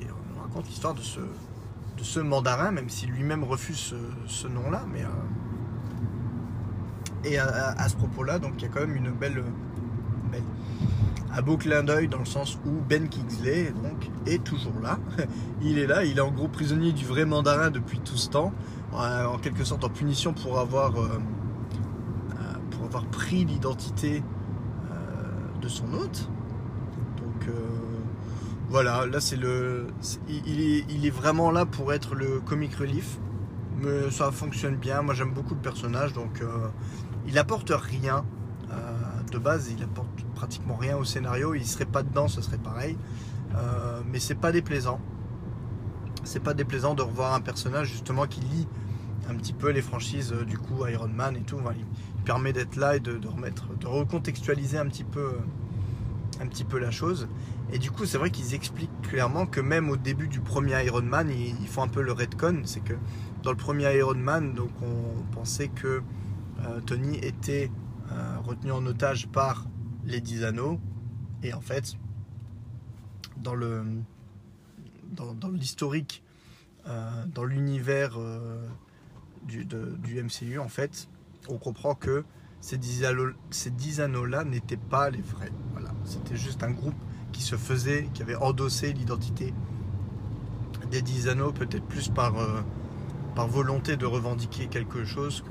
et 0.00 0.06
on 0.10 0.34
nous 0.34 0.42
raconte 0.42 0.66
l'histoire 0.66 0.94
de 0.94 1.00
ce, 1.00 1.20
de 1.20 2.02
ce 2.02 2.18
mandarin, 2.20 2.72
même 2.72 2.88
si 2.88 3.06
lui-même 3.06 3.44
refuse 3.44 3.78
ce, 3.78 3.94
ce 4.26 4.48
nom-là. 4.48 4.82
Mais, 4.92 5.04
et 7.24 7.38
à, 7.38 7.88
ce 7.88 7.96
propos-là, 7.96 8.38
donc 8.38 8.54
il 8.58 8.62
y 8.62 8.64
a 8.66 8.68
quand 8.68 8.80
même 8.80 8.96
une 8.96 9.10
belle, 9.10 9.44
belle- 10.30 10.42
un 11.34 11.42
beau 11.42 11.56
clin 11.56 11.82
d'œil 11.82 12.08
dans 12.08 12.18
le 12.18 12.24
sens 12.26 12.58
où 12.66 12.70
Ben 12.88 13.08
Kingsley 13.08 13.72
donc, 13.82 14.10
est 14.26 14.42
toujours 14.44 14.78
là. 14.82 14.98
Il 15.62 15.78
est 15.78 15.86
là, 15.86 16.04
il 16.04 16.18
est 16.18 16.20
en 16.20 16.30
gros 16.32 16.48
prisonnier 16.48 16.92
du 16.92 17.04
vrai 17.06 17.24
mandarin 17.24 17.70
depuis 17.70 18.00
tout 18.00 18.16
ce 18.16 18.28
temps, 18.28 18.52
euh, 18.94 19.24
en 19.26 19.38
quelque 19.38 19.64
sorte 19.64 19.84
en 19.84 19.88
punition 19.88 20.32
pour 20.34 20.58
avoir, 20.58 21.00
euh, 21.00 21.08
euh, 21.08 22.34
pour 22.72 22.84
avoir 22.86 23.04
pris 23.06 23.44
l'identité 23.44 24.22
euh, 24.90 24.94
de 25.60 25.68
son 25.68 25.84
hôte. 25.94 26.28
Donc 27.16 27.48
euh, 27.48 27.52
voilà, 28.68 29.06
là 29.06 29.20
c'est 29.20 29.36
le. 29.36 29.86
il, 30.28 30.60
est, 30.60 30.84
il 30.90 31.06
est 31.06 31.10
vraiment 31.10 31.50
là 31.52 31.64
pour 31.64 31.92
être 31.92 32.14
le 32.14 32.40
comic 32.40 32.74
relief. 32.74 33.18
Mais 33.80 34.10
ça 34.10 34.30
fonctionne 34.30 34.76
bien. 34.76 35.02
Moi 35.02 35.14
j'aime 35.14 35.32
beaucoup 35.32 35.54
le 35.54 35.60
personnage, 35.60 36.12
donc 36.12 36.40
euh, 36.40 36.68
il 37.26 37.38
apporte 37.38 37.70
rien. 37.70 38.24
Euh, 38.70 38.74
de 39.30 39.38
base, 39.38 39.70
il 39.76 39.82
apporte 39.82 40.08
pratiquement 40.34 40.76
rien 40.76 40.96
au 40.96 41.04
scénario. 41.04 41.54
Il 41.54 41.66
serait 41.66 41.84
pas 41.84 42.02
dedans, 42.02 42.28
ce 42.28 42.40
serait 42.40 42.58
pareil. 42.58 42.96
Euh, 43.54 44.00
mais 44.10 44.18
c'est 44.18 44.34
pas 44.34 44.52
déplaisant. 44.52 45.00
C'est 46.24 46.40
pas 46.40 46.54
déplaisant 46.54 46.94
de 46.94 47.02
revoir 47.02 47.34
un 47.34 47.40
personnage 47.40 47.88
justement 47.88 48.26
qui 48.26 48.40
lit 48.40 48.68
un 49.28 49.34
petit 49.34 49.52
peu 49.52 49.70
les 49.70 49.82
franchises 49.82 50.32
euh, 50.32 50.44
du 50.44 50.58
coup 50.58 50.86
Iron 50.86 51.08
Man 51.08 51.36
et 51.36 51.40
tout. 51.42 51.58
Voilà, 51.58 51.78
il, 51.78 52.22
permet 52.24 52.52
d'être 52.52 52.76
là 52.76 52.94
et 52.96 53.00
de, 53.00 53.18
remettre, 53.26 53.76
de 53.80 53.86
recontextualiser 53.88 54.78
un 54.78 54.86
petit 54.86 55.02
peu. 55.02 55.32
la 56.80 56.90
chose. 56.90 57.26
Et 57.72 57.78
du 57.78 57.90
coup, 57.90 58.04
c'est 58.04 58.18
vrai 58.18 58.30
qu'ils 58.30 58.54
expliquent 58.54 59.02
clairement 59.02 59.46
que 59.46 59.60
même 59.60 59.90
au 59.90 59.96
début 59.96 60.28
du 60.28 60.40
premier 60.40 60.84
Iron 60.84 61.02
Man, 61.02 61.30
ils, 61.30 61.66
font 61.66 61.82
un 61.82 61.88
peu 61.88 62.00
le 62.00 62.12
redcon. 62.12 62.62
C'est 62.64 62.80
que 62.84 62.94
dans 63.42 63.50
le 63.50 63.56
premier 63.56 63.92
Iron 63.96 64.14
Man, 64.14 64.54
on 64.82 65.34
pensait 65.34 65.68
que 65.68 66.02
euh, 66.64 66.80
Tony 66.80 67.16
était 67.18 67.70
euh, 68.10 68.38
retenu 68.40 68.72
en 68.72 68.84
otage 68.86 69.28
par 69.28 69.66
les 70.04 70.20
10 70.20 70.44
anneaux. 70.44 70.80
Et 71.42 71.52
en 71.54 71.60
fait, 71.60 71.96
dans 73.36 73.54
le 73.54 73.84
dans, 75.10 75.48
l'historique, 75.50 76.22
euh, 76.86 77.26
dans 77.26 77.44
l'univers 77.44 78.18
du, 79.46 79.66
MCU, 80.22 80.58
en 80.58 80.68
fait, 80.68 81.08
on 81.48 81.58
comprend 81.58 81.94
que 81.94 82.24
ces 82.60 82.78
10 82.78 84.00
anneaux-là 84.00 84.44
n'étaient 84.44 84.76
pas 84.76 85.10
les 85.10 85.20
vrais. 85.20 85.52
Voilà, 85.72 85.92
c'était 86.04 86.36
juste 86.36 86.62
un 86.62 86.70
groupe 86.70 86.94
qui 87.32 87.42
se 87.42 87.56
faisait, 87.56 88.08
qui 88.14 88.22
avait 88.22 88.36
endossé 88.36 88.92
l'identité 88.92 89.52
des 90.90 91.02
10 91.02 91.28
anneaux, 91.28 91.52
peut-être 91.52 91.84
plus 91.84 92.08
par, 92.08 92.34
par 93.34 93.48
volonté 93.48 93.96
de 93.96 94.06
revendiquer 94.06 94.68
quelque 94.68 95.04
chose 95.04 95.42
que 95.42 95.50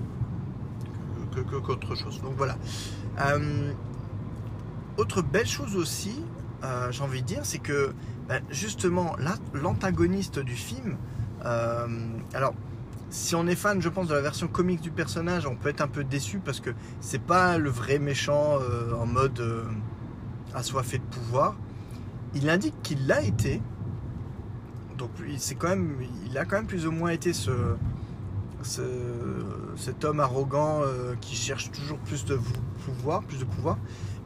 qu'autre 1.44 1.96
chose. 1.96 2.22
Donc 2.22 2.34
voilà. 2.38 2.58
Euh, 3.20 3.72
autre 4.98 5.22
belle 5.22 5.48
chose 5.48 5.76
aussi, 5.76 6.24
euh, 6.64 6.92
j'ai 6.92 7.04
envie 7.04 7.22
de 7.22 7.28
dire, 7.28 7.42
c'est 7.44 7.60
que 7.60 7.94
ben, 8.28 8.42
justement 8.50 9.16
l'antagoniste 9.54 10.40
du 10.40 10.56
film, 10.56 10.98
euh, 11.46 11.88
alors 12.34 12.54
si 13.10 13.36
on 13.36 13.46
est 13.48 13.56
fan, 13.56 13.82
je 13.82 13.90
pense, 13.90 14.08
de 14.08 14.14
la 14.14 14.22
version 14.22 14.48
comique 14.48 14.82
du 14.82 14.92
personnage, 14.92 15.46
on 15.46 15.56
peut 15.56 15.70
être 15.70 15.82
un 15.82 15.88
peu 15.88 16.04
déçu 16.04 16.40
parce 16.40 16.62
que 16.62 16.70
c'est 17.02 17.22
pas 17.22 17.58
le 17.58 17.70
vrai 17.70 18.00
méchant 18.00 18.58
en 18.98 19.06
mode 19.06 19.44
assoiffé 20.56 20.98
de 21.00 21.04
pouvoir. 21.04 21.58
Il 22.36 22.50
indique 22.50 22.82
qu'il 22.84 23.08
l'a 23.08 23.22
été. 23.22 23.62
Donc 24.98 25.10
c'est 25.38 25.56
quand 25.56 25.68
même, 25.68 25.98
il 26.26 26.38
a 26.38 26.46
quand 26.46 26.56
même 26.56 26.68
plus 26.68 26.88
ou 26.88 26.92
moins 26.92 27.10
été 27.10 27.34
ce, 27.34 27.52
cet 28.66 30.06
homme 30.06 30.20
arrogant 30.20 30.82
euh, 30.82 31.16
qui 31.20 31.36
cherche 31.36 31.72
toujours 31.72 31.98
plus 32.00 32.26
de 32.26 32.40
pouvoir, 32.86 33.24
plus 33.24 33.40
de 33.40 33.46
pouvoir. 33.46 33.78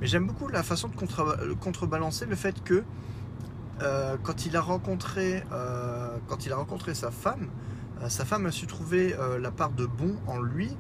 Mais 0.02 0.08
j'aime 0.08 0.28
beaucoup 0.28 0.48
la 0.48 0.64
façon 0.64 0.90
de 0.90 1.54
contrebalancer 1.54 2.26
le 2.26 2.36
fait 2.36 2.64
que 2.64 2.84
euh, 3.82 4.18
quand 4.24 4.46
il 4.46 4.56
a 4.56 4.62
rencontré, 4.62 5.44
euh, 5.52 6.18
quand 6.28 6.46
il 6.46 6.54
a 6.54 6.56
rencontré 6.56 6.94
sa 6.94 7.12
femme, 7.12 7.48
sa 8.10 8.26
femme 8.26 8.46
a 8.46 8.52
su 8.52 8.68
trouver 8.68 9.16
la 9.40 9.52
part 9.52 9.72
de 9.72 9.86
bon 9.86 10.18
en 10.28 10.42
lui. 10.42 10.76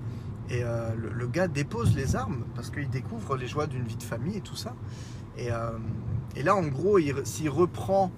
Et 0.49 0.63
le, 0.97 1.27
gars 1.27 1.47
dépose 1.47 1.95
les 1.95 2.17
armes 2.17 2.43
parce 2.55 2.69
qu'il 2.69 2.89
découvre 2.89 3.37
les 3.37 3.47
joies 3.47 3.67
d'une 3.67 3.85
vie 3.85 3.95
de 3.95 4.03
famille 4.03 4.35
et 4.35 4.41
tout 4.41 4.57
ça. 4.57 4.75
Et, 5.37 5.47
et 6.35 6.43
là, 6.43 6.57
en 6.57 6.67
gros, 6.67 6.99
s'il 7.23 7.49
reprend 7.49 8.11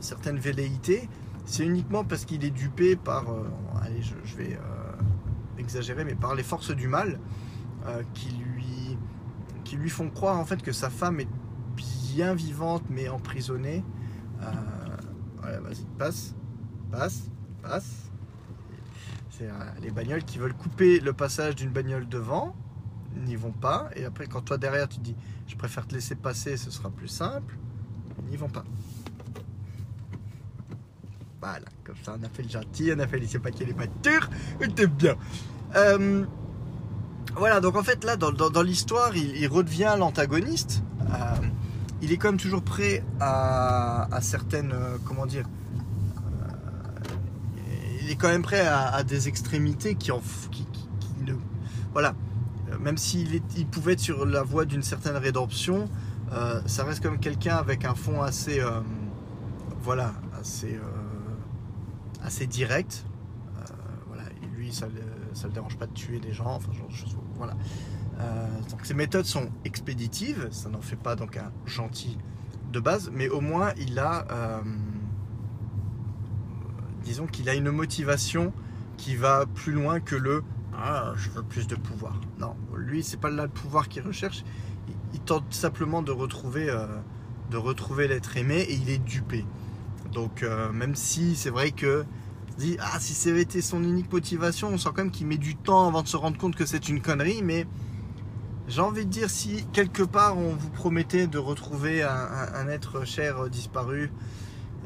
certaines 0.00 0.38
velléités, 0.38 1.10
c'est 1.44 1.64
uniquement 1.64 2.04
parce 2.04 2.24
qu'il 2.24 2.44
est 2.44 2.50
dupé 2.50 2.96
par, 2.96 3.30
euh, 3.30 3.44
allez, 3.82 4.02
je, 4.02 4.36
vais 4.36 4.54
euh, 4.54 4.58
exagérer, 5.58 6.04
mais 6.04 6.14
par 6.14 6.34
les 6.34 6.42
forces 6.42 6.70
du 6.70 6.88
mal 6.88 7.18
euh, 7.86 8.02
qui, 8.14 8.30
lui, 8.30 8.96
qui 9.64 9.76
lui 9.76 9.90
font 9.90 10.08
croire 10.10 10.38
en 10.38 10.44
fait 10.44 10.62
que 10.62 10.72
sa 10.72 10.90
femme 10.90 11.20
est 11.20 11.28
bien 12.14 12.34
vivante 12.34 12.84
mais 12.90 13.08
emprisonnée. 13.08 13.84
voilà, 15.40 15.60
vas-y, 15.60 15.84
passe, 15.98 16.34
passe, 16.90 17.30
passe. 17.62 18.10
C'est 19.30 19.48
les 19.80 19.90
bagnoles 19.90 20.24
qui 20.24 20.38
veulent 20.38 20.54
couper 20.54 21.00
le 21.00 21.12
passage 21.12 21.56
d'une 21.56 21.70
bagnole 21.70 22.08
devant 22.08 22.54
n'y 23.16 23.36
vont 23.36 23.52
pas. 23.52 23.90
Et 23.96 24.04
après, 24.04 24.26
quand 24.26 24.42
toi 24.42 24.58
derrière, 24.58 24.88
tu 24.88 25.00
dis 25.00 25.16
je 25.46 25.56
préfère 25.56 25.86
te 25.86 25.94
laisser 25.94 26.14
passer, 26.14 26.56
ce 26.56 26.70
sera 26.70 26.90
plus 26.90 27.08
simple, 27.08 27.56
n'y 28.30 28.36
vont 28.36 28.48
pas. 28.48 28.64
Voilà, 31.42 31.66
comme 31.82 31.96
ça 32.04 32.14
on 32.16 32.24
a 32.24 32.28
fait 32.28 32.44
le 32.44 32.48
gentil, 32.48 32.92
on 32.96 33.00
a 33.00 33.06
fait 33.08 33.18
les 33.18 33.38
pas 33.40 33.50
qu'il 33.50 33.66
les 33.66 33.72
voitures, 33.72 34.30
c'était 34.60 34.86
bien. 34.86 35.16
Euh, 35.74 36.24
voilà, 37.34 37.58
donc 37.60 37.74
en 37.74 37.82
fait 37.82 38.04
là, 38.04 38.14
dans, 38.14 38.62
l'histoire, 38.62 39.16
il, 39.16 39.48
redevient 39.48 39.96
l'antagoniste. 39.98 40.84
Euh, 41.00 41.14
il 42.00 42.12
est 42.12 42.16
quand 42.16 42.28
même 42.28 42.40
toujours 42.40 42.62
prêt 42.62 43.02
à, 43.18 44.06
certaines, 44.20 44.70
euh, 44.70 44.98
comment 45.04 45.26
dire, 45.26 45.48
il 48.00 48.08
est 48.08 48.16
quand 48.16 48.28
même 48.28 48.42
prêt 48.42 48.64
à, 48.64 49.02
des 49.02 49.26
extrémités 49.26 49.96
qui, 49.96 50.12
en, 50.12 50.22
qui, 50.52 50.64
ne, 51.26 51.34
voilà, 51.92 52.14
même 52.78 52.98
s'il 52.98 53.42
il 53.56 53.66
pouvait 53.66 53.94
être 53.94 54.00
sur 54.00 54.26
la 54.26 54.44
voie 54.44 54.64
d'une 54.64 54.84
certaine 54.84 55.16
rédemption, 55.16 55.88
ça 56.66 56.84
reste 56.84 57.02
comme 57.02 57.18
quelqu'un 57.18 57.56
avec 57.56 57.84
un 57.84 57.96
fond 57.96 58.22
assez, 58.22 58.62
voilà, 59.82 60.12
assez 60.40 60.78
assez 62.24 62.46
direct. 62.46 63.04
Euh, 63.56 63.64
voilà, 64.06 64.24
lui, 64.54 64.72
ça 64.72 64.86
le 64.86 65.52
dérange 65.52 65.76
pas 65.76 65.86
de 65.86 65.92
tuer 65.92 66.20
des 66.20 66.32
gens. 66.32 66.54
Enfin, 66.54 66.72
genre 66.72 66.88
Voilà. 67.36 67.56
Euh, 68.20 68.46
donc 68.70 68.84
ses 68.84 68.94
méthodes 68.94 69.24
sont 69.24 69.50
expéditives, 69.64 70.48
ça 70.50 70.68
n'en 70.68 70.82
fait 70.82 70.96
pas 70.96 71.16
donc 71.16 71.36
un 71.36 71.50
gentil 71.64 72.18
de 72.70 72.78
base, 72.78 73.10
mais 73.12 73.28
au 73.28 73.40
moins 73.40 73.72
il 73.78 73.98
a, 73.98 74.26
euh, 74.30 74.60
disons 77.02 77.26
qu'il 77.26 77.48
a 77.48 77.54
une 77.54 77.70
motivation 77.70 78.52
qui 78.98 79.16
va 79.16 79.46
plus 79.46 79.72
loin 79.72 79.98
que 79.98 80.14
le 80.14 80.44
ah, 80.74 81.14
je 81.16 81.30
veux 81.30 81.42
plus 81.42 81.66
de 81.66 81.74
pouvoir. 81.74 82.20
Non, 82.38 82.54
lui 82.76 83.02
c'est 83.02 83.16
pas 83.16 83.30
là 83.30 83.44
le 83.44 83.50
pouvoir 83.50 83.88
qu'il 83.88 84.02
recherche, 84.02 84.44
il, 85.14 85.20
tente 85.20 85.52
simplement 85.52 86.02
de 86.02 86.12
retrouver, 86.12 86.66
de 87.50 87.56
retrouver 87.56 88.08
l'être 88.08 88.36
aimé 88.36 88.60
et 88.60 88.74
il 88.74 88.90
est 88.90 88.98
dupé. 88.98 89.44
Donc 90.12 90.42
euh, 90.42 90.70
même 90.72 90.94
si 90.94 91.36
c'est 91.36 91.50
vrai 91.50 91.70
que 91.70 92.04
dit 92.58 92.76
ah 92.80 92.98
si 93.00 93.30
été 93.30 93.62
son 93.62 93.82
unique 93.82 94.12
motivation, 94.12 94.68
on 94.68 94.78
sent 94.78 94.90
quand 94.94 95.04
même 95.04 95.10
qu'il 95.10 95.26
met 95.26 95.38
du 95.38 95.56
temps 95.56 95.88
avant 95.88 96.02
de 96.02 96.08
se 96.08 96.16
rendre 96.16 96.36
compte 96.36 96.54
que 96.54 96.66
c'est 96.66 96.88
une 96.88 97.00
connerie, 97.00 97.42
mais 97.42 97.66
j'ai 98.68 98.82
envie 98.82 99.06
de 99.06 99.10
dire 99.10 99.30
si 99.30 99.64
quelque 99.72 100.02
part 100.02 100.36
on 100.36 100.54
vous 100.54 100.70
promettait 100.70 101.26
de 101.26 101.38
retrouver 101.38 102.02
un, 102.02 102.68
être 102.68 103.06
cher 103.06 103.44
euh, 103.44 103.48
disparu, 103.48 104.12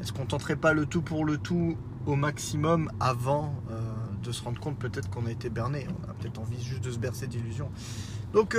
est-ce 0.01 0.13
qu'on 0.13 0.25
tenterait 0.25 0.55
pas 0.55 0.73
le 0.73 0.85
tout 0.85 1.01
pour 1.01 1.25
le 1.25 1.37
tout 1.37 1.77
au 2.05 2.15
maximum 2.15 2.89
avant 2.99 3.53
euh, 3.69 3.81
de 4.23 4.31
se 4.31 4.41
rendre 4.43 4.59
compte 4.61 4.79
peut-être 4.79 5.09
qu'on 5.09 5.25
a 5.25 5.31
été 5.31 5.49
berné? 5.49 5.87
On 5.89 6.09
a 6.09 6.13
peut-être 6.13 6.39
envie 6.39 6.61
juste 6.63 6.83
de 6.83 6.91
se 6.91 6.99
bercer 6.99 7.27
d'illusions. 7.27 7.69
Donc, 8.33 8.57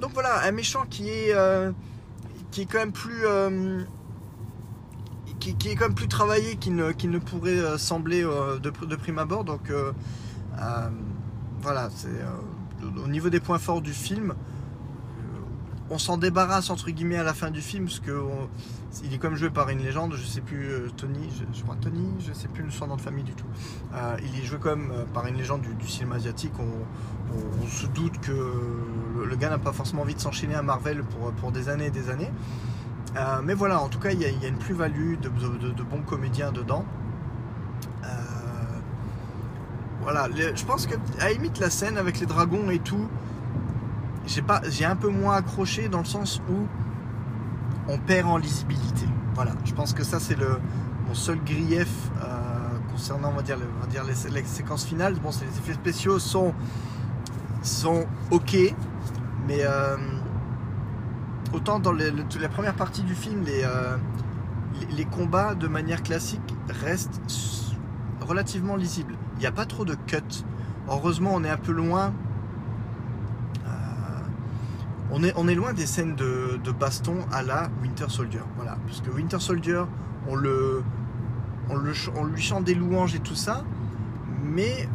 donc 0.00 0.12
voilà, 0.12 0.42
un 0.42 0.50
méchant 0.50 0.84
qui 0.90 1.08
est, 1.08 1.34
qui 2.50 2.62
est 2.62 2.66
quand 2.66 2.78
même 2.78 2.92
plus 2.92 3.24
qui, 5.42 5.68
est 5.68 5.74
quand 5.74 5.86
même 5.86 5.94
plus 5.94 6.08
travaillé 6.08 6.56
qu'il 6.56 6.74
ne, 6.74 6.92
ne, 6.92 7.18
pourrait 7.18 7.50
euh, 7.50 7.78
sembler 7.78 8.24
euh, 8.24 8.58
de, 8.58 8.70
de, 8.70 8.96
prime 8.96 9.18
abord. 9.18 9.44
Donc 9.44 9.70
euh, 9.70 9.92
voilà, 11.60 11.88
c'est 11.94 12.08
au 13.04 13.08
niveau 13.08 13.30
des 13.30 13.40
points 13.40 13.58
forts 13.58 13.80
du 13.80 13.92
film, 13.92 14.34
on 15.90 15.98
s'en 15.98 16.16
débarrasse 16.16 16.70
entre 16.70 16.90
guillemets 16.90 17.18
à 17.18 17.22
la 17.22 17.34
fin 17.34 17.50
du 17.50 17.60
film 17.60 17.84
parce 17.84 18.00
que 18.00 18.24
il 19.04 19.14
est 19.14 19.18
comme 19.18 19.36
joué 19.36 19.50
par 19.50 19.68
une 19.68 19.78
légende, 19.78 20.14
je 20.16 20.26
sais 20.26 20.40
plus 20.40 20.68
Tony, 20.96 21.28
je, 21.54 21.62
crois 21.62 21.76
Tony, 21.80 22.08
je 22.18 22.32
sais 22.32 22.48
plus 22.48 22.70
son 22.70 22.88
nom 22.88 22.96
de 22.96 23.00
famille 23.00 23.24
du 23.24 23.34
tout. 23.34 23.46
il 24.18 24.40
est 24.40 24.44
joué 24.44 24.58
comme 24.58 24.92
par 25.14 25.26
une 25.26 25.36
légende 25.36 25.62
du, 25.62 25.88
cinéma 25.88 26.16
asiatique. 26.16 26.52
On, 26.58 27.66
se 27.66 27.86
doute 27.86 28.18
que 28.20 28.32
le, 29.24 29.36
gars 29.36 29.48
n'a 29.48 29.58
pas 29.58 29.72
forcément 29.72 30.02
envie 30.02 30.14
de 30.14 30.20
s'enchaîner 30.20 30.54
à 30.54 30.62
Marvel 30.62 31.02
pour, 31.04 31.32
pour 31.32 31.52
des 31.52 31.68
années 31.68 31.86
et 31.86 31.90
des 31.90 32.10
années. 32.10 32.30
Euh, 33.16 33.40
mais 33.44 33.54
voilà, 33.54 33.80
en 33.80 33.88
tout 33.88 33.98
cas, 33.98 34.10
il 34.10 34.20
y, 34.20 34.24
a 34.24 34.48
une 34.48 34.56
plus-value 34.56 35.16
de, 35.16 35.28
bons 35.82 36.02
comédiens 36.02 36.50
dedans. 36.50 36.84
Euh, 38.04 38.08
voilà, 40.00 40.28
je 40.32 40.64
pense 40.64 40.86
que 40.86 40.94
à 41.20 41.30
limite 41.30 41.60
la 41.60 41.68
scène 41.68 41.98
avec 41.98 42.20
les 42.20 42.26
dragons 42.26 42.70
et 42.70 42.78
tout, 42.78 43.08
j'ai 44.26 44.84
un 44.84 44.96
peu 44.96 45.08
moins 45.08 45.36
accroché 45.36 45.88
dans 45.88 45.98
le 45.98 46.04
sens 46.04 46.40
où 46.50 46.66
on 47.88 47.98
perd 47.98 48.28
en 48.28 48.38
lisibilité. 48.38 49.06
Voilà, 49.34 49.52
je 49.64 49.72
pense 49.74 49.92
que 49.92 50.04
ça 50.04 50.20
c'est 50.20 50.38
le 50.38 50.58
mon 51.08 51.14
seul 51.14 51.38
grief 51.44 51.88
euh, 52.22 52.78
concernant 52.90 53.30
on 53.30 53.36
va 53.36 53.42
dire, 53.42 53.58
on 53.78 53.80
va 53.80 53.86
dire 53.86 54.04
les, 54.04 54.44
séquences 54.44 54.84
finales. 54.84 55.14
Bon, 55.22 55.30
les 55.40 55.58
effets 55.58 55.74
spéciaux 55.74 56.18
sont 56.18 56.54
sont 57.62 58.06
ok, 58.30 58.56
mais 59.46 59.64
autant 61.52 61.78
dans 61.78 61.92
la 61.92 62.48
première 62.48 62.74
partie 62.74 63.02
du 63.02 63.14
film, 63.14 63.44
euh, 63.48 63.96
les, 64.80 64.96
les, 64.96 65.04
combats 65.04 65.54
de 65.54 65.68
manière 65.68 66.02
classique 66.02 66.40
restent 66.68 67.20
relativement 68.20 68.76
lisibles. 68.76 69.14
Il 69.36 69.40
n'y 69.40 69.46
a 69.46 69.52
pas 69.52 69.66
trop 69.66 69.84
de 69.84 69.94
cuts. 69.94 70.44
Heureusement, 70.88 71.32
on 71.34 71.44
est 71.44 71.50
un 71.50 71.56
peu 71.56 71.72
loin. 71.72 72.12
Euh, 73.66 73.68
on, 75.10 75.48
est, 75.48 75.54
loin 75.54 75.72
des 75.72 75.86
scènes 75.86 76.14
de, 76.14 76.58
baston 76.72 77.18
à 77.32 77.42
la 77.42 77.68
Winter 77.82 78.08
Soldier. 78.08 78.42
Voilà, 78.56 78.76
puisque 78.86 79.12
Winter 79.14 79.40
Soldier, 79.40 79.84
on 80.28 80.36
lui 80.36 82.42
chante 82.42 82.64
des 82.64 82.74
louanges 82.74 83.14
et 83.14 83.20
tout 83.20 83.34
ça, 83.34 83.64
mais 84.42 84.88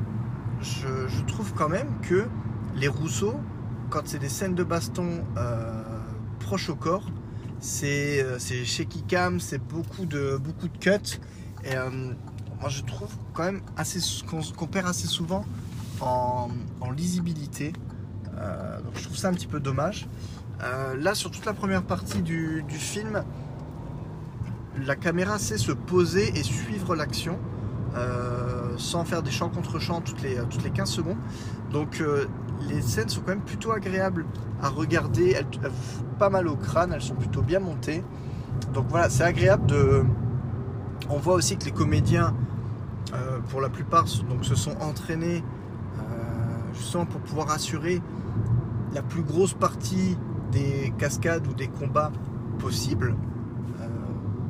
je, 0.61 1.07
je 1.07 1.21
trouve 1.23 1.53
quand 1.53 1.69
même 1.69 1.87
que 2.01 2.25
les 2.75 2.87
Rousseau, 2.87 3.39
quand 3.89 4.01
c'est 4.05 4.19
des 4.19 4.29
scènes 4.29 4.55
de 4.55 4.63
baston 4.63 5.23
euh, 5.37 5.83
proche 6.37 6.69
au 6.69 6.75
corps. 6.75 7.05
C'est 7.59 8.25
c'est 8.39 8.65
shaky 8.65 9.03
cam, 9.03 9.39
c'est 9.39 9.57
beaucoup 9.57 10.05
de, 10.05 10.37
beaucoup 10.37 10.67
de 10.67 10.77
cuts. 10.77 11.19
Et 11.63 11.75
moi 12.59 12.69
je 12.69 12.83
trouve 12.83 13.09
quand 13.33 13.43
même 13.43 13.61
assez 13.75 13.99
qu'on 14.25 14.67
perd 14.67 14.87
assez 14.87 15.07
souvent 15.07 15.43
en, 16.01 16.49
lisibilité. 16.95 17.73
donc 18.31 18.93
je 18.95 19.03
trouve 19.03 19.17
ça 19.17 19.29
un 19.29 19.33
petit 19.33 19.47
peu 19.47 19.59
dommage. 19.59 20.07
là 20.59 21.15
sur 21.15 21.31
toute 21.31 21.45
la 21.45 21.53
première 21.53 21.83
partie 21.83 22.21
du, 22.21 22.63
film, 22.69 23.23
la 24.85 24.95
caméra 24.95 25.39
sait 25.39 25.57
se 25.57 25.71
poser 25.71 26.37
et 26.37 26.43
suivre 26.43 26.95
l'action. 26.95 27.39
Euh, 27.95 28.57
sans 28.77 29.05
faire 29.05 29.23
des 29.23 29.31
champs 29.31 29.49
contre 29.49 29.79
champs 29.79 30.01
toutes 30.01 30.21
les, 30.21 30.35
toutes 30.49 30.63
les 30.63 30.69
15 30.69 30.89
secondes. 30.89 31.17
Donc 31.71 31.99
euh, 31.99 32.25
les 32.67 32.81
scènes 32.81 33.09
sont 33.09 33.21
quand 33.21 33.31
même 33.31 33.41
plutôt 33.41 33.71
agréables 33.71 34.25
à 34.61 34.69
regarder, 34.69 35.31
elles, 35.31 35.45
vous 35.63 35.69
foutent 35.69 36.17
pas 36.17 36.29
mal 36.29 36.47
au 36.47 36.55
crâne, 36.55 36.91
elles 36.93 37.01
sont 37.01 37.15
plutôt 37.15 37.41
bien 37.41 37.59
montées. 37.59 38.03
Donc 38.73 38.85
voilà, 38.89 39.09
c'est 39.09 39.23
agréable 39.23 39.65
de... 39.67 40.03
On 41.09 41.17
voit 41.17 41.35
aussi 41.35 41.57
que 41.57 41.65
les 41.65 41.71
comédiens, 41.71 42.33
euh, 43.13 43.39
pour 43.49 43.61
la 43.61 43.69
plupart, 43.69 44.05
donc, 44.29 44.43
se 44.43 44.55
sont 44.55 44.75
entraînés 44.81 45.43
justement 46.73 47.05
pour 47.05 47.21
pouvoir 47.21 47.51
assurer 47.51 48.01
la 48.93 49.01
plus 49.01 49.23
grosse 49.23 49.53
partie 49.53 50.17
des 50.51 50.93
cascades 50.97 51.47
ou 51.47 51.53
des 51.53 51.67
combats 51.67 52.11
possibles. 52.59 53.15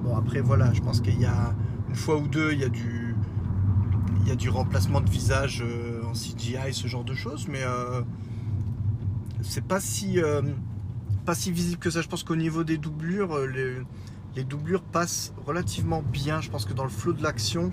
bon 0.03 0.15
après 0.17 0.41
voilà, 0.41 0.73
je 0.73 0.81
pense 0.81 0.99
qu'il 0.99 1.19
y 1.19 1.25
a 1.25 1.53
une 1.89 1.95
fois 1.95 2.17
ou 2.17 2.27
deux, 2.27 2.51
il 2.51 2.59
y 2.59 2.63
a 2.63 2.69
du, 2.69 3.15
il 4.21 4.27
y 4.27 4.31
a 4.31 4.35
du 4.35 4.49
remplacement 4.49 5.01
de 5.01 5.09
visage 5.09 5.63
euh, 5.65 5.96
CGI, 6.17 6.73
ce 6.73 6.87
genre 6.87 7.03
de 7.03 7.13
choses, 7.13 7.47
mais 7.47 7.61
euh, 7.63 8.01
c'est 9.41 9.63
pas 9.63 9.79
si, 9.79 10.19
euh, 10.19 10.41
pas 11.25 11.35
si 11.35 11.51
visible 11.51 11.79
que 11.79 11.89
ça. 11.89 12.01
Je 12.01 12.07
pense 12.07 12.23
qu'au 12.23 12.35
niveau 12.35 12.63
des 12.63 12.77
doublures, 12.77 13.37
les, 14.35 14.43
doublures 14.43 14.83
passent 14.83 15.33
relativement 15.45 16.01
bien. 16.01 16.41
Je 16.41 16.49
pense 16.49 16.65
que 16.65 16.73
dans 16.73 16.83
le 16.83 16.89
flot 16.89 17.13
de 17.13 17.23
l'action, 17.23 17.71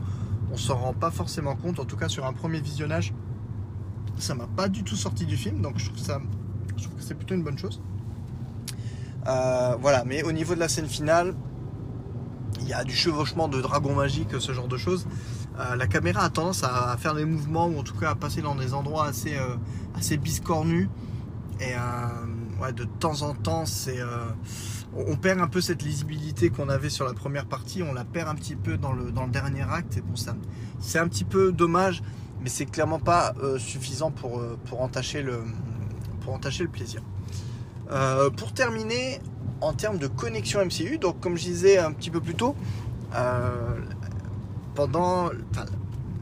on 0.53 0.57
s'en 0.57 0.77
rend 0.77 0.95
pas 0.95 1.11
forcément 1.11 1.57
compte. 1.57 1.79
En 1.81 1.85
tout 1.85 1.97
cas, 1.97 2.09
sur 2.09 2.27
un 2.27 2.33
premier 2.33 2.61
visionnage, 2.61 3.13
ça 4.19 4.35
m'a 4.35 4.47
pas 4.47 4.69
du 4.69 4.85
tout 4.85 4.97
sorti 4.97 5.27
du 5.27 5.37
film, 5.37 5.61
donc 5.61 5.79
je 5.79 5.87
trouve, 5.87 5.99
ça, 5.99 6.21
je 6.77 6.85
trouve 6.85 6.97
que 6.97 7.03
c'est 7.03 7.15
plutôt 7.15 7.35
une 7.35 7.43
bonne 7.43 7.59
chose. 7.59 7.83
voilà, 9.25 10.05
mais 10.07 10.23
au 10.23 10.33
niveau 10.33 10.55
de 10.55 10.61
la 10.61 10.69
scène 10.69 10.89
finale, 10.89 11.35
il 12.61 12.69
y 12.69 12.73
a 12.73 12.85
du 12.85 12.95
chevauchement 12.95 13.49
de 13.49 13.61
dragons 13.61 13.95
magiques, 13.95 14.41
ce 14.41 14.53
genre 14.53 14.69
de 14.69 14.77
choses. 14.77 15.07
Euh, 15.59 15.77
la 15.77 15.87
caméra 15.87 16.25
a 16.25 16.31
tendance 16.31 16.65
à 16.65 16.97
faire 16.99 17.15
des 17.15 17.25
mouvements 17.25 17.67
ou 17.67 17.79
en 17.79 17.83
tout 17.85 17.95
cas 17.95 18.11
à 18.11 18.15
passer 18.15 18.43
dans 18.43 18.57
des 18.57 18.75
endroits 18.75 19.07
assez, 19.07 19.37
euh, 19.37 19.57
assez 19.97 20.17
biscornus. 20.17 20.89
Et 21.61 21.75
euh, 21.75 22.73
de 22.73 22.85
temps 22.85 23.23
en 23.23 23.35
temps, 23.35 23.65
on 24.97 25.17
perd 25.17 25.41
un 25.41 25.47
peu 25.47 25.61
cette 25.61 25.83
lisibilité 25.83 26.51
qu'on 26.51 26.69
avait 26.69 26.91
sur 26.91 27.05
la 27.05 27.13
première 27.13 27.47
partie. 27.47 27.83
On 27.83 27.93
la 27.93 28.05
perd 28.05 28.29
un 28.29 28.35
petit 28.35 28.57
peu 28.57 28.77
dans 28.77 28.93
le, 28.93 29.13
dernier 29.29 29.63
acte. 29.63 30.01
C'est 30.81 30.99
un 30.99 31.09
petit 31.09 31.25
peu 31.25 31.53
dommage, 31.53 32.03
mais 32.41 32.49
c'est 32.49 32.67
clairement 32.67 32.99
pas 32.99 33.35
suffisant 33.59 34.11
pour, 34.11 34.43
pour, 34.65 34.81
entacher 34.81 35.23
le, 35.23 35.43
pour 36.23 36.33
entacher 36.33 36.65
le 36.65 36.71
plaisir. 36.71 37.03
pour 38.37 38.55
terminer, 38.55 39.21
en 39.61 39.75
termes 39.75 39.99
de 39.99 40.07
connexion 40.07 40.65
MCU, 40.65 40.99
donc 40.99 41.21
comme 41.21 41.37
je 41.37 41.45
disais 41.45 41.79
un 41.79 41.93
petit 41.93 42.11
peu 42.11 42.21
plus 42.21 42.35
tôt, 42.35 42.57
pendant, 44.75 45.31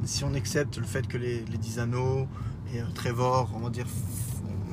si 0.04 0.24
on 0.24 0.34
accepte 0.34 0.78
le 0.78 0.84
fait 0.84 1.06
que 1.06 1.16
les, 1.16 1.44
les 1.44 1.58
10 1.58 1.78
anneaux 1.78 2.26
et 2.72 2.80
euh, 2.80 2.84
Trevor, 2.94 3.50
on 3.54 3.60
va 3.60 3.70
dire, 3.70 3.86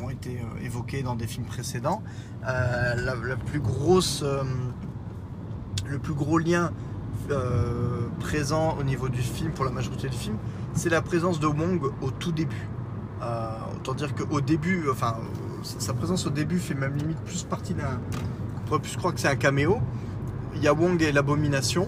ont 0.03 0.09
été 0.09 0.39
euh, 0.39 0.65
évoqués 0.65 1.03
dans 1.03 1.15
des 1.15 1.27
films 1.27 1.45
précédents, 1.45 2.01
euh, 2.47 2.95
la, 2.95 3.35
plus 3.35 3.59
grosse, 3.59 4.23
le 5.87 5.99
plus 5.99 6.13
gros 6.13 6.37
lien 6.37 6.71
présent 8.19 8.75
au 8.79 8.83
niveau 8.83 9.07
du 9.07 9.21
film, 9.21 9.51
pour 9.51 9.63
la 9.63 9.71
majorité 9.71 10.09
du 10.09 10.17
film, 10.17 10.37
c'est 10.73 10.89
la 10.89 11.01
présence 11.01 11.39
de 11.39 11.45
Wong 11.45 11.81
au 12.01 12.09
tout 12.09 12.31
début. 12.31 12.67
autant 13.75 13.93
dire 13.93 14.15
qu'au 14.15 14.41
début, 14.41 14.87
enfin, 14.89 15.17
sa 15.61 15.93
présence 15.93 16.25
au 16.25 16.31
début 16.31 16.57
fait 16.57 16.73
même 16.73 16.95
limite 16.95 17.19
plus 17.19 17.43
partie 17.43 17.75
d'un. 17.75 17.99
On 18.57 18.67
pourrait 18.67 18.79
plus 18.79 18.97
croire 18.97 19.13
que 19.13 19.19
c'est 19.19 19.27
un 19.27 19.35
caméo. 19.35 19.79
Il 20.55 20.63
y 20.63 20.67
a 20.67 20.73
Wong 20.73 20.99
et 21.03 21.11
l'abomination. 21.11 21.87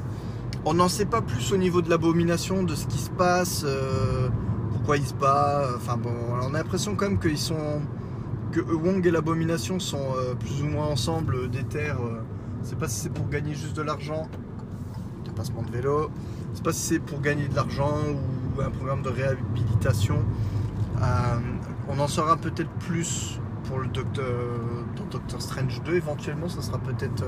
On 0.64 0.76
n'en 0.76 0.89
sait 0.89 1.05
pas 1.05 1.22
plus 1.22 1.53
au 1.53 1.57
niveau 1.57 1.82
de 1.82 1.89
l'abomination, 1.89 2.62
de 2.62 2.76
ce 2.76 2.86
qui 2.86 2.99
se 2.99 3.09
passe, 3.09 3.64
euh, 3.66 4.30
pourquoi 4.72 4.97
il 4.97 5.05
se 5.05 5.14
bat. 5.16 5.68
Enfin 5.76 5.97
bon, 5.97 6.14
on 6.43 6.53
a 6.53 6.57
l'impression 6.59 6.95
quand 6.95 7.09
même 7.09 7.20
qu'ils 7.20 7.39
que 8.51 8.59
Wong 8.59 9.03
et 9.07 9.12
l'abomination 9.12 9.80
sont 9.80 10.14
euh, 10.18 10.36
plus 10.36 10.62
ou 10.62 10.66
moins 10.66 10.86
ensemble 10.86 11.36
euh, 11.36 11.47
des 11.47 11.64
terres. 11.64 11.97
c'est 12.62 12.78
pas 12.78 12.88
si 12.88 12.99
c'est 12.99 13.09
pour 13.09 13.28
gagner 13.28 13.55
juste 13.55 13.76
de 13.76 13.82
l'argent, 13.82 14.28
dépassement 15.26 15.64
de 15.64 15.72
vélo. 15.72 16.12
C'est 16.53 16.64
pas 16.64 16.74
si 16.74 16.82
c'est 16.82 16.99
pour 16.99 17.22
gagner 17.22 17.47
de 17.47 17.55
l'argent 17.55 17.95
ou 18.55 18.62
un 18.62 18.70
programme 18.70 19.01
de 19.01 19.09
réhabilitation. 19.09 20.24
on 21.89 21.97
en 21.97 22.07
saura 22.07 22.38
peut-être 22.38 22.70
plus 22.88 23.39
pour 23.64 23.80
le 23.80 23.88
Docteur, 23.88 24.26
Doctor 25.09 25.41
Strange 25.41 25.82
2 25.84 25.95
éventuellement 25.95 26.49
ça 26.49 26.62
sera 26.62 26.78
peut-être 26.78 27.24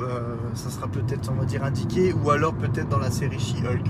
euh, 0.00 0.06
euh, 0.08 0.36
ça 0.54 0.70
sera 0.70 0.88
peut-être 0.88 1.30
on 1.30 1.34
va 1.34 1.44
dire 1.44 1.64
indiqué 1.64 2.12
ou 2.12 2.30
alors 2.30 2.54
peut-être 2.54 2.88
dans 2.88 2.98
la 2.98 3.10
série 3.10 3.38
She-Hulk. 3.38 3.86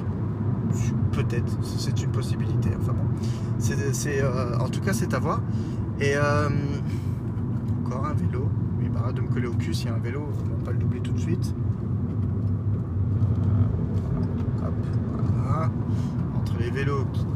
Peut-être 1.13 1.59
c'est 1.63 2.03
une 2.03 2.11
possibilité 2.11 2.71
enfin 2.81 2.93
bon. 2.93 3.09
C'est, 3.59 4.23
euh, 4.23 4.57
en 4.59 4.69
tout 4.69 4.81
cas 4.81 4.93
c'est 4.93 5.13
à 5.15 5.19
voir. 5.19 5.41
Et 6.01 6.15
encore 7.85 8.07
un 8.07 8.15
vélo. 8.15 8.49
Oui 8.79 8.89
bah, 8.89 9.13
de 9.13 9.21
me 9.21 9.29
coller 9.29 9.49
au 9.49 9.55
cul 9.55 9.75
s'il 9.75 9.89
y 9.89 9.91
a 9.91 9.95
un 9.95 9.99
vélo 9.99 10.27
on 10.45 10.59
va 10.59 10.65
pas 10.65 10.73
le 10.73 10.79
doubler 10.79 11.01
tout 11.01 11.13
de 11.13 11.21
suite. 11.21 11.55
Hop, 14.63 14.75
voilà. 15.37 15.71
entre 16.39 16.59
les 16.59 16.71
vélos 16.71 17.05
qui 17.13 17.27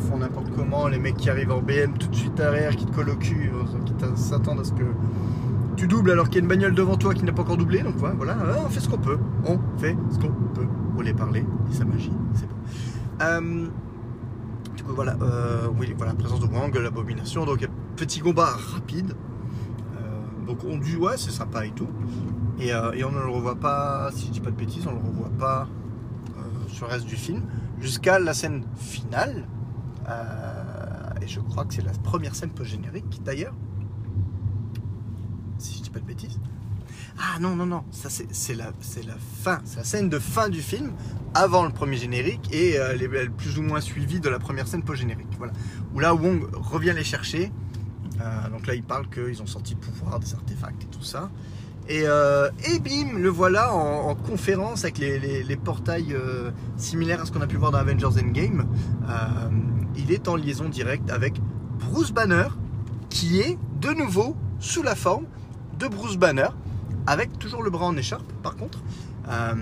font 0.00 0.18
n'importe 0.18 0.50
comment, 0.56 0.88
les 0.88 0.98
mecs 0.98 1.16
qui 1.16 1.30
arrivent 1.30 1.52
en 1.52 1.60
BM 1.60 1.96
tout 1.98 2.08
de 2.08 2.14
suite 2.14 2.34
derrière, 2.34 2.74
qui 2.76 2.86
te 2.86 2.94
collent 2.94 3.10
au 3.10 3.16
cul, 3.16 3.50
euh, 3.54 3.78
qui 3.84 4.20
s'attendent 4.20 4.60
à 4.60 4.64
ce 4.64 4.72
que 4.72 4.84
tu 5.80 5.86
doubles 5.86 6.10
alors 6.10 6.28
qu'il 6.28 6.34
y 6.34 6.38
a 6.38 6.42
une 6.42 6.48
bagnole 6.48 6.74
devant 6.74 6.98
toi 6.98 7.14
qui 7.14 7.24
n'a 7.24 7.32
pas 7.32 7.40
encore 7.40 7.56
doublé. 7.56 7.80
Donc 7.80 7.94
voilà, 7.96 8.36
on 8.66 8.68
fait 8.68 8.80
ce 8.80 8.88
qu'on 8.88 8.98
peut. 8.98 9.18
On 9.46 9.58
fait 9.78 9.96
ce 10.10 10.18
qu'on 10.18 10.28
peut. 10.28 10.66
On 10.94 11.00
les 11.00 11.14
parler, 11.14 11.46
et 11.70 11.74
sa 11.74 11.86
magie, 11.86 12.12
c'est 12.34 12.46
bon. 12.46 12.54
Euh, 13.22 13.66
du 14.76 14.82
coup 14.82 14.92
voilà, 14.94 15.16
euh, 15.22 15.68
oui, 15.78 15.94
voilà, 15.96 16.12
présence 16.12 16.40
de 16.40 16.46
Wang, 16.46 16.76
l'abomination, 16.76 17.46
donc 17.46 17.66
petit 17.96 18.20
combat 18.20 18.50
rapide. 18.74 19.14
donc 20.46 20.58
on 20.68 20.76
dit 20.76 20.96
ouais 20.96 21.16
c'est 21.16 21.30
sympa 21.30 21.64
et 21.64 21.70
tout. 21.70 21.88
Et, 22.58 22.74
on 22.74 23.12
ne 23.12 23.18
le 23.18 23.30
revoit 23.30 23.56
pas, 23.56 24.10
si 24.12 24.26
je 24.26 24.32
dis 24.32 24.40
pas 24.40 24.50
de 24.50 24.56
bêtises, 24.56 24.86
on 24.86 24.92
le 24.92 24.98
revoit 24.98 25.32
pas 25.38 25.66
sur 26.68 26.86
le 26.88 26.92
reste 26.92 27.06
du 27.06 27.16
film. 27.16 27.42
Jusqu'à 27.80 28.18
la 28.18 28.34
scène 28.34 28.64
finale, 28.76 29.46
euh, 30.06 31.22
et 31.22 31.26
je 31.26 31.40
crois 31.40 31.64
que 31.64 31.72
c'est 31.72 31.84
la 31.84 31.92
première 31.92 32.34
scène 32.34 32.50
post-générique 32.50 33.22
d'ailleurs. 33.24 33.54
Pas 35.92 36.00
de 36.00 36.04
bêtises. 36.04 36.38
Ah 37.18 37.38
non, 37.40 37.56
non, 37.56 37.66
non, 37.66 37.84
ça 37.90 38.08
c'est 38.08 38.54
la, 38.54 38.66
la 38.66 39.14
fin, 39.42 39.60
c'est 39.64 39.76
la 39.76 39.84
scène 39.84 40.08
de 40.08 40.18
fin 40.18 40.48
du 40.48 40.62
film, 40.62 40.92
avant 41.34 41.64
le 41.64 41.70
premier 41.70 41.96
générique, 41.96 42.48
et 42.52 42.78
euh, 42.78 42.92
elle 42.94 43.02
est 43.02 43.28
plus 43.28 43.58
ou 43.58 43.62
moins 43.62 43.80
suivie 43.80 44.20
de 44.20 44.28
la 44.28 44.38
première 44.38 44.66
scène 44.66 44.82
post-générique. 44.82 45.28
Voilà. 45.36 45.52
Où 45.94 46.00
là, 46.00 46.14
Wong 46.14 46.44
revient 46.52 46.92
les 46.94 47.04
chercher. 47.04 47.52
Euh, 48.20 48.48
donc 48.50 48.66
là, 48.66 48.74
il 48.74 48.82
parle 48.82 49.08
qu'ils 49.08 49.42
ont 49.42 49.46
sorti 49.46 49.74
le 49.74 49.80
pouvoir 49.80 50.18
des 50.20 50.32
artefacts 50.34 50.82
et 50.84 50.86
tout 50.86 51.02
ça. 51.02 51.30
Et, 51.88 52.04
bim, 52.04 53.18
le 53.18 53.28
voilà 53.28 53.74
en, 53.74 54.14
conférence 54.14 54.84
avec 54.84 54.98
les, 54.98 55.56
portails 55.56 56.14
similaires 56.76 57.20
à 57.22 57.26
ce 57.26 57.32
qu'on 57.32 57.40
a 57.40 57.48
pu 57.48 57.56
voir 57.56 57.72
dans 57.72 57.78
Avengers 57.78 58.20
Endgame 58.22 58.68
il 59.96 60.12
est 60.12 60.28
en 60.28 60.36
liaison 60.36 60.68
directe 60.68 61.10
avec 61.10 61.40
Bruce 61.78 62.12
Banner, 62.12 62.48
qui 63.08 63.40
est 63.40 63.58
de 63.80 63.90
nouveau 63.90 64.36
sous 64.58 64.82
la 64.82 64.94
forme 64.94 65.26
Bruce 65.86 66.16
Banner, 66.16 66.48
avec 67.06 67.38
toujours 67.38 67.62
le 67.62 67.70
bras 67.70 67.86
en 67.86 67.96
écharpe 67.96 68.30
par 68.42 68.56
contre. 68.56 68.80
Euh, 69.28 69.54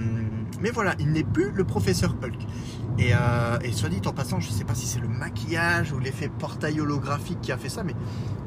mais 0.61 0.71
voilà, 0.71 0.95
il 0.99 1.11
n'est 1.13 1.25
plus 1.25 1.51
le 1.53 1.65
professeur 1.65 2.15
Hulk. 2.23 2.47
Euh, 3.01 3.59
et, 3.63 3.73
soit 3.73 3.89
dit 3.89 4.01
en 4.07 4.13
passant, 4.13 4.41
je 4.41 4.49
ne 4.49 4.53
sais 4.53 4.65
pas 4.65 4.75
si 4.75 4.87
c'est 4.87 4.99
le 4.99 5.09
maquillage 5.09 5.93
ou 5.93 5.99
l'effet 5.99 6.29
portail 6.29 6.81
holographique 6.81 7.41
qui 7.41 7.53
a 7.53 7.57
fait 7.57 7.69
ça, 7.69 7.85
mais 7.85 7.95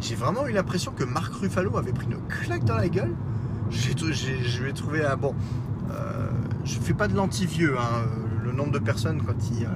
j'ai 0.02 0.16
vraiment 0.16 0.46
eu 0.46 0.52
l'impression 0.52 0.92
que 0.92 1.06
Mark 1.06 1.34
Ruffalo 1.34 1.78
avait 1.78 1.94
pris 1.94 2.08
une 2.08 2.20
claque 2.28 2.66
dans 2.66 2.76
la 2.76 2.90
gueule. 2.90 3.14
Je 3.70 4.62
lui 4.62 4.70
ai 4.70 4.74
trouvé 4.74 5.06
un 5.06 5.16
bon. 5.16 5.34
Euh, 5.92 6.30
je 6.66 6.78
fais 6.80 6.94
pas 6.94 7.08
de 7.08 7.16
l'anti-vieux, 7.16 7.76
le 8.44 8.52
nombre 8.52 8.72
de 8.72 8.80
personnes 8.80 9.22
quand 9.26 9.36
ils, 9.52 9.66
euh, 9.66 9.70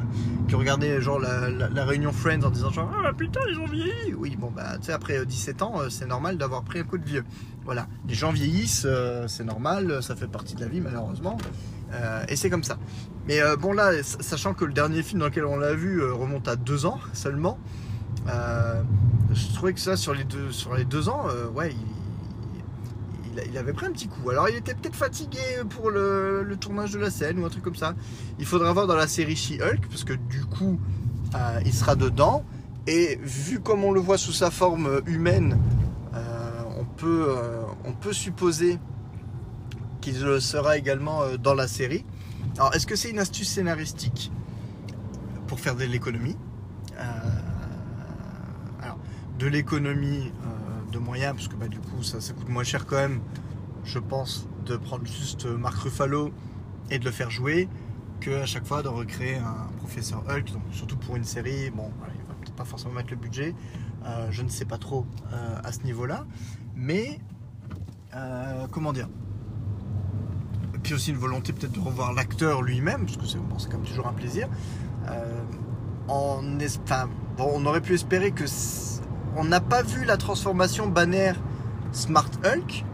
qui 0.47 0.55
regardaient 0.55 1.01
genre 1.01 1.19
la, 1.19 1.85
réunion 1.85 2.11
Friends 2.11 2.43
en 2.43 2.49
disant 2.49 2.71
genre 2.71 2.91
ah 3.05 3.13
putain 3.13 3.41
ils 3.49 3.59
ont 3.59 3.65
vieilli. 3.65 4.13
Oui 4.17 4.35
bon 4.35 4.51
bah 4.51 4.77
tu 4.77 4.87
sais 4.87 4.93
après 4.93 5.25
17 5.25 5.61
euh, 5.61 5.65
ans 5.65 5.81
euh, 5.81 5.89
c'est 5.89 6.05
normal 6.05 6.37
d'avoir 6.37 6.63
pris 6.63 6.79
un 6.79 6.83
coup 6.83 6.97
de 6.97 7.05
vieux. 7.05 7.23
Voilà. 7.63 7.87
Les 8.07 8.13
gens 8.13 8.31
vieillissent 8.31 8.87
c'est 9.27 9.43
normal 9.43 10.01
ça 10.03 10.15
fait 10.15 10.27
partie 10.27 10.55
de 10.55 10.61
la 10.61 10.67
vie 10.67 10.81
malheureusement. 10.81 11.37
Et 12.27 12.35
c'est 12.35 12.49
comme 12.49 12.63
ça. 12.63 12.77
Mais 13.27 13.39
bon 13.57 13.71
là 13.71 13.91
sachant 14.03 14.53
que 14.53 14.65
le 14.65 14.73
dernier 14.73 15.01
film 15.01 15.19
dans 15.21 15.27
lequel 15.27 15.45
on 15.45 15.57
l'a 15.57 15.73
vu 15.73 16.03
remonte 16.03 16.47
à 16.47 16.55
deux 16.55 16.85
ans 16.85 16.99
seulement 17.13 17.57
je 18.27 19.53
trouvais 19.53 19.73
que 19.73 19.79
ça 19.79 19.97
sur 19.97 20.13
les 20.13 20.25
deux 20.25 20.51
sur 20.51 20.75
les 20.75 20.85
deux 20.85 21.09
ans 21.09 21.27
ouais 21.55 21.71
il, 21.71 21.94
il, 23.49 23.57
avait 23.57 23.73
pris 23.73 23.85
un 23.85 23.91
petit 23.91 24.07
coup. 24.07 24.29
Alors 24.29 24.49
il 24.49 24.55
était 24.55 24.73
peut-être 24.73 24.95
fatigué 24.95 25.39
pour 25.69 25.89
le, 25.89 26.55
tournage 26.59 26.91
de 26.91 26.99
la 26.99 27.09
scène 27.09 27.39
ou 27.39 27.45
un 27.45 27.49
truc 27.49 27.63
comme 27.63 27.75
ça. 27.75 27.95
Il 28.39 28.45
faudra 28.45 28.71
voir 28.73 28.87
dans 28.87 28.95
la 28.95 29.07
série 29.07 29.35
She-Hulk, 29.35 29.87
parce 29.89 30.03
que 30.03 30.13
du 30.13 30.45
coup, 30.45 30.79
euh, 31.35 31.59
il 31.65 31.73
sera 31.73 31.95
dedans. 31.95 32.43
Et 32.87 33.19
vu 33.21 33.59
comme 33.59 33.83
on 33.83 33.91
le 33.91 33.99
voit 33.99 34.17
sous 34.17 34.31
sa 34.31 34.51
forme 34.51 35.01
humaine, 35.07 35.57
euh, 36.13 36.61
on, 36.77 36.85
peut, 36.85 37.25
euh, 37.29 37.63
on 37.83 37.93
peut 37.93 38.13
supposer 38.13 38.79
qu'il 40.01 40.15
sera 40.39 40.77
également 40.77 41.21
dans 41.41 41.55
la 41.55 41.67
série. 41.67 42.05
Alors 42.57 42.73
est-ce 42.75 42.85
que 42.85 42.95
c'est 42.95 43.09
une 43.09 43.19
astuce 43.19 43.49
scénaristique 43.49 44.31
pour 45.47 45.59
faire 45.59 45.75
de 45.75 45.83
l'économie? 45.83 46.37
Alors, 48.81 48.99
de 49.39 49.47
l'économie 49.47 50.31
de 50.95 50.99
moyens, 50.99 51.33
parce 51.35 51.47
que 51.47 51.55
bah, 51.55 51.67
du 51.67 51.79
coup 51.79 52.01
ça, 52.03 52.21
ça 52.21 52.33
coûte 52.33 52.49
moins 52.49 52.63
cher 52.63 52.85
quand 52.85 52.95
même, 52.95 53.19
je 53.83 53.99
pense, 53.99 54.47
de 54.65 54.77
prendre 54.77 55.05
juste 55.05 55.45
Marc 55.45 55.77
Ruffalo 55.77 56.31
et 56.89 56.99
de 56.99 57.05
le 57.05 57.11
faire 57.11 57.29
jouer 57.29 57.67
que 58.21 58.41
à 58.41 58.45
chaque 58.45 58.65
fois 58.65 58.81
de 58.81 58.87
recréer 58.87 59.35
un 59.35 59.67
professeur 59.79 60.23
Hulk, 60.29 60.51
surtout 60.71 60.97
pour 60.97 61.15
une 61.15 61.25
série, 61.25 61.69
bon, 61.69 61.91
il 62.13 62.27
va 62.27 62.33
peut-être 62.35 62.55
pas 62.55 62.65
forcément 62.65 62.93
mettre 62.93 63.11
le 63.11 63.17
budget, 63.17 63.53
euh, 64.05 64.27
je 64.31 64.41
ne 64.41 64.49
sais 64.49 64.65
pas 64.65 64.77
trop 64.77 65.05
euh, 65.33 65.59
à 65.63 65.71
ce 65.71 65.81
niveau-là, 65.83 66.25
mais 66.75 67.19
euh, 68.15 68.67
comment 68.71 68.93
dire? 68.93 69.09
Puis 70.83 70.93
aussi 70.93 71.11
une 71.11 71.17
volonté 71.17 71.51
peut-être 71.51 71.73
de 71.73 71.79
revoir 71.79 72.13
l'acteur 72.13 72.61
lui-même, 72.61 73.05
parce 73.05 73.17
que 73.17 73.25
c'est 73.25 73.39
bon, 73.39 73.57
même 73.71 73.85
toujours 73.85 74.07
un 74.07 74.13
plaisir. 74.13 74.47
en, 76.07 76.41
enfin, 76.83 77.09
bon, 77.37 77.51
on 77.55 77.65
aurait 77.65 77.81
pu 77.81 77.95
espérer 77.95 78.31
que 78.31 78.45
on 79.35 79.43
n'a 79.43 79.59
pas 79.59 79.81
vu 79.81 80.05
la 80.05 80.17
transformation 80.17 80.87
Banner 80.87 81.33
Smart 81.91 82.29
Hulk. 82.43 82.85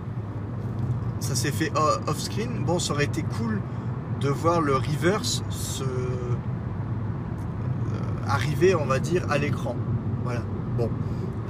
Ça 1.19 1.35
s'est 1.35 1.51
fait 1.51 1.71
off-screen. 2.07 2.63
Bon, 2.65 2.79
ça 2.79 2.93
aurait 2.93 3.05
été 3.05 3.23
cool 3.23 3.61
de 4.19 4.29
voir 4.29 4.61
le 4.61 4.75
reverse 4.75 5.43
se 5.49 5.83
euh, 5.83 5.87
arriver, 8.27 8.75
on 8.75 8.85
va 8.85 8.99
dire, 8.99 9.25
à 9.29 9.37
l'écran. 9.37 9.75
Voilà. 10.23 10.41
Bon. 10.77 10.89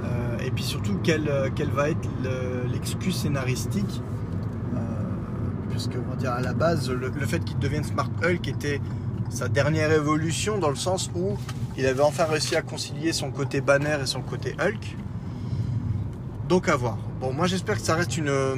Euh, 0.04 0.38
et 0.44 0.50
puis 0.50 0.64
surtout, 0.64 0.98
quelle, 1.02 1.30
quelle 1.54 1.70
va 1.70 1.90
être 1.90 2.08
l'excuse 2.70 3.16
scénaristique 3.16 4.02
euh, 4.74 4.78
Puisque, 5.70 5.96
on 5.96 6.10
va 6.10 6.16
dire, 6.16 6.32
à 6.32 6.40
la 6.40 6.52
base, 6.52 6.90
le 6.90 7.26
fait 7.26 7.42
qu'il 7.44 7.58
devienne 7.58 7.84
Smart 7.84 8.10
Hulk 8.22 8.46
était 8.48 8.80
sa 9.32 9.48
dernière 9.48 9.90
évolution 9.90 10.58
dans 10.58 10.68
le 10.68 10.76
sens 10.76 11.10
où 11.14 11.36
il 11.76 11.86
avait 11.86 12.02
enfin 12.02 12.24
réussi 12.24 12.54
à 12.54 12.62
concilier 12.62 13.12
son 13.12 13.30
côté 13.30 13.60
banner 13.60 13.96
et 14.02 14.06
son 14.06 14.20
côté 14.20 14.54
Hulk. 14.60 14.96
Donc 16.48 16.68
à 16.68 16.76
voir. 16.76 16.98
Bon, 17.20 17.32
moi 17.32 17.46
j'espère 17.46 17.76
que 17.76 17.82
ça 17.82 17.94
reste 17.94 18.18
une, 18.18 18.28
euh, 18.28 18.54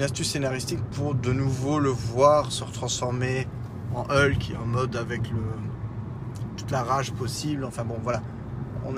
astuce 0.00 0.30
scénaristique 0.30 0.80
pour 0.92 1.14
de 1.14 1.32
nouveau 1.32 1.80
le 1.80 1.90
voir 1.90 2.52
se 2.52 2.64
transformer 2.64 3.48
en 3.94 4.02
Hulk, 4.02 4.52
en 4.62 4.66
mode 4.66 4.94
avec 4.94 5.22
toute 6.56 6.70
la 6.70 6.84
rage 6.84 7.12
possible. 7.12 7.64
Enfin 7.64 7.84
bon, 7.84 7.96
voilà. 8.02 8.22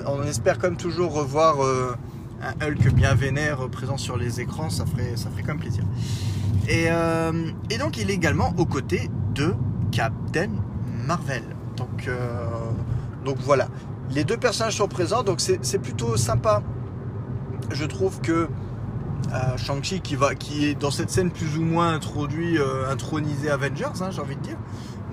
On, 0.05 0.23
espère 0.23 0.59
comme 0.59 0.77
toujours 0.77 1.13
revoir 1.13 1.63
euh, 1.63 1.95
un 2.41 2.65
Hulk 2.65 2.93
bien 2.93 3.15
vénère 3.15 3.67
présent 3.69 3.97
sur 3.97 4.15
les 4.15 4.39
écrans. 4.39 4.69
Ça 4.69 4.85
ferait, 4.85 5.17
ça 5.17 5.29
ferait 5.31 5.41
quand 5.41 5.53
même 5.53 5.59
plaisir. 5.59 5.83
Et, 6.69 6.85
euh, 6.89 7.49
et 7.69 7.77
donc 7.77 7.97
il 7.97 8.11
est 8.11 8.13
également 8.13 8.53
aux 8.57 8.65
côtés 8.65 9.09
de 9.33 9.55
Captain 9.91 10.49
Marvel. 11.05 11.43
Donc, 11.77 12.07
euh, 12.07 12.47
donc 13.25 13.37
voilà. 13.39 13.67
Les 14.11 14.23
deux 14.23 14.37
personnages 14.37 14.77
sont 14.77 14.87
présents, 14.87 15.23
donc 15.23 15.39
c'est 15.39 15.79
plutôt 15.79 16.17
sympa. 16.17 16.61
Je 17.71 17.85
trouve 17.85 18.19
que 18.21 18.47
euh, 19.33 19.57
Shang-Chi 19.57 20.01
qui, 20.01 20.15
va, 20.15 20.35
qui 20.35 20.67
est 20.67 20.75
dans 20.75 20.91
cette 20.91 21.09
scène 21.09 21.31
plus 21.31 21.57
ou 21.57 21.63
moins 21.63 21.93
introduit, 21.93 22.59
euh, 22.59 22.91
intronisé 22.91 23.49
Avengers, 23.49 24.01
hein, 24.01 24.11
j'ai 24.11 24.21
envie 24.21 24.35
de 24.35 24.41
dire. 24.41 24.57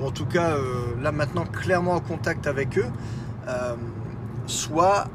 Ou 0.01 0.07
en 0.07 0.11
tout 0.11 0.27
cas, 0.27 0.55
là 1.03 1.13
maintenant 1.13 1.45
clairement 1.45 1.93
en 1.93 2.01
contact 2.01 2.47
avec 2.47 2.79
eux. 2.79 2.87
soit, 4.47 5.09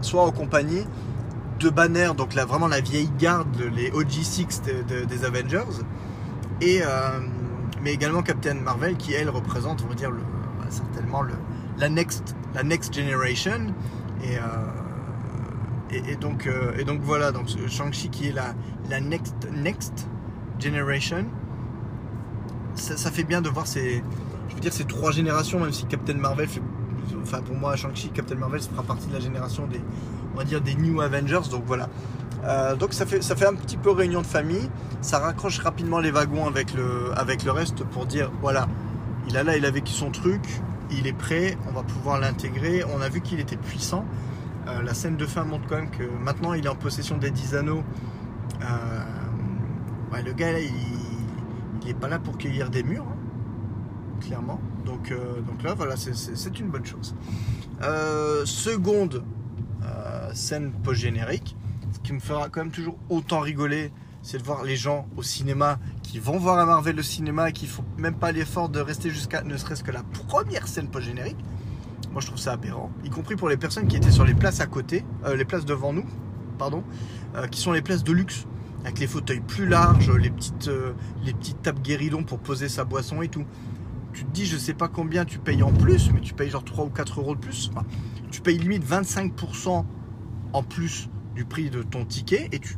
soit 0.00 0.22
en 0.22 0.30
compagnie 0.30 0.86
de 1.60 1.68
Banner, 1.68 2.12
donc 2.16 2.34
là, 2.34 2.46
vraiment 2.46 2.68
la 2.68 2.80
vieille 2.80 3.10
garde, 3.18 3.54
les 3.74 3.90
OG6 3.90 4.62
des 5.06 5.24
Avengers. 5.26 5.82
Et, 6.62 6.80
mais 7.82 7.92
également 7.92 8.22
Captain 8.22 8.54
Marvel 8.54 8.96
qui 8.96 9.12
elle 9.12 9.30
représente 9.30 9.82
on 9.84 9.88
va 9.88 9.94
dire 9.94 10.10
le, 10.10 10.20
bah, 10.58 10.66
certainement 10.70 11.22
la 11.78 11.88
next 11.88 12.34
la 12.54 12.62
next 12.62 12.94
generation. 12.94 13.74
Et, 14.22 14.36
euh, 14.36 16.00
et, 16.08 16.16
donc 16.16 16.46
euh, 16.46 16.76
et 16.78 16.84
donc 16.84 17.00
voilà 17.02 17.32
donc 17.32 17.48
Shang-Chi 17.68 18.08
qui 18.10 18.28
est 18.28 18.32
la, 18.32 18.54
la 18.88 19.00
next 19.00 19.34
next 19.52 20.06
generation. 20.58 21.26
Ça, 22.74 23.10
fait 23.10 23.24
bien 23.24 23.42
de 23.42 23.50
voir 23.50 23.66
ces 23.66 24.02
je 24.48 24.54
veux 24.54 24.60
dire 24.60 24.72
ces 24.72 24.84
trois 24.84 25.12
générations 25.12 25.60
même 25.60 25.72
si 25.72 25.84
Captain 25.86 26.14
Marvel 26.14 26.48
fait 26.48 26.62
enfin 27.22 27.42
pour 27.42 27.56
moi 27.56 27.76
Shang-Chi 27.76 28.10
Captain 28.10 28.36
Marvel 28.36 28.62
fera 28.62 28.82
partie 28.82 29.08
de 29.08 29.12
la 29.12 29.20
génération 29.20 29.66
des 29.66 29.80
on 30.34 30.38
va 30.38 30.44
dire 30.44 30.60
des 30.60 30.74
New 30.74 31.00
Avengers. 31.00 31.50
Donc 31.50 31.64
voilà 31.66 31.88
euh, 32.44 32.74
donc 32.74 32.92
ça 32.92 33.06
fait, 33.06 33.46
un 33.46 33.54
petit 33.54 33.76
peu 33.76 33.90
réunion 33.90 34.20
de 34.20 34.26
famille. 34.26 34.68
Ça 35.00 35.18
raccroche 35.18 35.58
rapidement 35.60 36.00
les 36.00 36.10
wagons 36.10 36.46
avec 36.46 36.74
le, 36.74 37.50
reste 37.50 37.84
pour 37.84 38.06
dire 38.06 38.30
voilà, 38.40 38.68
il 39.28 39.36
a 39.36 39.44
là, 39.44 39.56
il 39.56 39.64
a 39.64 39.70
vécu 39.70 39.92
son 39.92 40.10
truc, 40.10 40.42
il 40.90 41.06
est 41.06 41.12
prêt, 41.12 41.56
on 41.68 41.72
va 41.72 41.82
pouvoir 41.82 42.18
l'intégrer. 42.18 42.84
On 42.84 43.00
a 43.00 43.08
vu 43.08 43.20
qu'il 43.20 43.40
était 43.40 43.56
puissant. 43.56 44.04
Euh, 44.68 44.82
la 44.82 44.94
scène 44.94 45.16
de 45.16 45.26
fin 45.26 45.44
montre 45.44 45.64
quand 45.68 45.76
même 45.76 45.90
que 45.90 46.04
maintenant 46.04 46.54
il 46.54 46.66
est 46.66 46.68
en 46.68 46.76
possession 46.76 47.18
des 47.18 47.30
10 47.30 47.54
anneaux. 47.56 47.82
Euh, 48.62 50.24
le 50.24 50.32
gars 50.32 50.58
il, 50.58 50.70
il 51.82 51.88
est 51.88 51.94
pas 51.94 52.06
là 52.06 52.18
pour 52.18 52.38
cueillir 52.38 52.70
des 52.70 52.82
murs, 52.82 53.06
hein, 53.08 54.20
clairement. 54.20 54.60
Donc, 54.84 55.12
donc 55.46 55.62
là, 55.62 55.74
voilà, 55.74 55.94
c'est 55.96 56.58
une 56.58 56.68
bonne 56.68 56.84
chose. 56.84 57.14
seconde 58.44 59.24
scène 60.34 60.72
post-générique 60.82 61.56
qui 62.02 62.12
me 62.12 62.20
fera 62.20 62.48
quand 62.48 62.60
même 62.60 62.72
toujours 62.72 62.98
autant 63.08 63.40
rigoler, 63.40 63.92
c'est 64.22 64.38
de 64.38 64.42
voir 64.44 64.62
les 64.62 64.76
gens 64.76 65.06
au 65.16 65.22
cinéma 65.22 65.78
qui 66.02 66.18
vont 66.18 66.38
voir 66.38 66.58
un 66.58 66.66
Marvel 66.66 66.98
au 66.98 67.02
cinéma 67.02 67.50
et 67.50 67.52
qui 67.52 67.66
font 67.66 67.84
même 67.98 68.14
pas 68.14 68.32
l'effort 68.32 68.68
de 68.68 68.80
rester 68.80 69.10
jusqu'à 69.10 69.42
ne 69.42 69.56
serait-ce 69.56 69.82
que 69.82 69.90
la 69.90 70.02
première 70.02 70.68
scène 70.68 70.88
post-générique. 70.88 71.38
Moi, 72.12 72.20
je 72.20 72.26
trouve 72.26 72.38
ça 72.38 72.52
aberrant, 72.52 72.90
y 73.04 73.10
compris 73.10 73.36
pour 73.36 73.48
les 73.48 73.56
personnes 73.56 73.88
qui 73.88 73.96
étaient 73.96 74.10
sur 74.10 74.24
les 74.24 74.34
places 74.34 74.60
à 74.60 74.66
côté, 74.66 75.04
euh, 75.24 75.34
les 75.34 75.44
places 75.44 75.64
devant 75.64 75.92
nous, 75.92 76.04
pardon, 76.58 76.84
euh, 77.34 77.46
qui 77.46 77.60
sont 77.60 77.72
les 77.72 77.80
places 77.82 78.04
de 78.04 78.12
luxe, 78.12 78.46
avec 78.84 78.98
les 78.98 79.06
fauteuils 79.06 79.40
plus 79.40 79.66
larges, 79.66 80.10
les 80.10 80.30
petites, 80.30 80.68
euh, 80.68 80.92
les 81.24 81.32
petites 81.32 81.62
tables 81.62 81.80
guéridon 81.80 82.22
pour 82.22 82.38
poser 82.38 82.68
sa 82.68 82.84
boisson 82.84 83.22
et 83.22 83.28
tout. 83.28 83.44
Tu 84.12 84.24
te 84.24 84.30
dis, 84.30 84.44
je 84.44 84.58
sais 84.58 84.74
pas 84.74 84.88
combien 84.88 85.24
tu 85.24 85.38
payes 85.38 85.62
en 85.62 85.72
plus, 85.72 86.10
mais 86.12 86.20
tu 86.20 86.34
payes 86.34 86.50
genre 86.50 86.64
3 86.64 86.84
ou 86.84 86.90
4 86.90 87.20
euros 87.20 87.34
de 87.34 87.40
plus. 87.40 87.70
tu 88.30 88.42
payes 88.42 88.58
limite 88.58 88.84
25% 88.84 89.84
en 90.52 90.62
plus 90.62 91.08
du 91.34 91.44
prix 91.44 91.70
de 91.70 91.82
ton 91.82 92.04
ticket 92.04 92.48
et 92.52 92.58
tu, 92.58 92.76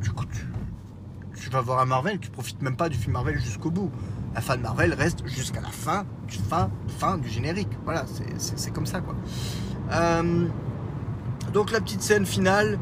vas 1.50 1.61
voir 1.61 1.80
un 1.80 1.84
Marvel, 1.84 2.18
tu 2.18 2.30
profites 2.30 2.62
même 2.62 2.76
pas 2.76 2.88
du 2.88 2.96
film 2.96 3.12
Marvel 3.12 3.38
jusqu'au 3.40 3.70
bout. 3.70 3.90
La 4.34 4.40
fin 4.40 4.57
de 4.57 4.62
Marvel 4.62 4.94
reste 4.94 5.26
jusqu'à 5.26 5.61
la 5.61 5.68
fin, 5.68 6.05
fin, 6.48 6.70
fin 6.98 7.18
du 7.18 7.28
générique. 7.28 7.68
Voilà, 7.84 8.05
c'est 8.38 8.72
comme 8.72 8.86
ça 8.86 9.00
quoi. 9.00 9.14
Euh, 9.92 10.46
donc 11.52 11.70
la 11.70 11.80
petite 11.80 12.02
scène 12.02 12.26
finale, 12.26 12.78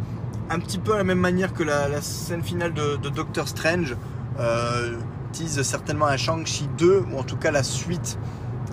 un 0.51 0.59
petit 0.59 0.79
peu 0.79 0.95
à 0.95 0.99
la 0.99 1.05
même 1.05 1.19
manière 1.19 1.53
que 1.53 1.63
la, 1.63 2.01
scène 2.01 2.43
finale 2.43 2.73
de, 2.73 2.97
Doctor 2.97 3.49
Strange, 3.49 3.97
euh, 4.39 4.97
tease 5.33 5.61
certainement 5.63 6.07
un 6.07 6.17
Shang-Chi 6.17 6.69
2, 6.79 7.05
ou 7.13 7.19
en 7.19 7.23
tout 7.23 7.37
cas 7.37 7.51
la 7.51 7.63
suite, 7.63 8.19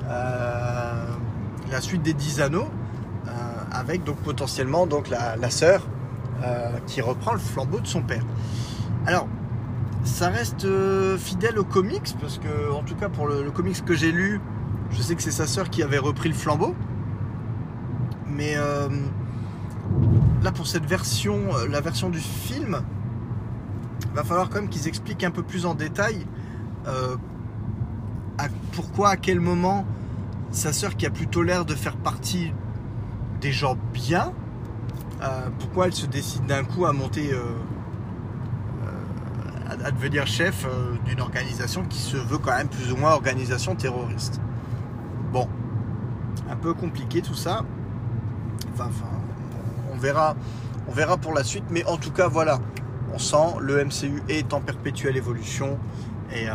euh, 0.08 1.06
la 1.72 1.82
suite 1.82 2.02
des 2.02 2.14
10 2.14 2.42
anneaux, 2.42 2.70
avec 3.72 4.04
donc 4.04 4.18
potentiellement 4.18 4.88
donc 4.88 5.10
la, 5.10 5.36
la 5.36 5.50
sœur 5.52 5.86
euh, 6.44 6.78
qui 6.88 7.02
reprend 7.02 7.34
le 7.34 7.40
flambeau 7.40 7.80
de 7.80 7.88
son 7.88 8.02
père. 8.02 8.24
Alors, 9.06 9.28
ça 10.04 10.30
reste 10.30 10.66
euh, 10.66 11.18
fidèle 11.18 11.60
aux 11.60 11.64
comics, 11.64 12.16
parce 12.20 12.38
que, 12.38 12.72
en 12.72 12.84
tout 12.84 12.96
cas, 12.96 13.10
pour 13.10 13.28
le, 13.28 13.50
comics 13.52 13.84
que 13.84 13.94
j'ai 13.94 14.12
lu, 14.12 14.40
je 14.92 15.02
sais 15.02 15.16
que 15.16 15.22
c'est 15.22 15.32
sa 15.32 15.48
sœur 15.48 15.70
qui 15.70 15.84
avait 15.84 15.98
repris 15.98 16.30
le 16.30 16.36
flambeau. 16.36 16.76
Mais 18.28 18.54
euh, 18.56 18.90
là, 20.44 20.52
pour 20.52 20.68
cette 20.68 20.86
version, 20.86 21.40
la 21.70 21.82
version 21.82 22.10
du 22.10 22.20
film, 22.20 22.82
va 24.14 24.24
falloir 24.24 24.50
quand 24.50 24.62
même 24.62 24.70
qu'ils 24.70 24.88
expliquent 24.88 25.24
un 25.24 25.32
peu 25.32 25.44
plus 25.44 25.66
en 25.66 25.76
détail 25.76 26.26
pourquoi, 28.72 29.10
à 29.10 29.18
quel 29.18 29.40
moment, 29.40 29.86
sa 30.52 30.74
sœur 30.74 30.96
qui 30.96 31.06
a 31.06 31.10
plutôt 31.10 31.44
l'air 31.44 31.66
de 31.66 31.76
faire 31.76 31.98
partie 31.98 32.54
des 33.42 33.52
gens 33.52 33.78
bien, 33.94 34.34
pourquoi 35.60 35.88
elle 35.88 35.94
se 35.94 36.06
décide 36.06 36.46
d'un 36.46 36.64
coup 36.64 36.86
à 36.86 36.94
monter, 36.94 37.32
euh, 37.34 37.44
euh, 38.86 39.86
à, 39.86 39.92
devenir 39.92 40.28
chef 40.28 40.66
d'une 41.06 41.22
organisation 41.22 41.84
qui 41.84 42.00
se 42.00 42.18
veut 42.18 42.38
quand 42.38 42.56
même 42.56 42.70
plus 42.70 42.92
ou 42.92 42.98
moins 42.98 43.12
organisation 43.12 43.76
terroriste? 43.76 44.40
Bon, 45.32 45.48
un 46.50 46.56
peu 46.56 46.74
compliqué 46.74 47.22
tout 47.22 47.36
ça. 47.36 47.64
Enfin, 48.74 48.90
on 49.94 49.98
verra, 49.98 50.36
on 50.88 50.92
verra 50.92 51.18
pour 51.18 51.34
la 51.34 51.44
suite, 51.44 51.66
mais 51.70 51.86
en 51.86 51.98
tout 51.98 52.12
cas 52.12 52.28
voilà. 52.28 52.60
on 53.14 53.20
sent 53.20 53.58
le 53.60 53.84
MCU 53.84 54.24
est 54.30 54.54
en 54.54 54.62
perpétuelle 54.62 55.18
évolution 55.18 55.78
et, 56.32 56.50
euh, 56.50 56.54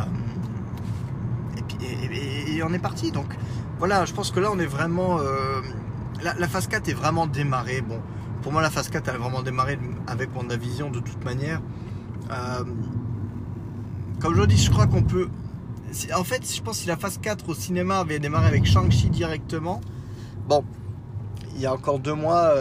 et, 1.81 2.63
on 2.63 2.73
est 2.73 2.79
parti. 2.79 3.11
Donc 3.11 3.27
voilà, 3.79 4.05
je 4.05 4.13
pense 4.13 4.31
que 4.31 4.39
là 4.39 4.49
on 4.51 4.59
est 4.59 4.65
vraiment. 4.65 5.19
Euh, 5.19 5.61
la, 6.21 6.47
phase 6.47 6.67
4 6.67 6.89
est 6.89 6.93
vraiment 6.93 7.27
démarrée. 7.27 7.81
Bon, 7.81 7.99
pour 8.45 8.53
moi 8.53 8.61
la 8.61 8.69
phase 8.69 8.89
4 8.89 9.07
elle 9.07 9.15
a 9.15 9.17
vraiment 9.17 9.41
démarré 9.41 9.79
avec 10.05 10.29
WandaVision 10.35 10.91
de 10.91 10.99
toute 10.99 11.25
manière. 11.25 11.63
Euh, 12.29 12.63
comme 14.19 14.35
je 14.35 14.43
dis, 14.43 14.55
je 14.55 14.69
crois 14.69 14.85
qu'on 14.85 15.01
peut. 15.01 15.29
En 16.15 16.23
fait, 16.23 16.47
je 16.55 16.61
pense 16.61 16.77
que 16.77 16.81
si 16.83 16.87
la 16.87 16.95
phase 16.95 17.17
4 17.17 17.49
au 17.49 17.55
cinéma 17.55 17.97
avait 17.97 18.19
démarré 18.19 18.45
avec 18.45 18.65
Shang-Chi 18.65 19.09
directement, 19.09 19.81
bon, 20.47 20.63
il 21.55 21.61
y 21.61 21.65
a 21.65 21.73
encore 21.73 21.97
deux 21.97 22.13
mois, 22.13 22.53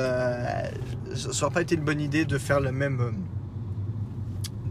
ça 1.14 1.28
n'aurait 1.28 1.52
pas 1.52 1.60
été 1.60 1.74
une 1.74 1.84
bonne 1.84 2.00
idée 2.00 2.24
de 2.24 2.38
faire 2.38 2.60
la 2.60 2.72
même 2.72 3.12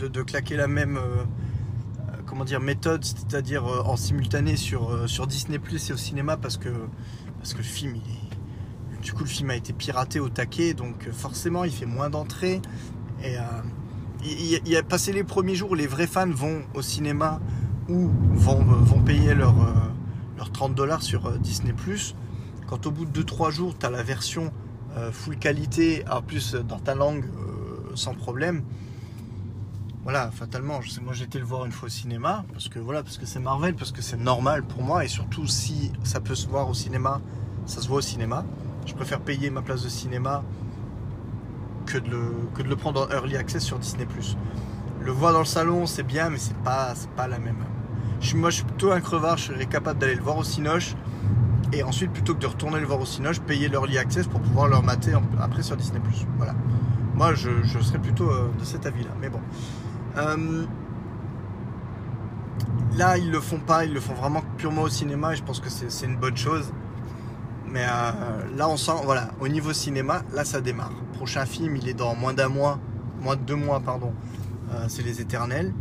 de, 0.09 0.21
claquer 0.23 0.55
la 0.55 0.67
même 0.67 0.97
euh, 0.97 1.23
comment 2.25 2.43
dire 2.43 2.59
méthode, 2.59 3.03
c'est-à-dire 3.05 3.65
euh, 3.65 3.83
en 3.85 3.95
simultané 3.95 4.55
sur, 4.57 4.91
euh, 4.91 5.07
sur 5.07 5.27
Disney 5.27 5.59
Plus 5.59 5.89
et 5.89 5.93
au 5.93 5.97
cinéma 5.97 6.37
parce 6.37 6.57
que 6.57 6.69
parce 7.37 7.53
que 7.53 7.59
le 7.59 7.63
film 7.63 7.95
du 9.03 9.13
coup 9.13 9.23
le 9.23 9.29
film 9.29 9.49
a 9.49 9.55
été 9.55 9.73
piraté 9.73 10.19
au 10.19 10.29
taquet 10.29 10.73
donc 10.73 11.09
forcément 11.11 11.63
il 11.63 11.71
fait 11.71 11.85
moins 11.85 12.09
d'entrées. 12.09 12.61
Et 13.23 13.37
il, 14.65 14.75
a 14.75 14.83
passé 14.83 15.13
les 15.13 15.23
premiers 15.23 15.55
jours 15.55 15.75
les 15.75 15.87
vrais 15.87 16.07
fans 16.07 16.29
vont 16.29 16.63
au 16.73 16.81
cinéma 16.81 17.39
ou 17.87 18.09
vont, 18.33 18.61
vont 18.63 19.01
payer 19.01 19.33
leurs 19.33 19.55
leur 20.37 20.51
30 20.51 20.75
dollars 20.75 21.03
sur 21.03 21.31
Disney 21.39 21.73
quand 22.67 22.85
au 22.85 22.91
bout 22.91 23.05
de 23.05 23.21
2-3 23.21 23.51
jours 23.51 23.75
tu 23.77 23.85
as 23.85 23.89
la 23.89 24.03
version 24.03 24.51
full 25.11 25.37
qualité 25.37 26.03
en 26.09 26.21
plus 26.21 26.55
dans 26.55 26.79
ta 26.79 26.95
langue 26.95 27.25
sans 27.95 28.13
problème 28.13 28.63
voilà, 30.03 30.31
fatalement, 30.31 30.81
je 30.81 30.89
sais, 30.89 30.99
moi 30.99 31.13
été 31.17 31.39
le 31.39 31.45
voir 31.45 31.63
une 31.63 31.71
fois 31.71 31.87
au 31.87 31.89
cinéma, 31.89 32.43
parce 32.51 32.67
que 32.67 32.77
voilà, 32.77 33.03
parce 33.03 33.17
que 33.17 33.25
c'est 33.25 33.39
Marvel, 33.39 33.73
parce 33.73 33.93
que 33.93 34.01
c'est 34.01 34.17
normal 34.17 34.63
pour 34.63 34.83
moi, 34.83 35.05
et 35.05 35.07
surtout 35.07 35.47
si 35.47 35.93
ça 36.03 36.19
peut 36.19 36.35
se 36.35 36.45
voir 36.45 36.67
au 36.67 36.73
cinéma, 36.73 37.21
ça 37.65 37.81
se 37.81 37.87
voit 37.87 37.99
au 37.99 38.01
cinéma. 38.01 38.43
Je 38.85 38.93
préfère 38.93 39.19
payer 39.19 39.49
ma 39.49 39.61
place 39.61 39.83
de 39.83 39.89
cinéma 39.89 40.43
que 41.85 41.97
de 41.97 42.09
le, 42.63 42.75
prendre 42.75 43.07
en 43.07 43.13
early 43.13 43.35
access 43.37 43.63
sur 43.63 43.79
Disney. 43.79 44.07
Le 45.01 45.11
voir 45.11 45.33
dans 45.33 45.39
le 45.39 45.45
salon, 45.45 45.85
c'est 45.85 46.03
bien, 46.03 46.29
mais 46.29 46.37
c'est 46.37 46.57
pas, 46.57 46.93
pas 47.15 47.27
la 47.27 47.39
même. 47.39 47.57
Moi 48.35 48.49
je 48.49 48.55
suis 48.55 48.65
plutôt 48.65 48.91
un 48.91 49.01
crevard, 49.01 49.37
je 49.37 49.51
serais 49.51 49.65
capable 49.65 49.99
d'aller 49.99 50.15
le 50.15 50.21
voir 50.21 50.37
au 50.37 50.43
Cinoche, 50.43 50.95
et 51.73 51.83
ensuite 51.83 52.11
plutôt 52.11 52.33
que 52.33 52.39
de 52.39 52.47
retourner 52.47 52.79
le 52.79 52.85
voir 52.85 53.01
au 53.01 53.05
Cinoche, 53.05 53.41
payer 53.41 53.67
l'early 53.67 53.97
access 53.97 54.27
pour 54.27 54.39
pouvoir 54.39 54.67
le 54.67 54.79
mater 54.81 55.13
après 55.41 55.61
sur 55.61 55.75
Disney. 55.75 55.99
Voilà. 56.37 56.53
Moi 57.15 57.33
je, 57.33 57.49
je 57.63 57.79
serais 57.79 57.99
plutôt 57.99 58.29
euh, 58.29 58.49
de 58.57 58.63
cet 58.63 58.85
avis-là. 58.85 59.11
Mais 59.19 59.29
bon. 59.29 59.41
Euh, 60.17 60.65
là, 62.97 63.17
ils 63.17 63.31
le 63.31 63.39
font 63.39 63.59
pas, 63.59 63.85
ils 63.85 63.93
le 63.93 63.99
font 63.99 64.13
vraiment 64.13 64.41
purement 64.57 64.83
au 64.83 64.89
cinéma 64.89 65.33
et 65.33 65.35
je 65.35 65.43
pense 65.43 65.59
que 65.59 65.69
c'est 65.69 66.05
une 66.05 66.17
bonne 66.17 66.37
chose. 66.37 66.71
Mais 67.73 67.83
euh, 67.83 68.55
là, 68.55 68.69
on 68.69 68.77
sent, 68.77 68.91
voilà, 69.03 69.31
au 69.41 69.47
niveau 69.47 69.73
cinéma, 69.73 70.21
là, 70.31 70.45
ça 70.45 70.61
démarre. 70.61 70.93
Prochain 71.13 71.45
film, 71.47 71.75
il 71.75 71.89
est 71.89 71.95
dans 71.95 72.13
moins 72.13 72.33
d'un 72.33 72.47
mois, 72.47 72.79
moins 73.19 73.35
de 73.35 73.41
deux 73.41 73.55
mois, 73.55 73.79
pardon. 73.79 74.13
Euh, 74.71 74.85
c'est 74.87 75.01
Les 75.01 75.21
Éternels. 75.21 75.73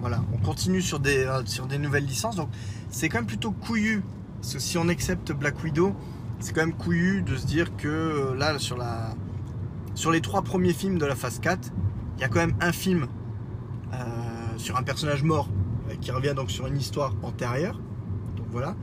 Voilà, 0.00 0.22
on 0.34 0.36
continue 0.36 0.82
sur 0.82 1.00
des, 1.00 1.26
sur 1.46 1.66
des 1.66 1.78
nouvelles 1.78 2.04
licences. 2.04 2.36
Donc, 2.36 2.50
c'est 2.90 3.08
quand 3.08 3.18
même 3.18 3.26
plutôt 3.26 3.52
couillu. 3.52 4.04
Parce 4.42 4.52
que 4.52 4.58
si 4.58 4.76
on 4.76 4.86
accepte 4.88 5.32
Black 5.32 5.64
Widow, 5.64 5.96
c'est 6.40 6.52
quand 6.52 6.60
même 6.60 6.74
couillu 6.74 7.22
de 7.22 7.36
se 7.36 7.46
dire 7.46 7.74
que 7.76 8.34
là, 8.36 8.58
sur, 8.58 8.76
sur 9.94 10.10
les 10.10 10.20
trois 10.20 10.42
premiers 10.42 10.74
films 10.74 10.98
de 10.98 11.06
la 11.06 11.16
phase 11.16 11.38
4, 11.38 11.72
il 12.18 12.20
y 12.20 12.24
a 12.24 12.28
quand 12.28 12.40
même 12.40 12.54
un 12.60 12.72
film 12.72 13.08
sur 14.56 14.76
un 14.76 14.82
personnage 14.82 15.22
mort 15.22 15.48
euh, 15.90 15.94
qui 16.00 16.10
revient 16.10 16.34
donc 16.34 16.50
sur 16.50 16.66
une 16.66 16.76
histoire 16.76 17.14
antérieure. 17.22 17.80
Donc 18.36 18.46
voilà. 18.50 18.74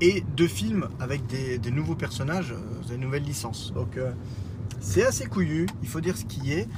Et 0.00 0.22
deux 0.36 0.48
films 0.48 0.88
avec 1.00 1.26
des, 1.26 1.58
nouveaux 1.70 1.94
personnages, 1.94 2.52
euh, 2.52 2.88
des 2.88 2.98
nouvelles 2.98 3.22
licences. 3.22 3.72
Donc 3.72 3.96
euh, 3.96 4.12
c'est 4.80 5.06
assez 5.06 5.26
couillu, 5.26 5.66
il 5.82 5.88
faut 5.88 6.00
dire 6.00 6.16
ce 6.16 6.24
qui 6.24 6.52
est. 6.52 6.68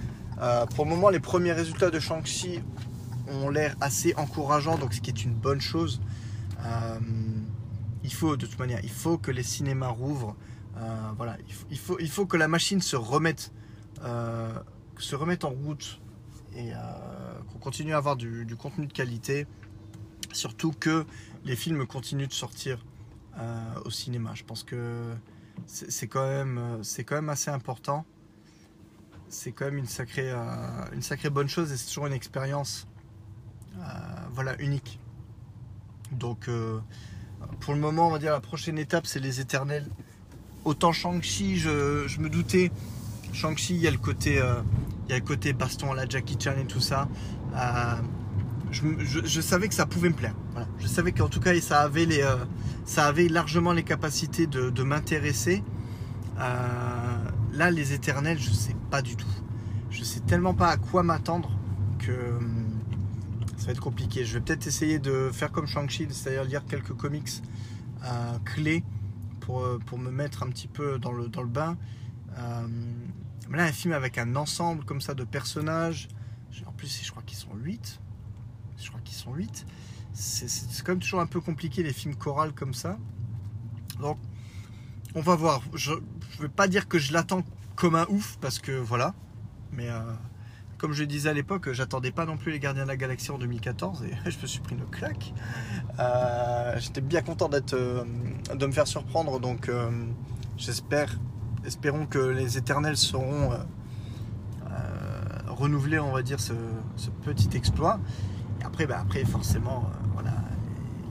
pour 0.75 0.85
le 0.85 0.91
moment, 0.91 1.11
les 1.11 1.21
premiers 1.21 1.53
résultats 1.53 1.91
de 1.91 1.99
Shang-Chi 1.99 2.61
ont 3.29 3.51
l'air 3.51 3.75
assez 3.81 4.15
encourageants, 4.17 4.79
donc 4.79 4.95
ce 4.95 5.01
qui 5.01 5.11
est 5.11 5.25
une 5.25 5.35
bonne 5.35 5.61
chose. 5.61 6.01
il 8.05 8.13
faut, 8.13 8.37
de 8.37 8.47
toute 8.47 8.59
manière, 8.59 8.81
il 8.85 8.91
faut 8.91 9.19
que 9.19 9.33
les 9.33 9.43
cinémas 9.43 9.89
rouvrent. 9.89 10.37
voilà, 11.17 11.37
il 11.71 11.79
faut, 11.79 11.99
il 11.99 12.09
faut, 12.09 12.25
que 12.25 12.37
la 12.37 12.47
machine 12.47 12.81
se 12.81 12.97
remette, 12.97 13.53
se 14.99 15.17
remette 15.17 15.45
en 15.45 15.51
route 15.51 16.01
et 16.57 16.71
qu'on 17.53 17.59
continue 17.59 17.95
à 17.95 17.99
avoir 17.99 18.17
du, 18.17 18.47
contenu 18.57 18.87
de 18.87 18.93
qualité. 18.93 19.47
Surtout 20.33 20.73
que 20.73 21.05
les 21.45 21.57
films 21.57 21.87
continuent 21.87 22.29
de 22.29 22.33
sortir 22.33 22.79
euh, 22.79 22.98
au 23.85 23.91
cinéma. 23.91 24.33
Je 24.35 24.45
pense 24.45 24.65
que 24.65 25.15
c'est 25.67 26.09
quand, 26.09 26.27
même, 26.27 26.81
quand 27.07 27.15
même 27.15 27.29
assez 27.29 27.51
important. 27.51 28.05
C'est 29.29 29.53
quand 29.53 29.67
même 29.67 29.79
une 29.79 29.87
sacrée, 29.87 30.31
euh, 30.31 30.85
une 30.93 31.03
sacrée 31.03 31.31
bonne 31.31 31.49
chose 31.49 31.71
et 31.71 31.77
c'est 31.77 31.89
toujours 31.89 32.07
une 32.07 32.15
expérience 32.15 32.87
euh, 33.77 33.83
voilà, 34.33 34.61
unique. 34.61 34.99
Donc 36.13 36.49
pour 37.61 37.75
le 37.75 37.81
moment, 37.81 38.09
on 38.09 38.11
va 38.11 38.19
dire 38.19 38.33
la 38.33 38.41
prochaine 38.41 38.79
étape, 38.79 39.07
c'est 39.07 39.21
les 39.21 39.41
éternels. 39.41 39.87
Autant 40.65 40.93
Shang-Chi, 40.93 41.59
je, 41.59 42.07
je, 42.09 42.21
me 42.21 42.29
doutais. 42.31 42.73
Shang-Chi, 43.33 43.75
il 43.75 43.81
y 43.81 43.87
a 43.87 43.91
le 43.91 43.99
côté 43.99 44.43
il 45.09 45.13
y 45.13 45.15
a 45.15 45.19
le 45.19 45.25
côté 45.25 45.55
baston 45.55 45.93
à 45.93 45.95
la 45.95 46.07
Jackie 46.07 46.37
Chan 46.39 46.55
et 46.61 46.67
tout 46.67 46.81
ça. 46.81 47.09
Euh, 47.55 47.95
je, 48.71 49.41
savais 49.41 49.69
que 49.69 49.75
ça 49.75 49.87
pouvait 49.87 50.09
me 50.09 50.15
plaire. 50.15 50.35
Je 50.79 50.87
savais 50.87 51.13
qu'en 51.13 51.29
tout 51.29 51.41
cas, 51.41 51.59
ça 51.61 51.81
avait, 51.81 52.05
les, 52.05 52.23
euh, 52.23 52.37
ça 52.85 53.07
avait 53.07 53.29
largement 53.29 53.73
les 53.73 53.83
capacités 53.83 54.47
de, 54.47 54.83
m'intéresser. 54.83 55.63
Euh, 56.39 57.17
là, 57.53 57.71
les 57.71 57.93
éternels, 57.93 58.39
je 58.39 58.51
sais 58.51 58.77
pas 58.91 59.03
du 59.03 59.17
tout. 59.17 59.27
Je 59.91 60.05
sais 60.05 60.21
tellement 60.21 60.55
pas 60.55 60.69
à 60.69 60.77
quoi 60.77 61.03
m'attendre 61.03 61.51
que 61.99 62.13
ça 63.57 63.67
va 63.67 63.73
être 63.73 63.81
compliqué. 63.81 64.25
Je 64.25 64.35
vais 64.35 64.41
peut-être 64.41 64.67
essayer 64.67 64.99
de 64.99 65.31
faire 65.33 65.51
comme 65.51 65.67
Shang-Chi, 65.67 66.07
c'est-à-dire 66.11 66.45
lire 66.45 66.65
quelques 66.67 66.95
comics 66.95 67.43
clés 68.45 68.85
pour, 69.41 69.67
pour 69.87 69.99
me 69.99 70.11
mettre 70.11 70.43
un 70.43 70.49
petit 70.49 70.69
peu 70.69 70.99
dans 70.99 71.13
le, 71.13 71.29
dans 71.29 71.43
le 71.43 71.49
bain. 71.49 71.77
Là, 72.37 73.65
un 73.65 73.73
film 73.73 73.95
avec 73.95 74.19
un 74.19 74.37
ensemble 74.37 74.85
comme 74.85 75.01
ça 75.01 75.15
de 75.15 75.25
personnages, 75.25 76.09
en 76.67 76.73
plus, 76.73 77.03
je 77.03 77.11
crois 77.11 77.23
qu'ils 77.23 77.39
sont 77.39 77.55
8. 77.55 78.01
Je 78.81 78.89
crois 78.89 79.01
qu'ils 79.01 79.17
sont 79.17 79.35
8. 79.35 79.67
C'est 80.13 80.85
quand 80.85 80.93
même 80.93 81.01
toujours 81.01 81.21
un 81.21 81.27
peu 81.27 81.41
compliqué 81.41 81.83
les 81.83 81.93
films 81.93 82.17
chorales 82.17 82.53
comme 82.53 82.75
ça. 82.75 82.99
Donc, 84.01 84.19
on 85.15 85.21
va 85.21 85.37
voir. 85.37 85.63
Je 85.75 85.93
ne 85.93 86.43
vais 86.43 86.49
pas 86.49 86.69
dire 86.69 86.89
que 86.89 86.99
je 86.99 87.13
l'attends 87.13 87.43
comme 87.77 87.95
un 87.95 88.07
ouf 88.09 88.39
parce 88.41 88.59
que 88.59 88.73
voilà. 88.73 89.15
Mais 89.73 89.89
euh, 89.89 90.01
comme 90.77 90.93
je 90.93 91.03
le 91.03 91.07
disais 91.07 91.29
à 91.29 91.33
l'époque, 91.33 91.73
j'attendais 91.73 92.11
pas 92.11 92.25
non 92.25 92.37
plus 92.37 92.53
les 92.53 92.59
Gardiens 92.59 92.85
de 92.85 92.89
la 92.89 92.97
Galaxie 92.97 93.31
en 93.31 93.39
2014 93.39 94.05
et 94.05 94.13
je 94.31 94.39
me 94.39 94.47
suis 94.47 94.61
pris 94.61 94.75
une 94.75 94.87
claque. 94.87 95.33
Euh, 95.99 96.75
j'étais 96.79 97.01
bien 97.01 97.23
content 97.23 97.51
euh, 97.53 98.05
de 98.55 98.67
me 98.67 98.73
faire 98.73 98.87
surprendre. 98.87 99.41
Donc, 99.41 99.71
j'espère 100.57 101.19
espérons 101.65 102.07
que 102.07 102.19
les 102.19 102.57
éternels 102.57 102.97
seront 102.97 103.51
renouvelés, 105.59 105.99
on 105.99 106.13
va 106.13 106.23
dire, 106.23 106.41
ce, 106.41 106.53
petit 107.25 107.57
exploit. 107.57 108.01
Bah, 108.87 108.99
après 109.01 109.25
forcément, 109.25 109.91
euh, 110.19 110.31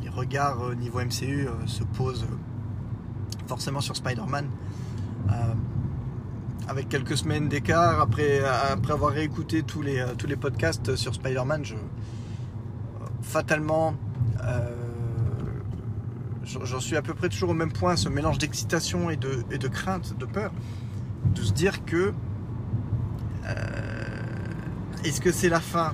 les, 0.02 0.10
regards 0.10 0.62
au 0.62 0.74
niveau 0.74 1.00
MCU 1.00 1.48
se 1.68 1.84
posent 1.84 2.26
forcément 3.48 3.82
sur 3.82 3.96
Spider-Man. 3.96 4.50
avec 6.68 6.90
quelques 6.90 7.18
semaines 7.18 7.48
d'écart, 7.48 8.02
après, 8.02 8.42
après 8.44 8.94
avoir 8.94 9.12
réécouté 9.12 9.64
tous 9.64 9.82
les, 9.82 10.04
tous 10.18 10.28
les 10.28 10.36
podcasts 10.36 10.96
sur 10.96 11.14
Spider-Man, 11.14 11.64
je, 11.64 11.76
fatalement, 13.22 13.94
j'en 16.64 16.80
suis 16.80 16.96
à 16.96 17.02
peu 17.02 17.14
près 17.14 17.30
toujours 17.30 17.50
au 17.50 17.54
même 17.54 17.72
point, 17.72 17.96
ce 17.96 18.10
mélange 18.10 18.38
d'excitation 18.38 19.10
et 19.10 19.18
de, 19.18 19.44
et 19.52 19.58
de 19.58 19.68
crainte, 19.68 20.18
de 20.18 20.26
peur, 20.26 20.52
de 21.26 21.42
se 21.42 21.54
dire 21.54 21.86
que 21.86 22.14
euh, 23.46 23.52
est-ce 25.04 25.22
que 25.22 25.32
c'est 25.32 25.50
la 25.50 25.60
fin? 25.60 25.94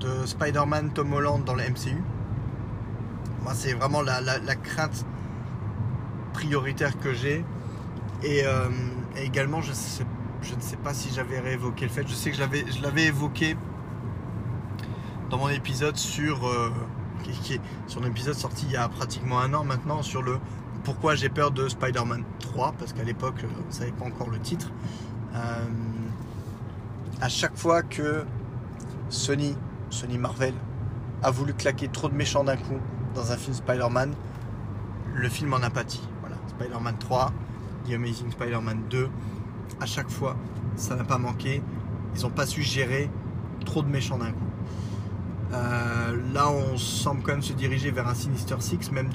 De 0.00 0.26
Spider-Man 0.26 0.90
Tom 0.94 1.12
Holland 1.12 1.44
dans 1.44 1.54
la 1.54 1.68
MCU 1.68 2.02
Moi, 3.42 3.54
c'est 3.54 3.72
vraiment 3.74 4.02
la, 4.02 4.20
crainte 4.56 5.04
prioritaire 6.32 6.98
que 6.98 7.12
j'ai. 7.12 7.44
Et, 8.22 8.42
euh, 8.44 8.68
également, 9.16 9.60
je, 9.62 9.70
ne 9.70 10.60
sais 10.60 10.76
pas 10.76 10.94
si 10.94 11.12
j'avais 11.14 11.40
réévoqué 11.40 11.86
le 11.86 11.90
fait, 11.90 12.06
je 12.06 12.14
sais 12.14 12.30
que 12.30 12.36
je 12.36 12.82
l'avais 12.82 13.04
évoqué 13.04 13.56
dans 15.30 15.38
mon 15.38 15.48
épisode 15.48 15.96
sur... 15.96 16.46
Euh, 16.46 16.72
sur 17.88 18.02
un 18.02 18.06
épisode 18.06 18.34
sorti 18.34 18.64
il 18.66 18.72
y 18.72 18.76
a 18.76 18.88
pratiquement 18.88 19.40
un 19.40 19.52
an 19.52 19.62
maintenant 19.62 20.02
sur 20.02 20.22
le 20.22 20.38
pourquoi 20.84 21.14
j'ai 21.14 21.28
peur 21.28 21.50
de 21.50 21.68
Spider-Man 21.68 22.24
3 22.38 22.74
parce 22.78 22.94
qu'à 22.94 23.02
l'époque 23.02 23.44
euh, 23.44 23.48
on 23.62 23.66
ne 23.66 23.72
savait 23.72 23.92
pas 23.92 24.06
encore 24.06 24.30
le 24.30 24.38
titre. 24.38 24.70
À 27.20 27.28
chaque 27.28 27.56
fois 27.56 27.82
que 27.82 28.24
Sony, 29.10 29.56
Sony 29.90 30.18
Marvel, 30.18 30.54
a 31.22 31.30
voulu 31.30 31.54
claquer 31.54 31.88
trop 31.88 32.08
de 32.08 32.14
méchants 32.14 32.44
d'un 32.44 32.56
coup 32.56 32.78
dans 33.14 33.32
un 33.32 33.36
film 33.36 33.54
Spider-Man. 33.54 34.14
Le 35.14 35.28
film 35.28 35.52
en 35.54 35.62
a 35.62 35.70
pâti. 35.70 36.00
Voilà. 36.20 36.36
Spider-Man 36.48 36.96
3, 36.98 37.32
The 37.86 37.92
Amazing 37.94 38.30
Spider-Man 38.30 38.82
2, 38.90 39.08
à 39.80 39.86
chaque 39.86 40.10
fois, 40.10 40.36
ça 40.76 40.96
n'a 40.96 41.04
pas 41.04 41.18
manqué. 41.18 41.62
Ils 42.16 42.22
n'ont 42.22 42.30
pas 42.30 42.46
su 42.46 42.62
gérer 42.62 43.10
trop 43.64 43.82
de 43.82 43.88
méchants 43.88 44.18
d'un 44.18 44.32
coup. 44.32 44.48
Euh, 45.52 46.16
là, 46.34 46.50
on 46.50 46.76
semble 46.76 47.22
quand 47.22 47.32
même 47.32 47.42
se 47.42 47.54
diriger 47.54 47.90
vers 47.90 48.06
un 48.06 48.14
Sinister 48.14 48.56
Six, 48.60 48.92
même 48.92 49.08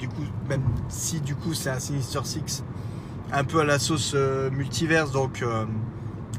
si 0.88 1.20
du 1.20 1.36
coup 1.36 1.54
c'est 1.54 1.70
un 1.70 1.78
Sinister 1.78 2.20
Six 2.24 2.64
un 3.32 3.44
peu 3.44 3.60
à 3.60 3.64
la 3.64 3.78
sauce 3.78 4.12
euh, 4.14 4.50
multiverse, 4.50 5.10
donc 5.10 5.42
euh, 5.42 5.64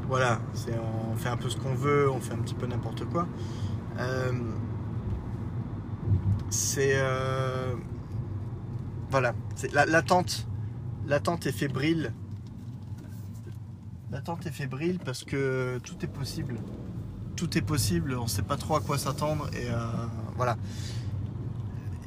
voilà, 0.08 0.40
on 1.12 1.16
fait 1.16 1.28
un 1.28 1.36
peu 1.36 1.48
ce 1.48 1.56
qu'on 1.56 1.74
veut, 1.74 2.10
on 2.10 2.20
fait 2.20 2.32
un 2.32 2.38
petit 2.38 2.54
peu 2.54 2.66
n'importe 2.66 3.04
quoi. 3.06 3.26
C'est 6.50 6.96
voilà, 9.10 9.34
c'est 9.54 9.72
l'attente, 9.72 10.46
l'attente 11.06 11.46
est 11.46 11.52
fébrile. 11.52 12.12
L'attente 14.10 14.46
est 14.46 14.52
fébrile 14.52 14.98
parce 15.04 15.24
que 15.24 15.78
tout 15.82 15.96
est 16.02 16.08
possible 16.08 16.56
tout 17.36 17.56
est 17.56 17.62
possible, 17.62 18.16
on 18.18 18.24
ne 18.24 18.28
sait 18.28 18.42
pas 18.42 18.56
trop 18.56 18.76
à 18.76 18.80
quoi 18.80 18.98
s'attendre 18.98 19.48
et 19.52 19.70
euh, 19.70 19.76
voilà. 20.36 20.56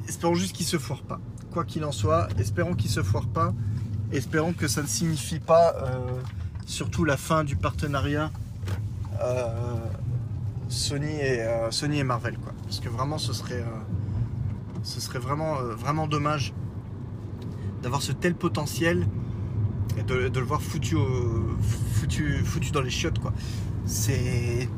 Espérons 0.08 0.34
juste 0.34 0.54
qu'il 0.54 0.66
se 0.66 0.76
foire 0.76 1.02
pas. 1.02 1.20
Quoi 1.52 1.64
qu'il 1.64 1.84
en 1.84 1.92
soit, 1.92 2.28
espérons 2.38 2.74
qu'il 2.74 2.90
se 2.90 3.02
foire 3.02 3.28
pas. 3.28 3.54
Espérons 4.12 4.52
que 4.52 4.66
ça 4.66 4.82
ne 4.82 4.88
signifie 4.88 5.38
pas 5.38 5.74
euh, 5.76 6.20
surtout 6.66 7.04
la 7.04 7.16
fin 7.16 7.44
du 7.44 7.54
partenariat 7.54 8.32
euh, 9.22 9.76
Sony, 10.70 11.12
et, 11.12 11.46
Sony 11.70 11.98
et 11.98 12.04
Marvel 12.04 12.38
quoi. 12.38 12.52
Parce 12.64 12.80
que 12.80 12.88
vraiment 12.88 13.18
ce 13.18 13.32
serait, 13.32 13.64
serait 14.82 15.18
vraiment, 15.18 15.56
vraiment 15.76 16.06
dommage 16.06 16.54
d'avoir 17.82 18.02
ce 18.02 18.12
tel 18.12 18.34
potentiel 18.34 19.06
et 19.98 20.02
de, 20.02 20.30
le 20.32 20.46
voir 20.46 20.62
foutu, 20.62 20.96
foutu, 21.92 22.44
foutu 22.44 22.70
dans 22.70 22.82
les 22.82 22.90
chiottes 22.90 23.18
quoi. 23.18 23.32
C'est 23.84 24.68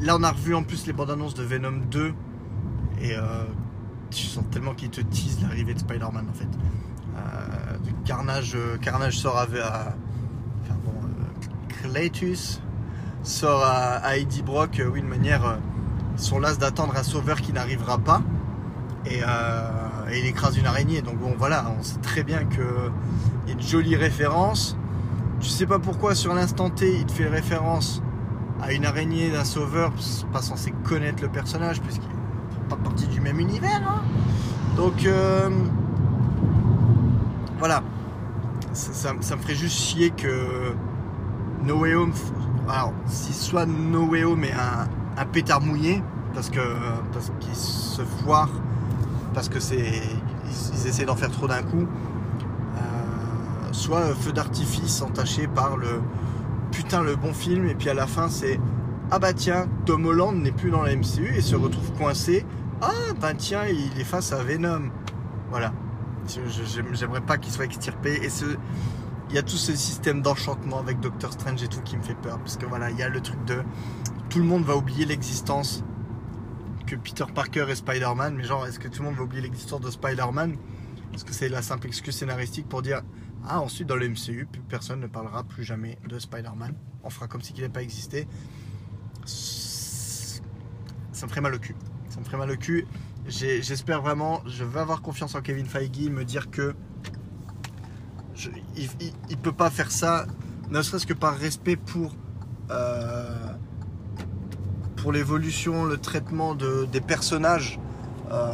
Là, 0.00 0.16
on 0.16 0.22
a 0.22 0.32
revu 0.32 0.54
en 0.54 0.62
plus 0.62 0.86
les 0.86 0.92
bandes 0.92 1.10
annonces 1.10 1.34
de 1.34 1.42
Venom 1.42 1.80
2. 1.90 2.12
Et 3.00 3.16
euh, 3.16 3.44
tu 4.10 4.26
sens 4.26 4.44
tellement 4.50 4.74
qu'ils 4.74 4.90
te 4.90 5.00
teasent 5.00 5.40
l'arrivée 5.42 5.74
de 5.74 5.78
Spider-Man 5.78 6.26
en 6.28 6.34
fait. 6.34 6.48
Euh, 7.16 7.76
Carnage, 8.04 8.54
euh, 8.54 8.76
Carnage 8.78 9.18
sort 9.18 9.38
à. 9.38 9.46
bon, 10.84 10.92
Cletus 11.68 12.60
sort 13.24 13.64
à, 13.64 14.16
Eddie 14.16 14.42
Brock, 14.42 14.80
oui, 14.92 15.02
de 15.02 15.06
manière. 15.06 15.58
ils 16.16 16.22
sont 16.22 16.38
las 16.38 16.58
d'attendre 16.58 16.94
un 16.96 17.02
sauveur 17.02 17.40
qui 17.40 17.52
n'arrivera 17.52 17.98
pas. 17.98 18.22
Et, 19.06 19.20
il 20.12 20.26
écrase 20.26 20.56
une 20.56 20.66
araignée. 20.66 21.02
Donc 21.02 21.18
bon, 21.18 21.34
voilà, 21.36 21.64
on 21.78 21.82
sait 21.82 21.98
très 21.98 22.22
bien 22.22 22.44
qu'il 22.44 22.62
y 23.48 23.50
a 23.50 23.52
une 23.54 23.62
jolie 23.62 23.96
référence. 23.96 24.76
Tu 25.40 25.48
sais 25.48 25.66
pas 25.66 25.78
pourquoi 25.78 26.14
sur 26.14 26.34
l'instant 26.34 26.70
T 26.70 27.00
il 27.00 27.06
te 27.06 27.12
fait 27.12 27.28
référence 27.28 28.02
à 28.62 28.72
une 28.72 28.86
araignée 28.86 29.30
d'un 29.30 29.44
sauveur, 29.44 29.92
pas 30.32 30.40
censé 30.42 30.72
connaître 30.84 31.22
le 31.22 31.28
personnage 31.28 31.80
puisqu'il 31.80 32.08
n'est 32.08 32.68
pas 32.68 32.76
partie 32.76 33.06
du 33.08 33.20
même 33.20 33.40
univers. 33.40 33.82
Hein. 33.86 34.02
Donc 34.76 35.04
euh, 35.04 35.50
voilà, 37.58 37.82
ça, 38.72 39.12
me 39.12 39.20
ferait 39.20 39.54
juste 39.54 39.76
chier 39.76 40.10
que 40.10 40.74
No 41.64 41.78
Way 41.78 41.94
Home, 41.94 42.12
alors 42.68 42.92
si 43.06 43.32
soit 43.32 43.66
No 43.66 44.06
Way 44.06 44.24
Home 44.24 44.44
est 44.44 44.52
un, 44.52 44.88
un 45.16 45.26
pétard 45.26 45.60
mouillé 45.60 46.02
parce 46.34 46.50
que 46.50 46.60
parce 47.12 47.30
qu'ils 47.40 47.54
se 47.54 48.02
foirent, 48.02 48.60
parce 49.32 49.48
que 49.48 49.60
c'est 49.60 50.02
ils, 50.46 50.86
essaient 50.88 51.04
d'en 51.04 51.16
faire 51.16 51.30
trop 51.30 51.46
d'un 51.46 51.62
coup, 51.62 51.86
euh, 52.76 52.80
soit 53.72 54.14
feu 54.14 54.32
d'artifice 54.32 55.02
entaché 55.02 55.46
par 55.46 55.76
le 55.76 56.00
putain 56.72 57.02
le 57.02 57.16
bon 57.16 57.32
film 57.32 57.68
et 57.68 57.74
puis 57.74 57.88
à 57.88 57.94
la 57.94 58.06
fin 58.06 58.28
c'est 58.28 58.58
ah 59.10 59.18
bah 59.18 59.32
tiens 59.32 59.66
Tom 59.86 60.06
Holland 60.06 60.42
n'est 60.42 60.52
plus 60.52 60.70
dans 60.70 60.82
la 60.82 60.94
MCU 60.96 61.32
et 61.36 61.40
se 61.40 61.56
retrouve 61.56 61.92
coincé. 61.92 62.44
Ah 62.80 63.12
bah 63.20 63.34
tiens 63.34 63.66
il 63.66 64.00
est 64.00 64.04
face 64.04 64.32
à 64.32 64.42
Venom. 64.42 64.90
Voilà. 65.50 65.72
J'aimerais 66.92 67.20
pas 67.20 67.36
qu'il 67.36 67.52
soit 67.52 67.66
extirpé. 67.66 68.18
Et 68.22 68.28
ce 68.28 68.46
il 69.28 69.34
y 69.34 69.38
a 69.38 69.42
tout 69.42 69.56
ce 69.56 69.74
système 69.74 70.22
d'enchantement 70.22 70.78
avec 70.78 71.00
Doctor 71.00 71.32
Strange 71.32 71.62
et 71.62 71.68
tout 71.68 71.80
qui 71.82 71.96
me 71.96 72.02
fait 72.02 72.14
peur 72.14 72.38
parce 72.38 72.56
que 72.56 72.66
voilà 72.66 72.90
il 72.90 72.98
y 72.98 73.02
a 73.02 73.08
le 73.08 73.20
truc 73.20 73.42
de 73.44 73.62
tout 74.30 74.38
le 74.38 74.44
monde 74.44 74.64
va 74.64 74.76
oublier 74.76 75.04
l'existence 75.04 75.82
que 76.86 76.96
Peter 76.96 77.24
Parker 77.34 77.66
et 77.68 77.74
Spider-Man 77.74 78.34
mais 78.36 78.44
genre 78.44 78.66
est-ce 78.66 78.78
que 78.78 78.88
tout 78.88 79.02
le 79.02 79.08
monde 79.08 79.16
va 79.16 79.24
oublier 79.24 79.42
l'existence 79.42 79.80
de 79.80 79.90
Spider-Man? 79.90 80.56
Parce 81.10 81.24
que 81.24 81.32
c'est 81.32 81.48
la 81.48 81.62
simple 81.62 81.86
excuse 81.86 82.16
scénaristique 82.16 82.68
pour 82.68 82.82
dire 82.82 83.02
ah, 83.46 83.60
ensuite, 83.60 83.86
dans 83.86 83.96
le 83.96 84.08
MCU, 84.08 84.48
personne 84.70 85.00
ne 85.00 85.06
parlera 85.06 85.44
plus 85.44 85.64
jamais 85.64 85.98
de 86.08 86.18
Spider-Man. 86.18 86.74
On 87.02 87.10
fera 87.10 87.28
comme 87.28 87.42
si 87.42 87.52
il 87.52 87.56
n'avait 87.56 87.68
pas 87.68 87.82
existé. 87.82 88.26
Ça 89.26 90.40
me 91.26 91.28
ferait 91.28 91.42
mal 91.42 91.54
au 91.54 91.58
cul. 91.58 91.76
Ça 92.08 92.20
me 92.20 92.24
ferait 92.24 92.38
mal 92.38 92.50
au 92.50 92.56
cul. 92.56 92.86
J'espère 93.26 94.00
vraiment, 94.00 94.42
je 94.46 94.64
vais 94.64 94.80
avoir 94.80 95.02
confiance 95.02 95.34
en 95.34 95.42
Kevin 95.42 95.66
Feige, 95.66 96.08
me 96.08 96.24
dire 96.24 96.50
que 96.50 96.74
il, 98.76 98.88
ne 99.30 99.36
peut 99.36 99.52
pas 99.52 99.70
faire 99.70 99.90
ça, 99.90 100.26
ne 100.70 100.82
serait-ce 100.82 101.06
que 101.06 101.14
par 101.14 101.36
respect 101.36 101.76
pour 101.76 102.14
euh, 102.70 103.52
pour 104.96 105.12
l'évolution, 105.12 105.84
le 105.84 105.98
traitement 105.98 106.54
de, 106.54 106.86
des 106.90 107.02
personnages. 107.02 107.78
Euh, 108.30 108.50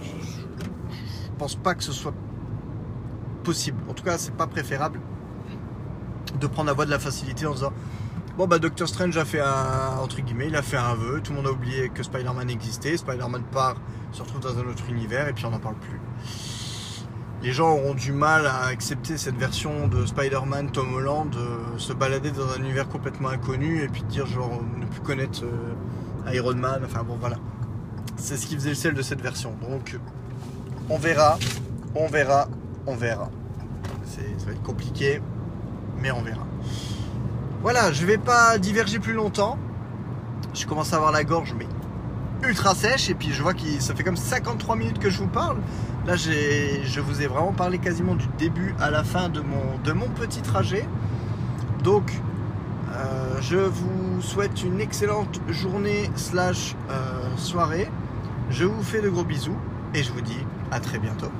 je, 0.00 0.36
je 0.94 1.30
pense 1.38 1.56
pas 1.56 1.74
que 1.74 1.82
ce 1.82 1.92
soit 1.92 2.14
possible. 3.42 3.78
En 3.88 3.94
tout 3.94 4.04
cas, 4.04 4.16
c'est 4.16 4.34
pas 4.34 4.46
préférable 4.46 5.00
de 6.38 6.46
prendre 6.46 6.68
la 6.68 6.72
voie 6.72 6.86
de 6.86 6.90
la 6.90 6.98
facilité 6.98 7.46
en 7.46 7.54
disant 7.54 7.72
Bon 8.36 8.46
bah 8.46 8.58
Doctor 8.58 8.88
Strange 8.88 9.16
a 9.16 9.24
fait 9.24 9.40
un 9.40 9.98
entre 10.00 10.20
guillemets, 10.20 10.46
il 10.46 10.56
a 10.56 10.62
fait 10.62 10.76
un 10.76 10.94
vœu, 10.94 11.20
tout 11.22 11.32
le 11.32 11.38
monde 11.38 11.48
a 11.48 11.52
oublié 11.52 11.90
que 11.90 12.02
Spider-Man 12.02 12.48
existait, 12.48 12.96
Spider-Man 12.96 13.42
part, 13.52 13.76
se 14.12 14.22
retrouve 14.22 14.40
dans 14.40 14.56
un 14.56 14.66
autre 14.66 14.88
univers 14.88 15.28
et 15.28 15.32
puis 15.32 15.44
on 15.44 15.50
n'en 15.50 15.58
parle 15.58 15.74
plus. 15.76 16.00
Les 17.42 17.52
gens 17.52 17.70
auront 17.70 17.94
du 17.94 18.12
mal 18.12 18.46
à 18.46 18.66
accepter 18.66 19.16
cette 19.16 19.36
version 19.36 19.88
de 19.88 20.04
Spider-Man 20.04 20.72
Tom 20.72 20.92
Holland 20.92 21.34
euh, 21.36 21.78
se 21.78 21.94
balader 21.94 22.30
dans 22.32 22.52
un 22.52 22.58
univers 22.58 22.86
complètement 22.86 23.30
inconnu 23.30 23.82
et 23.82 23.88
puis 23.88 24.02
dire 24.02 24.26
genre 24.26 24.60
ne 24.76 24.84
plus 24.84 25.00
connaître 25.00 25.44
euh, 25.44 26.32
Iron 26.34 26.54
Man, 26.54 26.82
enfin 26.84 27.02
bon 27.02 27.16
voilà. 27.18 27.36
C'est 28.16 28.36
ce 28.36 28.46
qui 28.46 28.56
faisait 28.56 28.68
le 28.68 28.74
sel 28.74 28.92
de 28.92 29.00
cette 29.00 29.22
version. 29.22 29.54
Donc 29.62 29.96
on 30.90 30.98
verra, 30.98 31.38
on 31.94 32.08
verra, 32.08 32.46
on 32.86 32.94
verra. 32.94 33.30
Ça 34.04 34.20
va 34.44 34.52
être 34.52 34.62
compliqué, 34.62 35.22
mais 36.02 36.10
on 36.10 36.20
verra. 36.20 36.46
Voilà, 37.62 37.90
je 37.90 38.04
vais 38.04 38.18
pas 38.18 38.58
diverger 38.58 38.98
plus 38.98 39.14
longtemps. 39.14 39.56
Je 40.52 40.66
commence 40.66 40.92
à 40.92 40.96
avoir 40.96 41.12
la 41.12 41.24
gorge, 41.24 41.54
mais 41.56 41.66
ultra 42.46 42.74
sèche. 42.74 43.08
Et 43.08 43.14
puis 43.14 43.32
je 43.32 43.42
vois 43.42 43.54
que 43.54 43.80
ça 43.80 43.94
fait 43.94 44.04
comme 44.04 44.16
53 44.16 44.76
minutes 44.76 44.98
que 44.98 45.08
je 45.08 45.18
vous 45.18 45.28
parle. 45.28 45.56
Là, 46.06 46.16
je 46.16 47.00
vous 47.00 47.22
ai 47.22 47.26
vraiment 47.26 47.52
parlé 47.52 47.78
quasiment 47.78 48.14
du 48.14 48.26
début 48.38 48.74
à 48.80 48.90
la 48.90 49.04
fin 49.04 49.28
de 49.28 49.40
mon, 49.40 49.78
de 49.84 49.92
mon 49.92 50.08
petit 50.08 50.40
trajet. 50.40 50.86
Donc, 51.84 52.12
euh, 52.92 53.40
je 53.40 53.56
vous 53.56 54.20
souhaite 54.20 54.62
une 54.62 54.80
excellente 54.80 55.40
journée 55.48 56.10
slash 56.16 56.74
euh, 56.90 57.36
soirée. 57.36 57.88
Je 58.50 58.64
vous 58.64 58.82
fais 58.82 59.02
de 59.02 59.08
gros 59.08 59.24
bisous 59.24 59.56
et 59.94 60.02
je 60.02 60.10
vous 60.12 60.22
dis 60.22 60.44
à 60.70 60.80
très 60.80 60.98
bientôt. 60.98 61.30